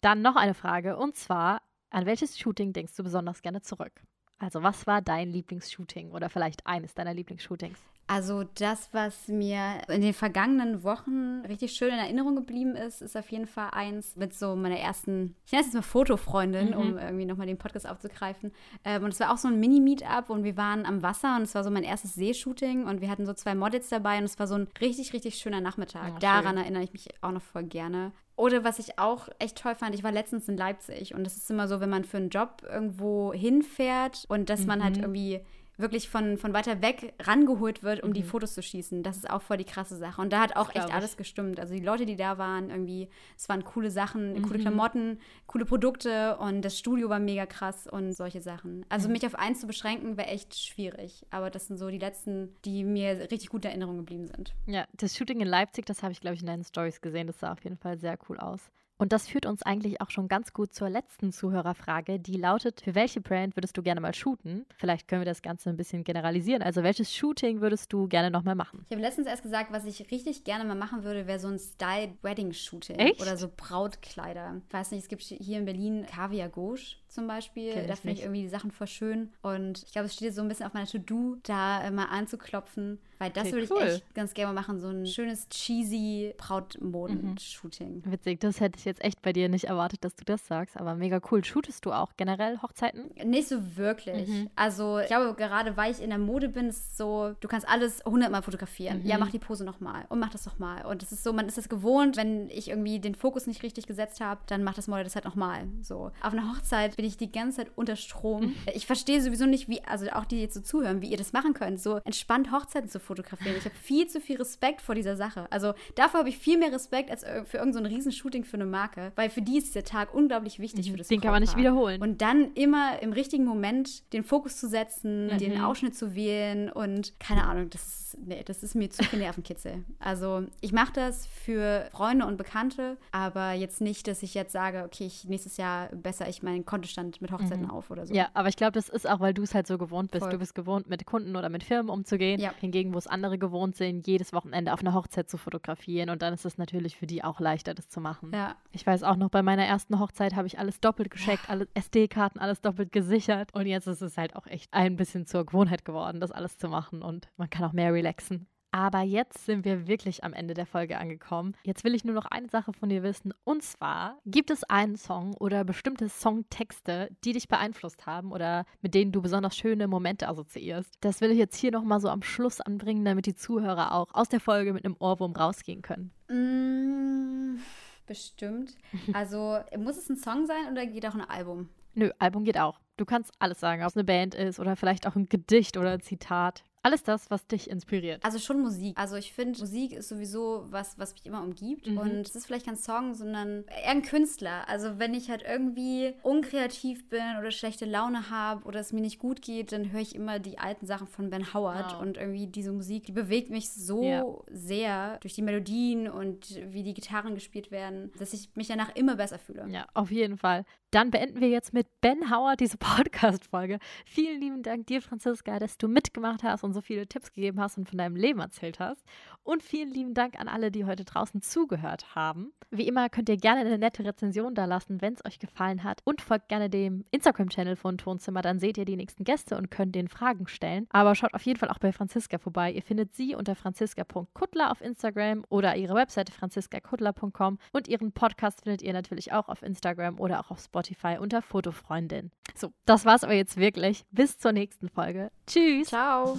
Dann 0.00 0.22
noch 0.22 0.36
eine 0.36 0.54
Frage 0.54 0.96
und 0.96 1.16
zwar, 1.16 1.62
an 1.90 2.04
welches 2.04 2.38
Shooting 2.38 2.72
denkst 2.72 2.94
du 2.96 3.02
besonders 3.02 3.42
gerne 3.42 3.62
zurück? 3.62 4.02
Also, 4.38 4.62
was 4.62 4.86
war 4.86 5.02
dein 5.02 5.30
Lieblingsshooting 5.30 6.12
oder 6.12 6.30
vielleicht 6.30 6.66
eines 6.66 6.94
deiner 6.94 7.14
Lieblingsshootings? 7.14 7.78
Also 8.10 8.44
das, 8.54 8.88
was 8.92 9.28
mir 9.28 9.82
in 9.88 10.00
den 10.00 10.14
vergangenen 10.14 10.82
Wochen 10.82 11.42
richtig 11.46 11.72
schön 11.72 11.90
in 11.90 11.98
Erinnerung 11.98 12.36
geblieben 12.36 12.74
ist, 12.74 13.02
ist 13.02 13.18
auf 13.18 13.30
jeden 13.30 13.46
Fall 13.46 13.68
eins 13.72 14.16
mit 14.16 14.32
so 14.32 14.56
meiner 14.56 14.78
ersten, 14.78 15.36
ich 15.44 15.52
nenne 15.52 15.60
es 15.60 15.66
jetzt 15.66 15.74
mal 15.74 15.82
Fotofreundin, 15.82 16.70
mhm. 16.70 16.76
um 16.76 16.98
irgendwie 16.98 17.26
nochmal 17.26 17.46
den 17.46 17.58
Podcast 17.58 17.86
aufzugreifen. 17.86 18.50
Ähm, 18.82 19.04
und 19.04 19.12
es 19.12 19.20
war 19.20 19.30
auch 19.30 19.36
so 19.36 19.48
ein 19.48 19.60
Mini-Meetup 19.60 20.30
und 20.30 20.42
wir 20.42 20.56
waren 20.56 20.86
am 20.86 21.02
Wasser 21.02 21.36
und 21.36 21.42
es 21.42 21.54
war 21.54 21.62
so 21.62 21.70
mein 21.70 21.82
erstes 21.82 22.14
Seeshooting 22.14 22.86
und 22.86 23.02
wir 23.02 23.10
hatten 23.10 23.26
so 23.26 23.34
zwei 23.34 23.54
Models 23.54 23.90
dabei 23.90 24.16
und 24.16 24.24
es 24.24 24.38
war 24.38 24.46
so 24.46 24.54
ein 24.54 24.68
richtig, 24.80 25.12
richtig 25.12 25.36
schöner 25.36 25.60
Nachmittag. 25.60 26.14
Oh, 26.16 26.18
Daran 26.18 26.56
erinnere 26.56 26.84
ich 26.84 26.94
mich 26.94 27.10
auch 27.20 27.32
noch 27.32 27.42
voll 27.42 27.64
gerne. 27.64 28.12
Oder 28.38 28.62
was 28.62 28.78
ich 28.78 29.00
auch 29.00 29.28
echt 29.40 29.58
toll 29.58 29.74
fand, 29.74 29.96
ich 29.96 30.04
war 30.04 30.12
letztens 30.12 30.48
in 30.48 30.56
Leipzig 30.56 31.12
und 31.12 31.26
es 31.26 31.36
ist 31.36 31.50
immer 31.50 31.66
so, 31.66 31.80
wenn 31.80 31.90
man 31.90 32.04
für 32.04 32.18
einen 32.18 32.28
Job 32.28 32.62
irgendwo 32.62 33.32
hinfährt 33.32 34.26
und 34.28 34.48
dass 34.48 34.60
mhm. 34.60 34.66
man 34.68 34.84
halt 34.84 34.96
mhm. 34.96 35.02
irgendwie 35.02 35.40
wirklich 35.78 36.08
von, 36.08 36.36
von 36.36 36.52
weiter 36.52 36.82
weg 36.82 37.14
rangeholt 37.20 37.82
wird, 37.82 38.02
um 38.02 38.10
mhm. 38.10 38.14
die 38.14 38.22
Fotos 38.22 38.54
zu 38.54 38.62
schießen. 38.62 39.02
Das 39.02 39.16
ist 39.16 39.30
auch 39.30 39.42
voll 39.42 39.56
die 39.56 39.64
krasse 39.64 39.96
Sache. 39.96 40.20
Und 40.20 40.32
da 40.32 40.40
hat 40.40 40.56
auch 40.56 40.74
echt 40.74 40.92
alles 40.92 41.16
gestimmt. 41.16 41.60
Also 41.60 41.74
die 41.74 41.80
Leute, 41.80 42.04
die 42.04 42.16
da 42.16 42.36
waren, 42.36 42.70
irgendwie, 42.70 43.08
es 43.36 43.48
waren 43.48 43.64
coole 43.64 43.90
Sachen, 43.90 44.34
mhm. 44.34 44.42
coole 44.42 44.58
Klamotten, 44.58 45.20
coole 45.46 45.64
Produkte 45.64 46.36
und 46.38 46.62
das 46.62 46.78
Studio 46.78 47.08
war 47.08 47.20
mega 47.20 47.46
krass 47.46 47.86
und 47.86 48.12
solche 48.12 48.40
Sachen. 48.40 48.84
Also 48.88 49.08
mhm. 49.08 49.12
mich 49.12 49.26
auf 49.26 49.36
eins 49.36 49.60
zu 49.60 49.66
beschränken, 49.66 50.16
wäre 50.16 50.28
echt 50.28 50.58
schwierig. 50.58 51.24
Aber 51.30 51.50
das 51.50 51.68
sind 51.68 51.78
so 51.78 51.88
die 51.88 51.98
letzten, 51.98 52.56
die 52.64 52.84
mir 52.84 53.30
richtig 53.30 53.48
gut 53.48 53.64
in 53.64 53.70
Erinnerung 53.70 53.98
geblieben 53.98 54.26
sind. 54.26 54.54
Ja, 54.66 54.86
das 54.94 55.16
Shooting 55.16 55.40
in 55.40 55.48
Leipzig, 55.48 55.86
das 55.86 56.02
habe 56.02 56.12
ich, 56.12 56.20
glaube 56.20 56.34
ich, 56.34 56.40
in 56.40 56.46
deinen 56.46 56.64
Stories 56.64 57.00
gesehen. 57.00 57.28
Das 57.28 57.38
sah 57.38 57.52
auf 57.52 57.62
jeden 57.62 57.76
Fall 57.76 57.98
sehr 57.98 58.18
cool 58.28 58.38
aus. 58.38 58.70
Und 58.98 59.12
das 59.12 59.28
führt 59.28 59.46
uns 59.46 59.62
eigentlich 59.62 60.00
auch 60.00 60.10
schon 60.10 60.26
ganz 60.26 60.52
gut 60.52 60.74
zur 60.74 60.90
letzten 60.90 61.32
Zuhörerfrage, 61.32 62.18
die 62.18 62.36
lautet, 62.36 62.80
für 62.80 62.96
welche 62.96 63.20
Brand 63.20 63.56
würdest 63.56 63.76
du 63.76 63.82
gerne 63.82 64.00
mal 64.00 64.12
shooten? 64.12 64.66
Vielleicht 64.76 65.06
können 65.06 65.20
wir 65.20 65.26
das 65.26 65.40
Ganze 65.40 65.70
ein 65.70 65.76
bisschen 65.76 66.02
generalisieren. 66.02 66.62
Also 66.62 66.82
welches 66.82 67.14
Shooting 67.14 67.60
würdest 67.60 67.92
du 67.92 68.08
gerne 68.08 68.30
nochmal 68.30 68.56
machen? 68.56 68.84
Ich 68.86 68.90
habe 68.90 69.02
letztens 69.02 69.28
erst 69.28 69.44
gesagt, 69.44 69.72
was 69.72 69.84
ich 69.84 70.10
richtig 70.10 70.42
gerne 70.42 70.64
mal 70.64 70.74
machen 70.74 71.04
würde, 71.04 71.28
wäre 71.28 71.38
so 71.38 71.46
ein 71.46 71.60
Style-Wedding-Shooting. 71.60 73.12
Oder 73.20 73.36
so 73.36 73.48
Brautkleider. 73.56 74.60
Ich 74.66 74.74
weiß 74.74 74.90
nicht, 74.90 75.02
es 75.04 75.08
gibt 75.08 75.22
hier 75.22 75.58
in 75.58 75.64
Berlin 75.64 76.04
Kaviar 76.06 76.48
Gauche 76.48 76.96
zum 77.08 77.26
Beispiel. 77.26 77.86
da 77.86 77.96
finde 77.96 78.14
ich 78.16 78.22
irgendwie 78.22 78.42
die 78.42 78.48
Sachen 78.48 78.70
voll 78.70 78.86
schön. 78.86 79.30
Und 79.42 79.82
ich 79.84 79.92
glaube, 79.92 80.06
es 80.06 80.14
steht 80.14 80.26
jetzt 80.26 80.36
so 80.36 80.42
ein 80.42 80.48
bisschen 80.48 80.66
auf 80.66 80.74
meiner 80.74 80.86
To-Do, 80.86 81.36
da 81.42 81.82
äh, 81.82 81.90
mal 81.90 82.06
anzuklopfen. 82.06 82.98
Weil 83.18 83.30
das 83.30 83.48
okay, 83.48 83.52
würde 83.52 83.66
cool. 83.72 83.82
ich 83.82 83.94
echt 83.94 84.14
ganz 84.14 84.32
gerne 84.32 84.52
mal 84.52 84.60
machen. 84.60 84.78
So 84.78 84.88
ein 84.88 85.04
schönes, 85.06 85.48
cheesy 85.48 86.34
Brautmoden-Shooting. 86.38 88.02
Mhm. 88.04 88.12
Witzig, 88.12 88.40
das 88.40 88.60
hätte 88.60 88.78
ich 88.78 88.84
jetzt 88.84 89.02
echt 89.02 89.22
bei 89.22 89.32
dir 89.32 89.48
nicht 89.48 89.64
erwartet, 89.64 90.04
dass 90.04 90.14
du 90.14 90.24
das 90.24 90.46
sagst. 90.46 90.76
Aber 90.76 90.94
mega 90.94 91.20
cool. 91.30 91.44
Shootest 91.44 91.84
du 91.84 91.92
auch 91.92 92.12
generell 92.16 92.58
Hochzeiten? 92.62 93.10
Nicht 93.24 93.48
so 93.48 93.76
wirklich. 93.76 94.28
Mhm. 94.28 94.50
Also, 94.54 95.00
ich 95.00 95.08
glaube, 95.08 95.34
gerade 95.34 95.76
weil 95.76 95.90
ich 95.90 96.00
in 96.00 96.10
der 96.10 96.18
Mode 96.18 96.48
bin, 96.48 96.68
ist 96.68 96.92
es 96.92 96.96
so, 96.96 97.34
du 97.40 97.48
kannst 97.48 97.68
alles 97.68 98.02
hundertmal 98.04 98.42
fotografieren. 98.42 99.02
Mhm. 99.02 99.08
Ja, 99.08 99.18
mach 99.18 99.30
die 99.30 99.40
Pose 99.40 99.64
nochmal 99.64 100.04
und 100.10 100.20
mach 100.20 100.30
das 100.30 100.46
nochmal. 100.46 100.86
Und 100.86 101.02
es 101.02 101.10
ist 101.10 101.24
so, 101.24 101.32
man 101.32 101.48
ist 101.48 101.58
das 101.58 101.68
gewohnt, 101.68 102.16
wenn 102.16 102.48
ich 102.50 102.68
irgendwie 102.68 103.00
den 103.00 103.16
Fokus 103.16 103.48
nicht 103.48 103.64
richtig 103.64 103.88
gesetzt 103.88 104.20
habe, 104.20 104.40
dann 104.46 104.62
macht 104.62 104.78
das 104.78 104.86
Model 104.86 105.04
das 105.04 105.16
halt 105.16 105.24
nochmal. 105.24 105.66
So. 105.82 106.12
Auf 106.22 106.32
einer 106.32 106.52
Hochzeit 106.52 106.96
bin 106.98 107.04
ich 107.04 107.16
die 107.16 107.30
ganze 107.30 107.58
Zeit 107.58 107.70
unter 107.76 107.94
Strom. 107.94 108.56
Ich 108.74 108.84
verstehe 108.84 109.22
sowieso 109.22 109.46
nicht, 109.46 109.68
wie, 109.68 109.80
also 109.84 110.06
auch 110.10 110.24
die, 110.24 110.40
jetzt 110.40 110.54
so 110.54 110.60
zuhören, 110.60 111.00
wie 111.00 111.06
ihr 111.06 111.16
das 111.16 111.32
machen 111.32 111.54
könnt, 111.54 111.80
so 111.80 112.00
entspannt 112.04 112.50
Hochzeiten 112.50 112.90
zu 112.90 112.98
fotografieren. 112.98 113.54
Ich 113.56 113.64
habe 113.64 113.74
viel 113.76 114.08
zu 114.08 114.20
viel 114.20 114.36
Respekt 114.36 114.82
vor 114.82 114.96
dieser 114.96 115.16
Sache. 115.16 115.46
Also 115.50 115.74
dafür 115.94 116.18
habe 116.18 116.28
ich 116.28 116.38
viel 116.38 116.58
mehr 116.58 116.72
Respekt 116.72 117.12
als 117.12 117.22
für 117.44 117.58
irgendein 117.58 117.84
so 117.84 117.94
Riesenshooting 117.94 118.42
für 118.42 118.56
eine 118.56 118.66
Marke, 118.66 119.12
weil 119.14 119.30
für 119.30 119.42
die 119.42 119.58
ist 119.58 119.68
dieser 119.68 119.84
Tag 119.84 120.12
unglaublich 120.12 120.58
wichtig 120.58 120.88
mhm. 120.88 120.90
für 120.90 120.98
das 120.98 121.06
Den 121.06 121.20
kann 121.20 121.30
man 121.30 121.40
nicht 121.40 121.56
wiederholen. 121.56 122.02
Und 122.02 122.20
dann 122.20 122.52
immer 122.54 123.00
im 123.00 123.12
richtigen 123.12 123.44
Moment 123.44 124.12
den 124.12 124.24
Fokus 124.24 124.58
zu 124.58 124.66
setzen, 124.68 125.26
mhm. 125.28 125.38
den 125.38 125.60
Ausschnitt 125.60 125.96
zu 125.96 126.16
wählen 126.16 126.68
und 126.68 127.12
keine 127.20 127.44
Ahnung, 127.44 127.70
das 127.70 127.86
ist, 127.86 128.18
nee, 128.18 128.42
das 128.44 128.64
ist 128.64 128.74
mir 128.74 128.90
zu 128.90 129.04
viel 129.04 129.20
Nervenkitzel. 129.20 129.84
Also 130.00 130.46
ich 130.60 130.72
mache 130.72 130.94
das 130.94 131.26
für 131.26 131.88
Freunde 131.92 132.26
und 132.26 132.38
Bekannte, 132.38 132.96
aber 133.12 133.52
jetzt 133.52 133.80
nicht, 133.80 134.08
dass 134.08 134.24
ich 134.24 134.34
jetzt 134.34 134.50
sage, 134.50 134.82
okay, 134.84 135.06
ich 135.06 135.26
nächstes 135.26 135.58
Jahr 135.58 135.90
besser 135.90 136.28
ich 136.28 136.42
meinen 136.42 136.66
Konto 136.66 136.87
Kontostand 136.88 137.20
mit 137.20 137.32
Hochzeiten 137.32 137.64
mhm. 137.64 137.70
auf 137.70 137.90
oder 137.90 138.06
so. 138.06 138.14
Ja, 138.14 138.28
aber 138.34 138.48
ich 138.48 138.56
glaube, 138.56 138.72
das 138.72 138.88
ist 138.88 139.08
auch, 139.08 139.20
weil 139.20 139.34
du 139.34 139.42
es 139.42 139.54
halt 139.54 139.66
so 139.66 139.78
gewohnt 139.78 140.10
bist. 140.10 140.22
Voll. 140.22 140.32
Du 140.32 140.38
bist 140.38 140.54
gewohnt, 140.54 140.88
mit 140.88 141.04
Kunden 141.06 141.36
oder 141.36 141.48
mit 141.48 141.62
Firmen 141.62 141.90
umzugehen. 141.90 142.40
Ja. 142.40 142.52
Hingegen, 142.60 142.94
wo 142.94 142.98
es 142.98 143.06
andere 143.06 143.38
gewohnt 143.38 143.76
sind, 143.76 144.06
jedes 144.06 144.32
Wochenende 144.32 144.72
auf 144.72 144.80
einer 144.80 144.94
Hochzeit 144.94 145.28
zu 145.28 145.36
fotografieren. 145.36 146.10
Und 146.10 146.22
dann 146.22 146.34
ist 146.34 146.44
es 146.44 146.58
natürlich 146.58 146.96
für 146.96 147.06
die 147.06 147.22
auch 147.22 147.40
leichter, 147.40 147.74
das 147.74 147.88
zu 147.88 148.00
machen. 148.00 148.32
Ja. 148.32 148.56
Ich 148.72 148.86
weiß 148.86 149.02
auch 149.02 149.16
noch, 149.16 149.30
bei 149.30 149.42
meiner 149.42 149.64
ersten 149.64 149.98
Hochzeit 149.98 150.34
habe 150.34 150.46
ich 150.46 150.58
alles 150.58 150.80
doppelt 150.80 151.10
gescheckt, 151.10 151.48
alle 151.48 151.68
SD-Karten, 151.74 152.38
alles 152.38 152.60
doppelt 152.60 152.92
gesichert. 152.92 153.54
Und 153.54 153.66
jetzt 153.66 153.86
ist 153.86 154.02
es 154.02 154.16
halt 154.16 154.36
auch 154.36 154.46
echt 154.46 154.72
ein 154.72 154.96
bisschen 154.96 155.26
zur 155.26 155.44
Gewohnheit 155.44 155.84
geworden, 155.84 156.20
das 156.20 156.30
alles 156.30 156.58
zu 156.58 156.68
machen. 156.68 157.02
Und 157.02 157.28
man 157.36 157.50
kann 157.50 157.64
auch 157.64 157.72
mehr 157.72 157.92
relaxen. 157.92 158.46
Aber 158.70 159.00
jetzt 159.00 159.46
sind 159.46 159.64
wir 159.64 159.86
wirklich 159.86 160.24
am 160.24 160.34
Ende 160.34 160.54
der 160.54 160.66
Folge 160.66 160.98
angekommen. 160.98 161.54
Jetzt 161.62 161.84
will 161.84 161.94
ich 161.94 162.04
nur 162.04 162.14
noch 162.14 162.26
eine 162.26 162.48
Sache 162.48 162.72
von 162.72 162.88
dir 162.88 163.02
wissen. 163.02 163.32
Und 163.44 163.62
zwar, 163.62 164.18
gibt 164.26 164.50
es 164.50 164.64
einen 164.64 164.96
Song 164.96 165.34
oder 165.34 165.64
bestimmte 165.64 166.08
Songtexte, 166.08 167.08
die 167.24 167.32
dich 167.32 167.48
beeinflusst 167.48 168.06
haben 168.06 168.30
oder 168.30 168.66
mit 168.82 168.94
denen 168.94 169.12
du 169.12 169.22
besonders 169.22 169.56
schöne 169.56 169.88
Momente 169.88 170.28
assoziierst? 170.28 170.94
Das 171.00 171.20
will 171.20 171.30
ich 171.30 171.38
jetzt 171.38 171.56
hier 171.56 171.72
nochmal 171.72 172.00
so 172.00 172.08
am 172.08 172.22
Schluss 172.22 172.60
anbringen, 172.60 173.04
damit 173.04 173.26
die 173.26 173.34
Zuhörer 173.34 173.92
auch 173.92 174.12
aus 174.12 174.28
der 174.28 174.40
Folge 174.40 174.72
mit 174.72 174.84
einem 174.84 174.96
Ohrwurm 174.98 175.32
rausgehen 175.32 175.82
können. 175.82 176.12
Mm, 176.28 177.60
bestimmt. 178.06 178.74
Also, 179.14 179.58
muss 179.78 179.96
es 179.96 180.10
ein 180.10 180.16
Song 180.16 180.46
sein 180.46 180.70
oder 180.70 180.86
geht 180.86 181.06
auch 181.06 181.14
ein 181.14 181.22
Album? 181.22 181.70
Nö, 181.94 182.10
Album 182.18 182.44
geht 182.44 182.58
auch. 182.58 182.80
Du 182.96 183.04
kannst 183.04 183.32
alles 183.38 183.60
sagen, 183.60 183.82
ob 183.82 183.88
es 183.88 183.96
eine 183.96 184.04
Band 184.04 184.34
ist 184.34 184.60
oder 184.60 184.76
vielleicht 184.76 185.06
auch 185.06 185.16
ein 185.16 185.28
Gedicht 185.28 185.76
oder 185.76 185.92
ein 185.92 186.00
Zitat. 186.00 186.64
Alles 186.88 187.02
das, 187.02 187.30
was 187.30 187.46
dich 187.46 187.68
inspiriert. 187.68 188.24
Also 188.24 188.38
schon 188.38 188.62
Musik. 188.62 188.96
Also 188.98 189.16
ich 189.16 189.34
finde, 189.34 189.58
Musik 189.58 189.92
ist 189.92 190.08
sowieso 190.08 190.64
was, 190.70 190.98
was 190.98 191.12
mich 191.12 191.26
immer 191.26 191.42
umgibt. 191.42 191.86
Mhm. 191.86 191.98
Und 191.98 192.20
es 192.26 192.34
ist 192.34 192.46
vielleicht 192.46 192.64
kein 192.64 192.76
Song, 192.76 193.12
sondern 193.12 193.64
eher 193.64 193.90
ein 193.90 194.00
Künstler. 194.00 194.66
Also 194.68 194.98
wenn 194.98 195.12
ich 195.12 195.28
halt 195.28 195.42
irgendwie 195.46 196.14
unkreativ 196.22 197.06
bin 197.10 197.36
oder 197.38 197.50
schlechte 197.50 197.84
Laune 197.84 198.30
habe 198.30 198.64
oder 198.64 198.80
es 198.80 198.94
mir 198.94 199.02
nicht 199.02 199.18
gut 199.18 199.42
geht, 199.42 199.72
dann 199.72 199.92
höre 199.92 200.00
ich 200.00 200.14
immer 200.14 200.38
die 200.38 200.58
alten 200.58 200.86
Sachen 200.86 201.06
von 201.06 201.28
Ben 201.28 201.52
Howard. 201.52 201.92
Wow. 201.92 202.00
Und 202.00 202.16
irgendwie 202.16 202.46
diese 202.46 202.72
Musik, 202.72 203.04
die 203.04 203.12
bewegt 203.12 203.50
mich 203.50 203.70
so 203.70 204.02
ja. 204.02 204.24
sehr 204.50 205.18
durch 205.18 205.34
die 205.34 205.42
Melodien 205.42 206.08
und 206.08 206.58
wie 206.72 206.82
die 206.82 206.94
Gitarren 206.94 207.34
gespielt 207.34 207.70
werden, 207.70 208.12
dass 208.18 208.32
ich 208.32 208.48
mich 208.54 208.68
danach 208.68 208.96
immer 208.96 209.16
besser 209.16 209.38
fühle. 209.38 209.66
Ja, 209.68 209.86
auf 209.92 210.10
jeden 210.10 210.38
Fall. 210.38 210.64
Dann 210.90 211.10
beenden 211.10 211.42
wir 211.42 211.50
jetzt 211.50 211.74
mit 211.74 211.86
Ben 212.00 212.30
Howard 212.30 212.60
diese 212.60 212.78
Podcast-Folge. 212.78 213.78
Vielen 214.06 214.40
lieben 214.40 214.62
Dank 214.62 214.86
dir, 214.86 215.02
Franziska, 215.02 215.58
dass 215.58 215.76
du 215.76 215.86
mitgemacht 215.86 216.42
hast 216.42 216.64
und 216.64 216.72
so 216.72 216.80
viele 216.80 217.06
Tipps 217.06 217.30
gegeben 217.30 217.60
hast 217.60 217.76
und 217.76 217.86
von 217.86 217.98
deinem 217.98 218.16
Leben 218.16 218.40
erzählt 218.40 218.80
hast. 218.80 219.04
Und 219.42 219.62
vielen 219.62 219.90
lieben 219.90 220.14
Dank 220.14 220.40
an 220.40 220.48
alle, 220.48 220.70
die 220.70 220.86
heute 220.86 221.04
draußen 221.04 221.42
zugehört 221.42 222.14
haben. 222.14 222.52
Wie 222.70 222.88
immer 222.88 223.10
könnt 223.10 223.28
ihr 223.28 223.36
gerne 223.36 223.60
eine 223.60 223.76
nette 223.76 224.02
Rezension 224.02 224.54
da 224.54 224.64
lassen, 224.64 225.02
wenn 225.02 225.12
es 225.12 225.24
euch 225.26 225.38
gefallen 225.38 225.84
hat. 225.84 226.00
Und 226.04 226.22
folgt 226.22 226.48
gerne 226.48 226.70
dem 226.70 227.04
Instagram-Channel 227.10 227.76
von 227.76 227.98
Tonzimmer, 227.98 228.40
dann 228.40 228.58
seht 228.58 228.78
ihr 228.78 228.86
die 228.86 228.96
nächsten 228.96 229.24
Gäste 229.24 229.58
und 229.58 229.70
könnt 229.70 229.94
den 229.94 230.08
Fragen 230.08 230.48
stellen. 230.48 230.86
Aber 230.88 231.14
schaut 231.14 231.34
auf 231.34 231.42
jeden 231.42 231.58
Fall 231.58 231.68
auch 231.68 231.78
bei 231.78 231.92
Franziska 231.92 232.38
vorbei. 232.38 232.72
Ihr 232.72 232.82
findet 232.82 233.14
sie 233.14 233.34
unter 233.34 233.54
franziska.kuttler 233.54 234.70
auf 234.70 234.80
Instagram 234.80 235.44
oder 235.50 235.76
ihre 235.76 235.94
Webseite 235.94 236.32
franziskakuttler.com. 236.32 237.58
Und 237.72 237.88
ihren 237.88 238.12
Podcast 238.12 238.62
findet 238.62 238.80
ihr 238.80 238.94
natürlich 238.94 239.32
auch 239.32 239.48
auf 239.48 239.62
Instagram 239.62 240.18
oder 240.18 240.40
auch 240.40 240.50
auf 240.50 240.60
Spotify 240.60 240.77
unter 241.18 241.42
Fotofreundin. 241.42 242.30
So, 242.54 242.72
das 242.84 243.04
war's 243.04 243.24
aber 243.24 243.34
jetzt 243.34 243.56
wirklich. 243.56 244.04
Bis 244.10 244.38
zur 244.38 244.52
nächsten 244.52 244.88
Folge. 244.88 245.30
Tschüss. 245.46 245.88
Ciao. 245.88 246.38